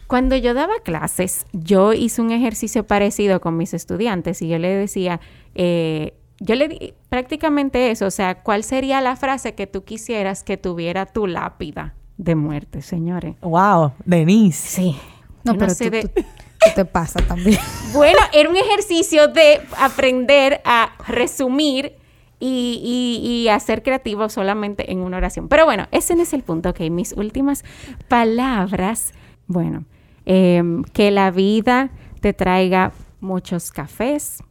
Cuando 0.07 0.35
yo 0.35 0.53
daba 0.53 0.73
clases, 0.83 1.45
yo 1.53 1.93
hice 1.93 2.21
un 2.21 2.31
ejercicio 2.31 2.85
parecido 2.85 3.41
con 3.41 3.57
mis 3.57 3.73
estudiantes 3.73 4.41
y 4.41 4.47
yo 4.47 4.59
le 4.59 4.69
decía, 4.69 5.19
eh, 5.55 6.13
yo 6.39 6.55
le 6.55 6.67
di 6.67 6.93
prácticamente 7.09 7.89
eso, 7.91 8.05
o 8.05 8.11
sea, 8.11 8.43
¿cuál 8.43 8.63
sería 8.63 9.01
la 9.01 9.15
frase 9.15 9.55
que 9.55 9.65
tú 9.67 9.83
quisieras 9.83 10.43
que 10.43 10.57
tuviera 10.57 11.05
tu 11.07 11.25
lápida 11.27 11.95
de 12.17 12.35
muerte, 12.35 12.81
señores? 12.81 13.35
Wow, 13.41 13.93
Denise. 14.05 14.67
Sí. 14.67 14.95
No, 15.43 15.53
Yo 15.53 15.59
pero 15.59 15.73
sé 15.73 15.85
tú, 15.85 15.91
de- 15.91 16.01
tú- 16.03 16.09
tú 16.21 16.69
te 16.75 16.85
pasa 16.85 17.19
también. 17.21 17.59
Bueno, 17.93 18.19
era 18.33 18.49
un 18.49 18.57
ejercicio 18.57 19.27
de 19.29 19.61
aprender 19.79 20.61
a 20.65 20.91
resumir 21.07 21.93
y, 22.39 23.21
y- 23.23 23.25
y 23.25 23.47
a 23.47 23.57
ser 23.61 23.81
creativo 23.81 24.27
solamente 24.29 24.91
en 24.91 24.99
una 24.99 25.17
oración. 25.17 25.47
Pero 25.47 25.63
bueno, 25.65 25.87
ese 25.91 26.15
no 26.15 26.23
es 26.23 26.33
el 26.33 26.43
punto, 26.43 26.69
ok. 26.71 26.81
Mis 26.91 27.13
últimas 27.13 27.63
palabras, 28.09 29.13
bueno, 29.47 29.85
em, 30.25 30.83
que 30.83 31.11
la 31.11 31.31
vida 31.31 31.89
te 32.21 32.33
traiga 32.33 32.91
muchos 33.19 33.71
cafés 33.71 34.43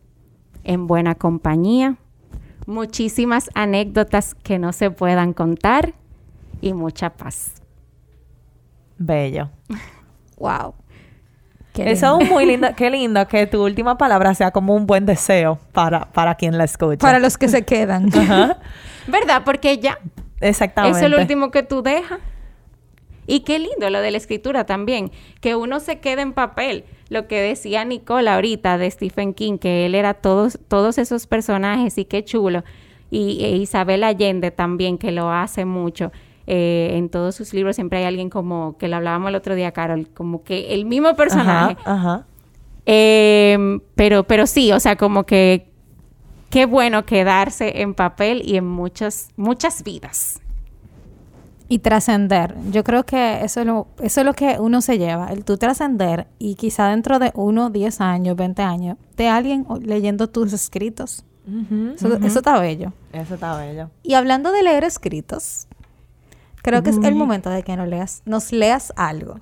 en 0.62 0.86
buena 0.86 1.14
compañía, 1.14 1.96
muchísimas 2.66 3.50
anécdotas 3.54 4.34
que 4.34 4.58
no 4.58 4.72
se 4.72 4.90
puedan 4.90 5.32
contar 5.32 5.94
y 6.60 6.72
mucha 6.72 7.10
paz. 7.10 7.54
Bello. 8.96 9.50
wow. 10.38 10.74
Qué 11.72 11.90
Eso 11.90 12.20
es 12.20 12.30
muy 12.30 12.46
lindo. 12.46 12.68
Qué 12.76 12.88
lindo 12.88 13.26
que 13.26 13.46
tu 13.46 13.64
última 13.64 13.98
palabra 13.98 14.34
sea 14.34 14.52
como 14.52 14.74
un 14.74 14.86
buen 14.86 15.04
deseo 15.04 15.58
para, 15.72 16.12
para 16.12 16.36
quien 16.36 16.56
la 16.56 16.64
escucha. 16.64 16.98
Para 16.98 17.18
los 17.18 17.36
que 17.36 17.48
se 17.48 17.64
quedan. 17.64 18.16
Ajá. 18.16 18.58
¿Verdad? 19.08 19.42
Porque 19.44 19.78
ya 19.78 19.98
Exactamente. 20.40 21.04
Es 21.04 21.10
lo 21.10 21.18
último 21.18 21.50
que 21.50 21.62
tú 21.62 21.82
dejas. 21.82 22.18
Y 23.26 23.40
qué 23.40 23.58
lindo 23.58 23.90
lo 23.90 24.00
de 24.00 24.10
la 24.10 24.18
escritura 24.18 24.64
también, 24.64 25.10
que 25.40 25.56
uno 25.56 25.80
se 25.80 25.98
quede 26.00 26.22
en 26.22 26.32
papel. 26.32 26.84
Lo 27.08 27.26
que 27.26 27.40
decía 27.40 27.84
Nicole 27.84 28.28
ahorita 28.28 28.78
de 28.78 28.90
Stephen 28.90 29.34
King, 29.34 29.58
que 29.58 29.86
él 29.86 29.94
era 29.94 30.14
todos, 30.14 30.58
todos 30.68 30.98
esos 30.98 31.26
personajes 31.26 31.98
y 31.98 32.04
qué 32.04 32.24
chulo. 32.24 32.64
Y 33.10 33.44
e 33.44 33.56
Isabel 33.56 34.04
Allende 34.04 34.50
también, 34.50 34.98
que 34.98 35.12
lo 35.12 35.30
hace 35.30 35.64
mucho. 35.64 36.12
Eh, 36.46 36.90
en 36.92 37.08
todos 37.08 37.34
sus 37.34 37.54
libros 37.54 37.76
siempre 37.76 38.00
hay 38.00 38.04
alguien 38.04 38.28
como, 38.28 38.76
que 38.76 38.88
lo 38.88 38.96
hablábamos 38.96 39.28
el 39.30 39.34
otro 39.36 39.54
día, 39.54 39.72
Carol, 39.72 40.08
como 40.12 40.42
que 40.42 40.74
el 40.74 40.84
mismo 40.84 41.14
personaje. 41.14 41.76
Ajá, 41.84 41.94
ajá. 41.94 42.26
Eh, 42.86 43.78
pero, 43.94 44.24
pero 44.24 44.46
sí, 44.46 44.72
o 44.72 44.80
sea, 44.80 44.96
como 44.96 45.24
que 45.24 45.68
qué 46.50 46.66
bueno 46.66 47.04
quedarse 47.04 47.80
en 47.82 47.94
papel 47.94 48.42
y 48.44 48.56
en 48.56 48.66
muchas, 48.66 49.30
muchas 49.36 49.82
vidas. 49.82 50.40
Y 51.74 51.80
trascender. 51.80 52.54
Yo 52.70 52.84
creo 52.84 53.02
que 53.02 53.44
eso 53.44 53.58
es, 53.58 53.66
lo, 53.66 53.88
eso 54.00 54.20
es 54.20 54.24
lo 54.24 54.32
que 54.32 54.60
uno 54.60 54.80
se 54.80 54.96
lleva, 54.96 55.32
el 55.32 55.44
tú 55.44 55.56
trascender 55.56 56.28
y 56.38 56.54
quizá 56.54 56.90
dentro 56.90 57.18
de 57.18 57.32
uno, 57.34 57.68
10 57.68 58.00
años, 58.00 58.36
20 58.36 58.62
años, 58.62 58.96
de 59.16 59.26
alguien 59.26 59.66
leyendo 59.82 60.28
tus 60.28 60.52
escritos. 60.52 61.24
Eso, 61.96 62.38
está 62.38 62.60
bello. 62.60 62.92
Eso 63.12 63.34
está 63.34 63.56
bello. 63.58 63.90
Y 64.04 64.14
hablando 64.14 64.52
de 64.52 64.62
leer 64.62 64.84
escritos, 64.84 65.66
creo 66.62 66.84
que 66.84 66.90
es 66.90 66.98
el 67.02 67.16
momento 67.16 67.50
de 67.50 67.64
que 67.64 67.76
nos 67.76 67.88
leas, 67.88 68.22
nos 68.24 68.52
leas 68.52 68.92
algo 68.94 69.40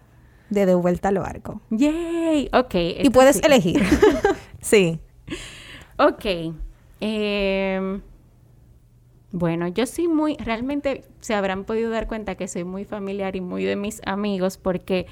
de 0.48 0.64
De 0.64 0.74
Vuelta 0.74 1.08
al 1.08 1.18
Barco. 1.18 1.60
¡Yay! 1.68 2.48
Ok. 2.54 2.74
Y 3.02 3.10
puedes 3.10 3.36
sí. 3.36 3.42
elegir. 3.44 3.82
Sí. 4.62 5.00
Ok. 5.98 6.24
em, 7.00 8.00
bueno, 9.32 9.66
yo 9.68 9.86
soy 9.86 10.08
muy, 10.08 10.36
realmente 10.36 11.04
se 11.20 11.34
habrán 11.34 11.64
podido 11.64 11.90
dar 11.90 12.06
cuenta 12.06 12.34
que 12.34 12.46
soy 12.48 12.64
muy 12.64 12.84
familiar 12.84 13.34
y 13.34 13.40
muy 13.40 13.64
de 13.64 13.76
mis 13.76 14.02
amigos 14.04 14.58
porque 14.58 15.06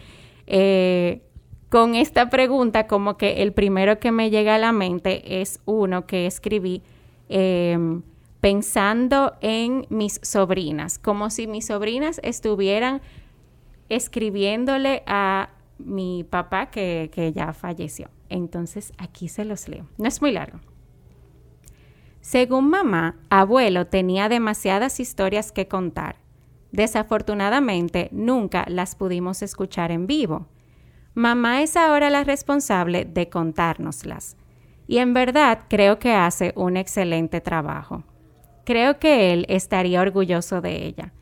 eh, 0.47 1.23
con 1.71 1.95
esta 1.95 2.29
pregunta 2.29 2.87
como 2.87 3.17
que 3.17 3.43
el 3.43 3.55
primero 3.55 3.99
que 3.99 4.13
me 4.13 4.29
llega 4.29 4.57
a 4.57 4.59
la 4.59 4.73
mente 4.73 5.41
es 5.41 5.61
uno 5.65 6.07
que 6.07 6.27
escribí 6.27 6.83
em, 7.31 8.03
pensando 8.43 9.33
en 9.41 9.87
mis 9.89 10.21
sobrinas, 10.23 10.99
como 10.99 11.31
si 11.31 11.47
mis 11.47 11.67
sobrinas 11.67 12.21
estuvieran 12.23 13.01
escribiéndole 13.89 15.03
a 15.07 15.51
mi 15.79 16.25
papá 16.29 16.71
que, 16.71 17.11
que 17.13 17.33
ya 17.33 17.55
falleció. 17.55 18.11
Entonces 18.29 18.93
aquí 18.99 19.29
se 19.29 19.47
los 19.47 19.67
leo. 19.67 19.87
No 19.97 20.09
es 20.09 20.21
muy 20.21 20.33
largo. 20.33 20.61
Según 22.31 22.71
mamá, 22.71 23.17
abuelo 23.29 23.89
tenía 23.89 24.29
demasiadas 24.29 25.01
historias 25.01 25.51
que 25.51 25.67
contar. 25.67 26.15
Desafortunadamente, 26.71 28.09
nunca 28.13 28.67
las 28.69 28.95
pudimos 28.95 29.43
escuchar 29.43 29.91
en 29.91 30.07
vivo. 30.07 30.47
Mamá 31.15 31.61
es 31.61 31.77
ahora 31.77 32.09
la 32.09 32.23
responsable 32.23 33.05
de 33.05 33.29
contárnoslas. 33.29 34.37
Y 34.87 34.99
en 34.99 35.13
verdad 35.13 35.63
creo 35.69 35.99
que 35.99 36.13
hace 36.13 36.53
un 36.55 36.77
excelente 36.77 37.41
trabajo. 37.41 38.05
Creo 38.65 39.01
que 39.01 39.33
él 39.33 39.45
estaría 39.49 40.01
orgulloso 40.01 40.61
de 40.61 40.87
ella. 40.87 41.13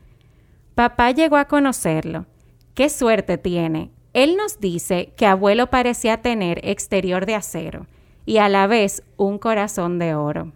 Papá 0.75 1.09
llegó 1.09 1.37
a 1.37 1.45
conocerlo. 1.45 2.27
¡Qué 2.75 2.87
suerte 2.87 3.39
tiene! 3.39 3.89
Él 4.13 4.37
nos 4.37 4.59
dice 4.59 5.11
que 5.17 5.25
abuelo 5.25 5.71
parecía 5.71 6.21
tener 6.21 6.59
exterior 6.63 7.25
de 7.25 7.33
acero 7.33 7.87
y 8.27 8.37
a 8.37 8.47
la 8.47 8.67
vez 8.67 9.01
un 9.17 9.39
corazón 9.39 9.97
de 9.97 10.13
oro. 10.13 10.53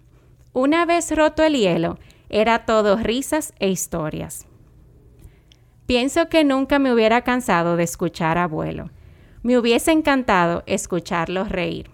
Una 0.54 0.86
vez 0.86 1.10
roto 1.16 1.44
el 1.44 1.56
hielo, 1.56 1.98
era 2.30 2.66
todo 2.66 2.96
risas 2.98 3.54
e 3.60 3.70
historias. 3.70 4.46
Pienso 5.88 6.30
que 6.30 6.44
nunca 6.44 6.78
me 6.78 6.94
hubiera 6.94 7.24
cansado 7.24 7.76
de 7.76 7.84
escuchar 7.84 8.38
a 8.38 8.44
abuelo. 8.44 8.92
Me 9.42 9.58
hubiese 9.58 9.92
encantado 9.92 10.64
escucharlo 10.68 11.44
reír. 11.44 11.90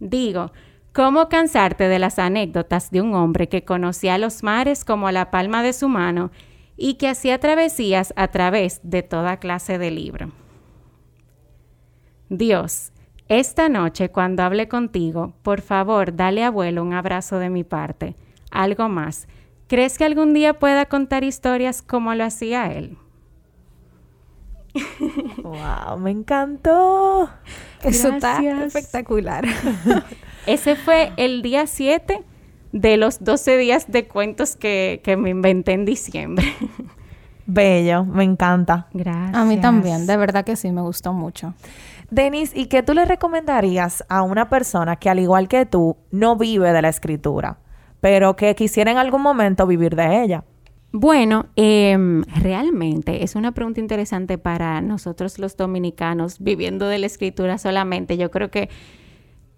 Digo, 0.00 0.52
¿cómo 0.92 1.28
cansarte 1.28 1.88
de 1.88 1.98
las 1.98 2.18
anécdotas 2.18 2.90
de 2.90 3.00
un 3.00 3.14
hombre 3.14 3.48
que 3.48 3.64
conocía 3.64 4.18
los 4.18 4.42
mares 4.42 4.84
como 4.84 5.10
la 5.10 5.30
palma 5.30 5.62
de 5.62 5.72
su 5.72 5.88
mano 5.88 6.32
y 6.76 6.94
que 6.94 7.08
hacía 7.08 7.38
travesías 7.38 8.12
a 8.16 8.28
través 8.28 8.80
de 8.82 9.02
toda 9.02 9.38
clase 9.38 9.78
de 9.78 9.90
libro? 9.90 10.32
Dios, 12.28 12.92
esta 13.30 13.68
noche 13.68 14.10
cuando 14.10 14.42
hable 14.42 14.66
contigo, 14.66 15.34
por 15.42 15.60
favor, 15.60 16.16
dale 16.16 16.42
a 16.42 16.48
abuelo 16.48 16.82
un 16.82 16.92
abrazo 16.92 17.38
de 17.38 17.48
mi 17.48 17.62
parte. 17.62 18.16
Algo 18.50 18.88
más. 18.88 19.28
¿Crees 19.68 19.98
que 19.98 20.04
algún 20.04 20.34
día 20.34 20.58
pueda 20.58 20.86
contar 20.86 21.22
historias 21.22 21.80
como 21.80 22.12
lo 22.16 22.24
hacía 22.24 22.72
él? 22.72 22.98
Wow, 25.44 25.98
me 25.98 26.10
encantó. 26.10 27.30
Eso 27.84 28.08
está 28.08 28.42
Gracias. 28.42 28.74
espectacular. 28.74 29.44
Ese 30.46 30.74
fue 30.74 31.12
el 31.16 31.42
día 31.42 31.68
7 31.68 32.22
de 32.72 32.96
los 32.96 33.22
12 33.22 33.58
días 33.58 33.90
de 33.92 34.08
cuentos 34.08 34.56
que, 34.56 35.00
que 35.04 35.16
me 35.16 35.30
inventé 35.30 35.72
en 35.72 35.84
diciembre. 35.84 36.52
Bello, 37.46 38.04
me 38.04 38.24
encanta. 38.24 38.88
Gracias. 38.92 39.34
A 39.34 39.44
mí 39.44 39.56
también, 39.56 40.06
de 40.06 40.16
verdad 40.16 40.44
que 40.44 40.56
sí, 40.56 40.70
me 40.70 40.82
gustó 40.82 41.12
mucho. 41.12 41.54
Denis, 42.10 42.52
¿y 42.54 42.66
qué 42.66 42.82
tú 42.82 42.94
le 42.94 43.04
recomendarías 43.04 44.04
a 44.08 44.22
una 44.22 44.48
persona 44.48 44.96
que 44.96 45.08
al 45.08 45.18
igual 45.18 45.48
que 45.48 45.66
tú 45.66 45.96
no 46.10 46.36
vive 46.36 46.72
de 46.72 46.82
la 46.82 46.88
escritura, 46.88 47.58
pero 48.00 48.36
que 48.36 48.54
quisiera 48.54 48.90
en 48.90 48.98
algún 48.98 49.22
momento 49.22 49.66
vivir 49.66 49.94
de 49.94 50.22
ella? 50.22 50.44
Bueno, 50.92 51.46
em, 51.54 52.22
realmente 52.24 53.22
es 53.22 53.36
una 53.36 53.52
pregunta 53.52 53.78
interesante 53.78 54.38
para 54.38 54.80
nosotros 54.80 55.38
los 55.38 55.56
dominicanos 55.56 56.40
viviendo 56.40 56.88
de 56.88 56.98
la 56.98 57.06
escritura 57.06 57.58
solamente. 57.58 58.16
Yo 58.16 58.32
creo 58.32 58.50
que, 58.50 58.68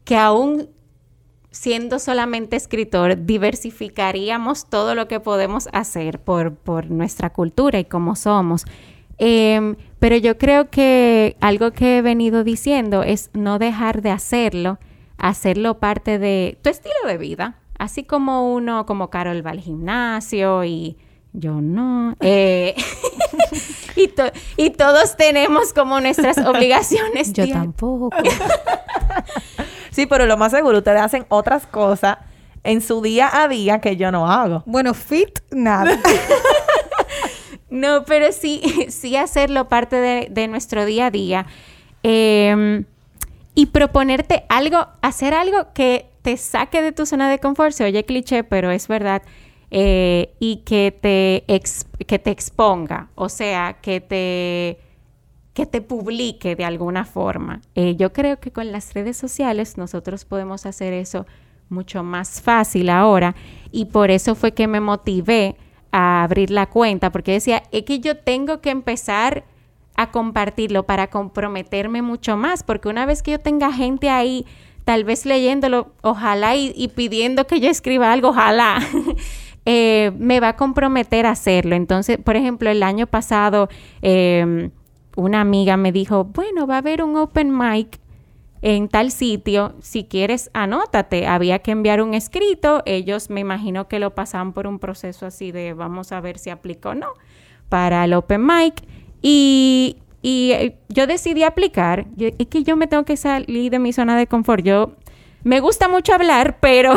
que 0.05 0.17
aún 0.17 0.69
siendo 1.51 1.99
solamente 1.99 2.57
escritor, 2.57 3.25
diversificaríamos 3.25 4.67
todo 4.69 4.95
lo 4.95 5.09
que 5.09 5.21
podemos 5.21 5.69
hacer 5.73 6.19
por, 6.19 6.55
por 6.55 6.91
nuestra 6.91 7.31
cultura 7.31 7.79
y 7.79 7.85
como 7.85 8.17
somos. 8.17 8.67
Em, 9.19 9.77
pero 9.99 10.17
yo 10.17 10.37
creo 10.39 10.69
que 10.71 11.37
algo 11.41 11.71
que 11.73 11.99
he 11.99 12.03
venido 12.03 12.45
diciendo 12.45 13.03
es 13.03 13.31
no 13.35 13.59
dejar 13.59 14.03
de 14.03 14.11
hacerlo, 14.11 14.79
hacerlo 15.19 15.79
parte 15.79 16.19
de 16.19 16.59
tu 16.63 16.71
estilo 16.71 16.95
de 17.07 17.19
vida. 17.19 17.57
Así 17.79 18.05
como 18.05 18.53
uno, 18.55 18.87
como 18.87 19.11
Carol 19.11 19.45
va 19.45 19.51
al 19.51 19.61
gimnasio 19.61 20.65
y 20.65 20.97
yo 21.33 21.61
no. 21.61 22.17
Eh, 22.21 22.75
y, 23.97 24.09
to- 24.09 24.33
y 24.57 24.71
todos 24.71 25.17
tenemos 25.17 25.73
como 25.73 26.01
nuestras 26.01 26.39
obligaciones. 26.47 27.33
Yo 27.33 27.49
tampoco. 27.49 28.11
Sí, 29.91 30.07
pero 30.07 30.25
lo 30.25 30.39
más 30.39 30.53
seguro, 30.53 30.79
ustedes 30.79 31.03
hacen 31.03 31.27
otras 31.29 31.67
cosas 31.67 32.17
en 32.65 32.81
su 32.81 33.03
día 33.03 33.29
a 33.43 33.47
día 33.47 33.79
que 33.83 33.97
yo 33.99 34.11
no 34.11 34.27
hago. 34.31 34.63
bueno, 34.65 34.95
fit, 34.95 35.41
nada. 35.51 35.99
No, 37.73 38.05
pero 38.05 38.33
sí, 38.33 38.61
sí 38.91 39.17
hacerlo 39.17 39.69
parte 39.69 40.29
de, 40.29 40.49
nuestro 40.49 40.85
día 40.85 41.07
a 41.07 41.11
día. 41.11 41.47
Eh, 42.03 42.85
y 43.55 43.67
proponerte 43.67 44.45
algo, 44.49 44.87
hacer 45.01 45.35
algo 45.35 45.73
que 45.75 46.07
te 46.23 46.37
saque 46.37 46.83
de 46.83 46.93
tu 46.93 47.07
zona 47.07 47.31
de 47.31 47.39
confort, 47.39 47.73
se 47.73 47.85
oye 47.85 48.05
cliché, 48.05 48.45
pero 48.45 48.71
es 48.71 48.89
verdad, 48.89 49.23
eh, 49.71 50.35
y 50.39 50.59
que 50.59 50.97
te, 51.01 51.45
que 52.07 52.19
te 52.19 52.31
exponga, 52.31 53.09
o 53.15 53.29
sea, 53.29 53.79
que 53.81 54.01
te, 54.01 54.79
que 55.55 55.67
te 55.67 55.81
publique 55.81 56.55
de 56.57 56.65
alguna 56.65 57.05
forma. 57.05 57.61
Eh, 57.75 57.97
yo 57.97 58.13
creo 58.13 58.39
que 58.39 58.53
con 58.53 58.71
las 58.71 58.95
redes 58.95 59.17
sociales 59.17 59.79
nosotros 59.79 60.25
podemos 60.25 60.67
hacer 60.67 60.93
eso 60.93 61.27
mucho 61.69 62.03
más 62.03 62.43
fácil 62.43 62.91
ahora 62.91 63.35
y 63.71 63.87
por 63.87 64.11
eso 64.11 64.35
fue 64.35 64.53
que 64.53 64.67
me 64.67 64.81
motivé 64.81 65.57
a 65.93 66.23
abrir 66.23 66.51
la 66.51 66.67
cuenta, 66.67 67.13
porque 67.13 67.33
decía, 67.33 67.63
es 67.71 67.85
que 67.85 68.01
yo 68.01 68.17
tengo 68.17 68.61
que 68.61 68.71
empezar 68.71 69.45
a 69.95 70.11
compartirlo 70.11 70.85
para 70.85 71.09
comprometerme 71.09 72.03
mucho 72.03 72.37
más, 72.37 72.63
porque 72.63 72.89
una 72.89 73.07
vez 73.07 73.23
que 73.23 73.33
yo 73.33 73.41
tenga 73.41 73.73
gente 73.73 74.09
ahí, 74.09 74.47
tal 74.85 75.05
vez 75.05 75.27
leyéndolo, 75.27 75.93
ojalá 76.01 76.57
y, 76.57 76.89
pidiendo 76.95 77.47
que 77.47 77.61
yo 77.61 77.69
escriba 77.69 78.13
algo, 78.13 78.29
ojalá, 78.31 78.79
eh, 79.67 80.13
me 80.19 80.41
va 80.41 80.49
a 80.49 80.57
comprometer 80.57 81.27
a 81.27 81.31
hacerlo. 81.31 81.77
Entonces, 81.77 82.19
por 82.19 82.37
ejemplo, 82.37 82.71
el 82.71 82.83
año 82.83 83.07
pasado, 83.07 83.69
em, 84.01 84.71
una 85.15 85.43
amiga 85.43 85.77
me 85.77 85.93
dijo, 85.93 86.25
bueno, 86.25 86.67
va 86.67 86.77
a 86.77 86.79
haber 86.79 87.03
un 87.03 87.17
open 87.17 87.57
mic 87.57 88.01
en 88.63 88.89
tal 88.89 89.11
sitio, 89.11 89.75
si 89.81 90.05
quieres, 90.05 90.51
anótate. 90.55 91.27
Había 91.27 91.59
que 91.59 91.73
enviar 91.73 92.01
un 92.01 92.15
escrito, 92.15 92.83
ellos 92.87 93.29
me 93.29 93.41
imagino 93.41 93.89
que 93.89 93.99
lo 93.99 94.15
pasaban 94.15 94.53
por 94.53 94.69
un 94.69 94.79
proceso 94.79 95.27
así 95.27 95.51
de 95.51 95.75
vamos 95.75 96.13
a 96.13 96.21
ver 96.21 96.39
si 96.39 96.51
aplico 96.51 96.91
o 96.91 96.95
no 96.95 97.09
para 97.69 98.05
el 98.05 98.15
open 98.15 98.47
mic. 98.47 98.83
Y, 99.21 99.97
eh, 100.23 100.77
yo 100.89 101.07
decidí 101.07 101.43
aplicar. 101.43 102.07
es 102.19 102.47
que 102.47 102.63
yo 102.63 102.77
me 102.77 102.87
tengo 102.87 103.05
que 103.05 103.17
salir 103.17 103.71
de 103.73 103.79
mi 103.79 103.93
zona 103.93 104.17
de 104.17 104.29
confort. 104.29 104.63
Yo 104.63 104.93
me 105.43 105.59
gusta 105.59 105.89
mucho 105.89 106.15
hablar, 106.15 106.59
pero 106.61 106.95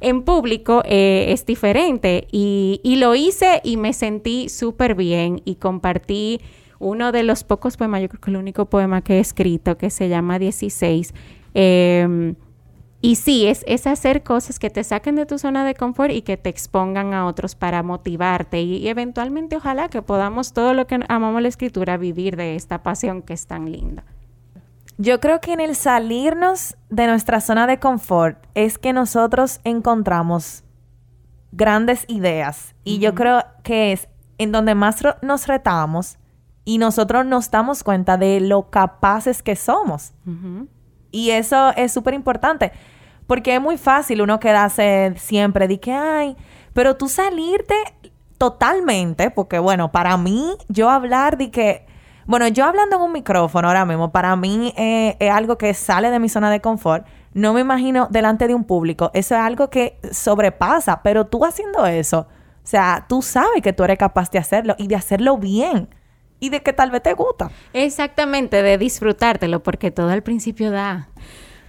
en 0.00 0.22
público 0.22 0.82
eh, 0.86 1.26
es 1.28 1.46
diferente. 1.46 2.26
Y, 2.32 2.80
y, 2.82 2.96
lo 2.96 3.14
hice 3.14 3.60
y 3.62 3.76
me 3.76 3.92
sentí 3.92 4.48
súper 4.48 4.96
bien 4.96 5.42
y 5.44 5.56
compartí 5.56 6.40
uno 6.78 7.12
de 7.12 7.22
los 7.22 7.44
pocos 7.44 7.76
poemas, 7.76 8.02
yo 8.02 8.08
creo 8.08 8.20
que 8.20 8.30
el 8.30 8.36
único 8.36 8.66
poema 8.66 9.02
que 9.02 9.16
he 9.16 9.20
escrito, 9.20 9.76
que 9.78 9.90
se 9.90 10.08
llama 10.08 10.38
16. 10.38 11.14
Em, 11.54 12.34
y 13.00 13.16
sí, 13.16 13.46
es, 13.46 13.62
es, 13.66 13.86
hacer 13.86 14.22
cosas 14.22 14.58
que 14.58 14.70
te 14.70 14.82
saquen 14.82 15.16
de 15.16 15.26
tu 15.26 15.38
zona 15.38 15.64
de 15.64 15.74
confort 15.74 16.12
y 16.12 16.22
que 16.22 16.36
te 16.36 16.48
expongan 16.48 17.14
a 17.14 17.26
otros 17.26 17.54
para 17.54 17.82
motivarte 17.82 18.62
y, 18.62 18.88
eventualmente 18.88 19.56
ojalá 19.56 19.88
que 19.88 20.02
podamos 20.02 20.52
todo 20.52 20.74
lo 20.74 20.86
que 20.86 21.00
amamos 21.08 21.42
la 21.42 21.48
escritura 21.48 21.98
vivir 21.98 22.36
de 22.36 22.56
esta 22.56 22.82
pasión 22.82 23.22
que 23.22 23.34
es 23.34 23.46
tan 23.46 23.70
linda. 23.70 24.04
Yo 24.98 25.20
creo 25.20 25.40
que 25.40 25.52
en 25.52 25.60
el 25.60 25.76
salirnos 25.76 26.76
de 26.88 27.06
nuestra 27.06 27.40
zona 27.40 27.66
de 27.66 27.78
confort 27.78 28.38
es 28.54 28.78
que 28.78 28.94
nosotros 28.94 29.60
encontramos 29.62 30.64
grandes 31.52 32.06
ideas 32.08 32.74
y 32.82 32.98
yo 32.98 33.14
creo 33.14 33.44
que 33.62 33.92
es 33.92 34.08
en 34.38 34.52
donde 34.52 34.74
más 34.74 35.02
nos 35.22 35.46
retamos 35.46 36.18
y 36.66 36.78
nosotros 36.78 37.24
nos 37.24 37.50
damos 37.50 37.84
cuenta 37.84 38.18
de 38.18 38.40
lo 38.40 38.70
capaces 38.70 39.42
que 39.42 39.54
somos. 39.54 40.12
Y 41.12 41.30
eso 41.30 41.70
es 41.76 41.92
súper 41.92 42.12
importante, 42.12 42.72
porque 43.28 43.54
es 43.54 43.60
muy 43.60 43.78
fácil 43.78 44.20
uno 44.20 44.40
quedarse 44.40 45.14
siempre 45.16 45.68
de 45.68 45.78
que, 45.78 45.92
ay, 45.92 46.36
pero 46.74 46.96
tú 46.96 47.08
salirte 47.08 47.76
totalmente, 48.36 49.30
porque 49.30 49.60
bueno, 49.60 49.92
para 49.92 50.16
mí, 50.16 50.56
yo 50.68 50.90
hablar 50.90 51.38
de 51.38 51.52
que, 51.52 51.86
bueno, 52.26 52.48
yo 52.48 52.64
hablando 52.64 52.96
en 52.96 53.02
un 53.02 53.12
micrófono 53.12 53.68
ahora 53.68 53.84
mismo, 53.84 54.10
para 54.10 54.34
mí 54.34 54.74
eh, 54.76 55.16
es 55.20 55.30
algo 55.30 55.56
que 55.56 55.72
sale 55.72 56.10
de 56.10 56.18
mi 56.18 56.28
zona 56.28 56.50
de 56.50 56.60
confort. 56.60 57.06
No 57.32 57.52
me 57.52 57.60
imagino 57.60 58.08
delante 58.10 58.48
de 58.48 58.54
un 58.56 58.64
público. 58.64 59.12
Eso 59.14 59.36
es 59.36 59.40
algo 59.40 59.70
que 59.70 60.00
sobrepasa, 60.10 61.00
pero 61.04 61.26
tú 61.26 61.44
haciendo 61.44 61.86
eso, 61.86 62.26
o 62.28 62.68
sea, 62.68 63.06
tú 63.08 63.22
sabes 63.22 63.62
que 63.62 63.72
tú 63.72 63.84
eres 63.84 63.98
capaz 63.98 64.32
de 64.32 64.40
hacerlo 64.40 64.74
y 64.78 64.88
de 64.88 64.96
hacerlo 64.96 65.38
bien 65.38 65.88
y 66.40 66.50
de 66.50 66.62
que 66.62 66.72
tal 66.72 66.90
vez 66.90 67.02
te 67.02 67.14
gusta. 67.14 67.50
Exactamente, 67.72 68.62
de 68.62 68.78
disfrutártelo, 68.78 69.62
porque 69.62 69.90
todo 69.90 70.10
al 70.10 70.22
principio 70.22 70.70
da 70.70 71.08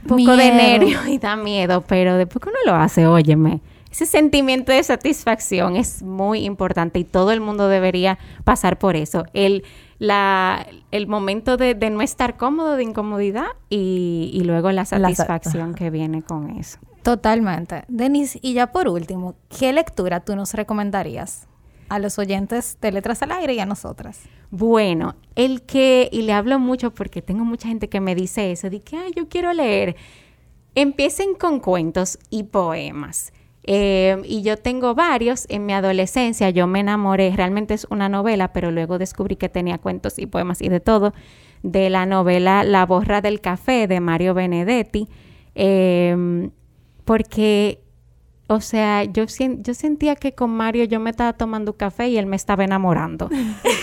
un 0.04 0.08
poco 0.08 0.38
de 0.38 0.52
nervio 0.52 1.00
y 1.08 1.18
da 1.18 1.36
miedo, 1.36 1.82
pero 1.82 2.18
después 2.18 2.44
que 2.44 2.50
uno 2.50 2.60
lo 2.66 2.76
hace, 2.76 3.08
óyeme, 3.08 3.62
ese 3.92 4.06
sentimiento 4.06 4.72
de 4.72 4.84
satisfacción 4.84 5.76
es 5.76 6.04
muy 6.04 6.46
importante 6.46 7.00
y 7.00 7.04
todo 7.04 7.32
el 7.32 7.42
mundo 7.42 7.68
debería 7.68 8.20
pasar 8.44 8.78
por 8.78 8.96
eso. 8.96 9.24
El, 9.34 9.64
la, 9.98 10.68
el 10.92 11.08
momento 11.08 11.58
de, 11.58 11.76
no 11.90 12.02
estar 12.02 12.38
cómodo, 12.38 12.76
de 12.76 12.84
incomodidad 12.84 13.48
y, 13.70 14.42
luego 14.46 14.72
la 14.72 14.86
satisfacción 14.86 15.74
que 15.74 15.90
viene 15.90 16.22
con 16.22 16.52
eso. 16.52 16.78
Totalmente. 17.02 17.86
Denise, 17.88 18.38
y 18.42 18.54
ya 18.54 18.72
por 18.72 18.90
último, 18.90 19.36
¿qué 19.58 19.72
lectura 19.72 20.20
tú 20.20 20.36
nos 20.36 20.54
recomendarías 20.54 21.48
a 21.90 22.00
los 22.00 22.20
oyentes 22.20 22.78
de 22.82 22.92
Letras 22.92 23.22
al 23.22 23.32
Aire 23.32 23.54
y 23.54 23.60
a 23.60 23.66
nosotras? 23.66 24.22
Bueno, 24.50 25.16
el 25.36 25.62
que, 25.64 26.10
y 26.12 26.22
le 26.24 26.34
hablo 26.34 26.60
mucho 26.60 26.94
porque 26.94 27.22
tengo 27.22 27.44
mucha 27.44 27.68
gente 27.68 27.90
que 27.90 28.00
me 28.00 28.16
dice 28.16 28.52
eso, 28.52 28.70
de 28.70 28.82
que, 28.82 28.98
ay, 28.98 29.12
yo 29.16 29.28
quiero 29.28 29.54
leer. 29.54 29.96
Empiecen 30.76 31.34
con 31.36 31.60
cuentos 31.60 32.20
y 32.30 32.44
poemas. 32.44 33.34
Eh, 33.64 34.22
y 34.24 34.44
yo 34.44 34.58
tengo 34.58 34.96
varios. 34.96 35.46
En 35.50 35.66
mi 35.66 35.74
adolescencia 35.74 36.50
yo 36.50 36.68
me 36.68 36.80
enamoré, 36.80 37.34
realmente 37.36 37.74
es 37.74 37.86
una 37.90 38.08
novela, 38.10 38.54
pero 38.54 38.72
luego 38.72 38.98
descubrí 38.98 39.36
que 39.36 39.50
tenía 39.50 39.78
cuentos 39.78 40.18
y 40.18 40.26
poemas 40.26 40.62
y 40.62 40.70
de 40.70 40.80
todo, 40.80 41.14
de 41.64 41.90
la 41.90 42.06
novela 42.06 42.64
La 42.64 42.86
borra 42.86 43.20
del 43.22 43.42
café 43.42 43.88
de 43.88 44.00
Mario 44.00 44.34
Benedetti, 44.34 45.10
eh, 45.56 46.50
porque 47.04 47.82
o 48.48 48.62
sea, 48.62 49.04
yo, 49.04 49.26
yo 49.26 49.74
sentía 49.74 50.16
que 50.16 50.34
con 50.34 50.52
Mario 50.52 50.86
yo 50.86 51.02
me 51.02 51.10
estaba 51.10 51.34
tomando 51.34 51.74
café 51.74 52.08
y 52.08 52.18
él 52.18 52.26
me 52.26 52.38
estaba 52.38 52.64
enamorando, 52.64 53.30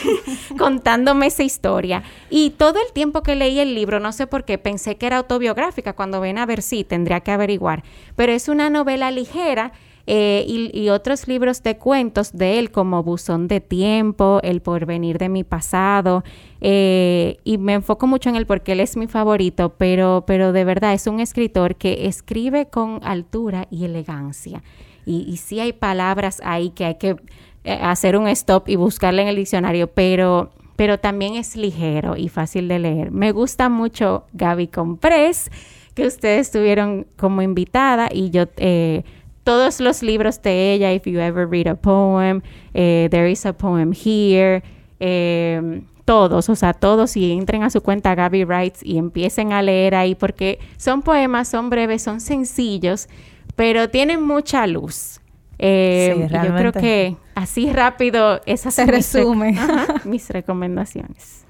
contándome 0.59 1.27
esa 1.27 1.43
historia. 1.43 2.03
Y 2.31 2.51
todo 2.51 2.79
el 2.81 2.93
tiempo 2.95 3.23
que 3.23 3.37
leí 3.37 3.59
el 3.59 3.75
libro, 3.75 4.01
no 4.01 4.11
sé 4.13 4.27
por 4.27 4.45
qué, 4.45 4.57
pensé 4.57 4.97
que 4.97 5.07
era 5.07 5.19
autobiográfica. 5.19 5.93
Cuando 5.93 6.19
ven 6.21 6.39
a 6.39 6.47
ver, 6.47 6.63
sí, 6.63 6.83
tendría 6.83 7.21
que 7.21 7.31
averiguar. 7.31 7.85
Pero 8.17 8.33
es 8.33 8.49
una 8.49 8.71
novela 8.71 9.11
ligera 9.11 9.73
eh, 10.07 10.45
y, 10.47 10.89
otros 10.91 11.27
libros 11.29 11.63
de 11.63 11.79
cuentos 11.79 12.33
de 12.33 12.59
él 12.59 12.71
como 12.71 13.03
Buzón 13.03 13.49
de 13.49 13.61
Tiempo, 13.61 14.41
El 14.43 14.61
Porvenir 14.61 15.19
de 15.19 15.29
mi 15.29 15.45
Pasado, 15.45 16.25
eh, 16.61 17.39
y 17.45 17.59
me 17.59 17.75
enfoco 17.75 18.07
mucho 18.07 18.29
en 18.29 18.37
él 18.37 18.47
porque 18.47 18.73
él 18.73 18.81
es 18.81 18.97
mi 18.97 19.07
favorito, 19.07 19.75
pero, 19.79 20.25
pero 20.27 20.53
de 20.53 20.65
verdad 20.65 20.93
es 20.93 21.07
un 21.07 21.21
escritor 21.21 21.77
que 21.77 22.07
escribe 22.07 22.67
con 22.67 23.01
altura 23.03 23.67
y 23.71 23.85
elegancia. 23.85 24.63
Y, 25.07 25.23
y 25.29 25.39
sí 25.39 25.61
hay 25.61 25.73
palabras 25.73 26.41
ahí 26.45 26.71
que 26.71 26.85
hay 26.85 26.95
que 26.97 27.17
eh, 27.65 27.79
hacer 27.81 28.17
un 28.17 28.29
stop 28.29 28.69
y 28.69 28.77
buscarle 28.77 29.23
en 29.23 29.29
el 29.29 29.37
diccionario, 29.37 29.87
pero 29.89 30.51
pero 30.77 30.99
también 30.99 31.35
es 31.37 31.57
ligero 31.57 32.17
y 32.17 32.29
fácil 32.29 32.69
de 32.69 32.79
leer. 32.79 33.11
Me 33.11 33.33
gusta 33.33 33.69
mucho 33.69 34.25
Gaby 34.33 34.69
Comprés, 34.69 35.51
que 35.95 36.07
ustedes 36.07 36.51
tuvieron 36.51 37.07
como 37.17 37.43
invitada 37.43 38.09
y 38.13 38.31
yo 38.31 38.47
eh, 38.57 39.05
todos 39.45 39.81
los 39.81 40.03
libros 40.03 40.43
de 40.43 40.73
ella, 40.73 40.93
If 40.93 41.05
You 41.07 41.21
Ever 41.21 41.49
Read 41.49 41.69
a 41.69 41.75
Poem, 41.75 42.41
eh, 42.73 43.09
There 43.11 43.31
is 43.31 43.47
a 43.47 43.53
Poem 43.53 43.93
Here, 43.93 44.63
em, 44.99 45.85
todos, 46.05 46.49
o 46.49 46.57
sea, 46.57 46.73
todos 46.73 47.17
y 47.17 47.33
entren 47.33 47.63
a 47.63 47.71
su 47.71 47.83
cuenta 47.83 48.15
Gaby 48.15 48.45
Writes 48.45 48.81
y 48.83 48.99
empiecen 48.99 49.53
a 49.53 49.63
leer 49.63 49.95
ahí 49.95 50.15
porque 50.15 50.59
son 50.77 51.03
poemas, 51.03 51.49
son 51.49 51.71
breves, 51.71 52.03
son 52.03 52.21
sencillos, 52.21 53.09
pero 53.57 53.89
tienen 53.89 54.23
mucha 54.23 54.67
luz. 54.67 55.21
Eh, 55.59 56.29
yo 56.31 56.57
creo 56.57 56.73
que 56.73 57.17
así 57.35 57.73
rápido 57.73 58.41
esas 58.45 58.75
se 58.75 58.87
resume 58.87 59.57
mis 60.05 60.29
recomendaciones. 60.31 61.45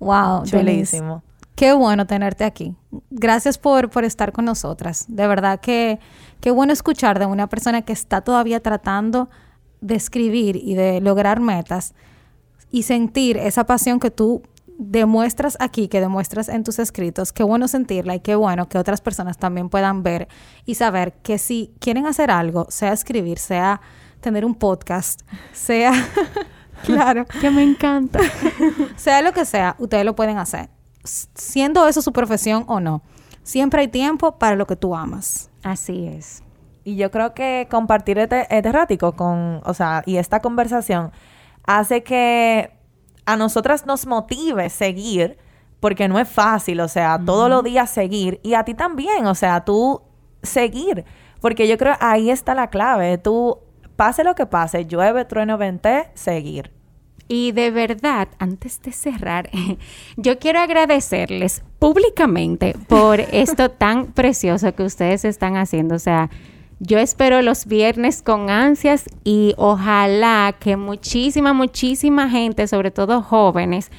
Wow, 0.00 0.44
chulísimo. 0.44 1.22
Qué 1.54 1.72
bueno 1.72 2.04
tenerte 2.06 2.44
aquí. 2.44 2.74
Gracias 3.10 3.58
por, 3.58 3.88
por 3.88 4.04
estar 4.04 4.32
con 4.32 4.44
nosotras. 4.44 5.04
De 5.08 5.28
verdad 5.28 5.60
que 5.60 6.00
qué 6.44 6.50
bueno 6.50 6.74
escuchar 6.74 7.18
de 7.18 7.24
una 7.24 7.46
persona 7.46 7.80
que 7.80 7.94
está 7.94 8.20
todavía 8.20 8.60
tratando 8.60 9.30
de 9.80 9.94
escribir 9.94 10.56
y 10.56 10.74
de 10.74 11.00
lograr 11.00 11.40
metas 11.40 11.94
y 12.70 12.82
sentir 12.82 13.38
esa 13.38 13.64
pasión 13.64 13.98
que 13.98 14.10
tú 14.10 14.42
demuestras 14.76 15.56
aquí, 15.58 15.88
que 15.88 16.02
demuestras 16.02 16.50
en 16.50 16.62
tus 16.62 16.78
escritos, 16.78 17.32
qué 17.32 17.44
bueno 17.44 17.66
sentirla 17.66 18.14
y 18.14 18.20
qué 18.20 18.34
bueno 18.34 18.68
que 18.68 18.76
otras 18.76 19.00
personas 19.00 19.38
también 19.38 19.70
puedan 19.70 20.02
ver 20.02 20.28
y 20.66 20.74
saber 20.74 21.14
que 21.22 21.38
si 21.38 21.72
quieren 21.78 22.04
hacer 22.04 22.30
algo, 22.30 22.66
sea 22.68 22.92
escribir, 22.92 23.38
sea 23.38 23.80
tener 24.20 24.44
un 24.44 24.54
podcast, 24.54 25.22
sea, 25.54 25.92
claro, 26.84 27.24
que 27.40 27.50
me 27.50 27.62
encanta, 27.62 28.20
sea 28.96 29.22
lo 29.22 29.32
que 29.32 29.46
sea, 29.46 29.76
ustedes 29.78 30.04
lo 30.04 30.14
pueden 30.14 30.36
hacer 30.36 30.68
siendo 31.04 31.88
eso 31.88 32.02
su 32.02 32.12
profesión 32.12 32.64
o 32.66 32.80
no. 32.80 33.02
Siempre 33.42 33.80
hay 33.80 33.88
tiempo 33.88 34.38
para 34.38 34.56
lo 34.56 34.66
que 34.66 34.76
tú 34.76 34.94
amas. 34.94 35.50
Así 35.64 36.06
es. 36.06 36.44
Y 36.84 36.96
yo 36.96 37.10
creo 37.10 37.34
que 37.34 37.66
compartir 37.70 38.18
este, 38.18 38.46
este 38.54 38.70
ratico 38.70 39.12
con, 39.12 39.62
o 39.64 39.74
sea, 39.74 40.02
y 40.06 40.18
esta 40.18 40.40
conversación 40.40 41.10
hace 41.66 42.02
que 42.02 42.70
a 43.24 43.36
nosotras 43.36 43.86
nos 43.86 44.06
motive 44.06 44.68
seguir, 44.68 45.38
porque 45.80 46.06
no 46.06 46.18
es 46.18 46.28
fácil, 46.28 46.80
o 46.80 46.88
sea, 46.88 47.18
todos 47.24 47.48
los 47.48 47.64
días 47.64 47.90
seguir, 47.90 48.38
y 48.42 48.54
a 48.54 48.64
ti 48.64 48.74
también, 48.74 49.26
o 49.26 49.34
sea, 49.34 49.64
tú 49.64 50.02
seguir. 50.42 51.04
Porque 51.40 51.68
yo 51.68 51.76
creo 51.76 51.94
ahí 52.00 52.30
está 52.30 52.54
la 52.54 52.68
clave. 52.68 53.18
Tú, 53.18 53.58
pase 53.96 54.24
lo 54.24 54.34
que 54.34 54.46
pase, 54.46 54.86
llueve, 54.86 55.24
trueno, 55.24 55.58
vente, 55.58 56.10
seguir. 56.14 56.72
Y 57.28 57.52
de 57.52 57.70
verdad, 57.70 58.28
antes 58.38 58.82
de 58.82 58.92
cerrar, 58.92 59.50
yo 60.16 60.38
quiero 60.38 60.60
agradecerles 60.60 61.62
públicamente 61.78 62.74
por 62.88 63.20
esto 63.32 63.70
tan 63.70 64.12
precioso 64.12 64.74
que 64.74 64.82
ustedes 64.82 65.24
están 65.24 65.56
haciendo. 65.56 65.94
O 65.94 65.98
sea, 65.98 66.30
yo 66.80 66.98
espero 66.98 67.40
los 67.40 67.66
viernes 67.66 68.22
con 68.22 68.50
ansias 68.50 69.04
y 69.22 69.54
ojalá 69.56 70.54
que 70.58 70.76
muchísima, 70.76 71.52
muchísima 71.52 72.28
gente, 72.28 72.66
sobre 72.66 72.90
todo 72.90 73.22
jóvenes, 73.22 73.90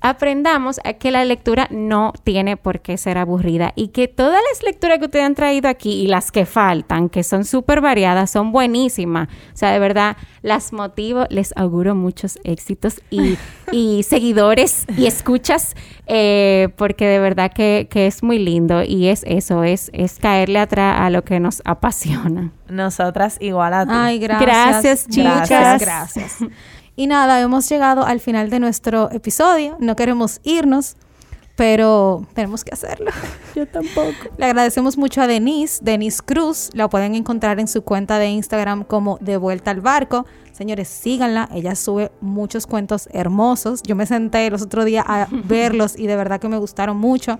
aprendamos 0.00 0.80
a 0.84 0.94
que 0.94 1.10
la 1.10 1.24
lectura 1.24 1.68
no 1.70 2.12
tiene 2.24 2.56
por 2.56 2.80
qué 2.80 2.96
ser 2.96 3.18
aburrida 3.18 3.72
y 3.76 3.88
que 3.88 4.08
todas 4.08 4.40
las 4.50 4.62
lecturas 4.62 4.98
que 4.98 5.06
ustedes 5.06 5.26
han 5.26 5.34
traído 5.34 5.68
aquí 5.68 5.92
y 5.92 6.06
las 6.06 6.32
que 6.32 6.46
faltan, 6.46 7.08
que 7.08 7.22
son 7.22 7.44
súper 7.44 7.80
variadas, 7.80 8.30
son 8.30 8.52
buenísimas. 8.52 9.28
O 9.52 9.56
sea, 9.56 9.72
de 9.72 9.78
verdad, 9.78 10.16
las 10.42 10.72
motivo, 10.72 11.26
les 11.28 11.52
auguro 11.56 11.94
muchos 11.94 12.38
éxitos 12.44 13.02
y, 13.10 13.36
seguidores 14.02 14.86
y 14.96 15.06
escuchas, 15.06 15.74
eh, 16.06 16.68
porque 16.76 17.06
de 17.06 17.18
verdad 17.18 17.52
que, 17.52 17.88
es 17.92 18.22
muy 18.22 18.38
lindo 18.38 18.82
y 18.82 19.08
es 19.08 19.22
eso, 19.26 19.62
es, 19.62 19.90
es 19.92 20.18
caerle 20.18 20.58
atrás 20.58 21.00
a 21.00 21.10
lo 21.10 21.22
que 21.22 21.38
nos 21.38 21.60
apasiona. 21.66 22.50
Nosotras 22.68 23.36
igual 23.40 23.74
a 23.74 23.84
ti. 23.84 23.92
Ay, 23.94 24.18
gracias. 24.18 24.46
Gracias, 24.46 25.08
chicas. 25.08 25.48
Gracias. 25.50 25.80
gracias. 25.82 26.50
Y 27.00 27.06
nada, 27.06 27.40
hemos 27.40 27.66
llegado 27.66 28.04
al 28.04 28.20
final 28.20 28.50
de 28.50 28.60
nuestro 28.60 29.10
episodio. 29.10 29.74
No 29.80 29.96
queremos 29.96 30.38
irnos, 30.42 30.96
pero 31.56 32.26
tenemos 32.34 32.62
que 32.62 32.74
hacerlo. 32.74 33.10
Yo 33.56 33.66
tampoco. 33.66 34.12
Le 34.36 34.44
agradecemos 34.44 34.98
mucho 34.98 35.22
a 35.22 35.26
Denise, 35.26 35.82
Denise 35.82 36.20
Cruz. 36.22 36.68
La 36.74 36.90
pueden 36.90 37.14
encontrar 37.14 37.58
en 37.58 37.68
su 37.68 37.80
cuenta 37.84 38.18
de 38.18 38.26
Instagram 38.26 38.84
como 38.84 39.16
De 39.22 39.38
Vuelta 39.38 39.70
al 39.70 39.80
Barco. 39.80 40.26
Señores, 40.52 40.88
síganla. 40.88 41.48
Ella 41.54 41.74
sube 41.74 42.12
muchos 42.20 42.66
cuentos 42.66 43.08
hermosos. 43.14 43.82
Yo 43.82 43.96
me 43.96 44.04
senté 44.04 44.50
los 44.50 44.60
otros 44.60 44.84
días 44.84 45.06
a 45.08 45.26
verlos 45.44 45.98
y 45.98 46.06
de 46.06 46.16
verdad 46.16 46.38
que 46.38 46.50
me 46.50 46.58
gustaron 46.58 46.98
mucho. 46.98 47.38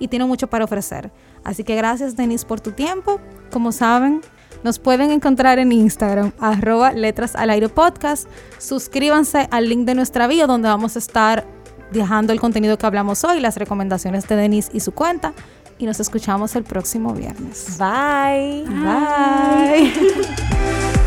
Y 0.00 0.08
tiene 0.08 0.24
mucho 0.24 0.48
para 0.48 0.64
ofrecer. 0.64 1.12
Así 1.44 1.62
que 1.62 1.76
gracias, 1.76 2.16
Denise, 2.16 2.44
por 2.44 2.60
tu 2.60 2.72
tiempo. 2.72 3.20
Como 3.52 3.70
saben, 3.70 4.20
nos 4.66 4.80
pueden 4.80 5.12
encontrar 5.12 5.60
en 5.60 5.70
Instagram, 5.70 6.32
arroba 6.40 6.92
letras 6.92 7.36
al 7.36 7.50
aire 7.50 7.68
podcast. 7.68 8.26
Suscríbanse 8.58 9.46
al 9.52 9.68
link 9.68 9.86
de 9.86 9.94
nuestra 9.94 10.26
bio 10.26 10.48
donde 10.48 10.68
vamos 10.68 10.96
a 10.96 10.98
estar 10.98 11.46
dejando 11.92 12.32
el 12.32 12.40
contenido 12.40 12.76
que 12.76 12.84
hablamos 12.84 13.22
hoy, 13.22 13.38
las 13.38 13.56
recomendaciones 13.58 14.26
de 14.26 14.34
Denise 14.34 14.70
y 14.74 14.80
su 14.80 14.90
cuenta. 14.90 15.34
Y 15.78 15.86
nos 15.86 16.00
escuchamos 16.00 16.56
el 16.56 16.64
próximo 16.64 17.14
viernes. 17.14 17.78
Bye. 17.78 18.64
Bye. 18.64 19.92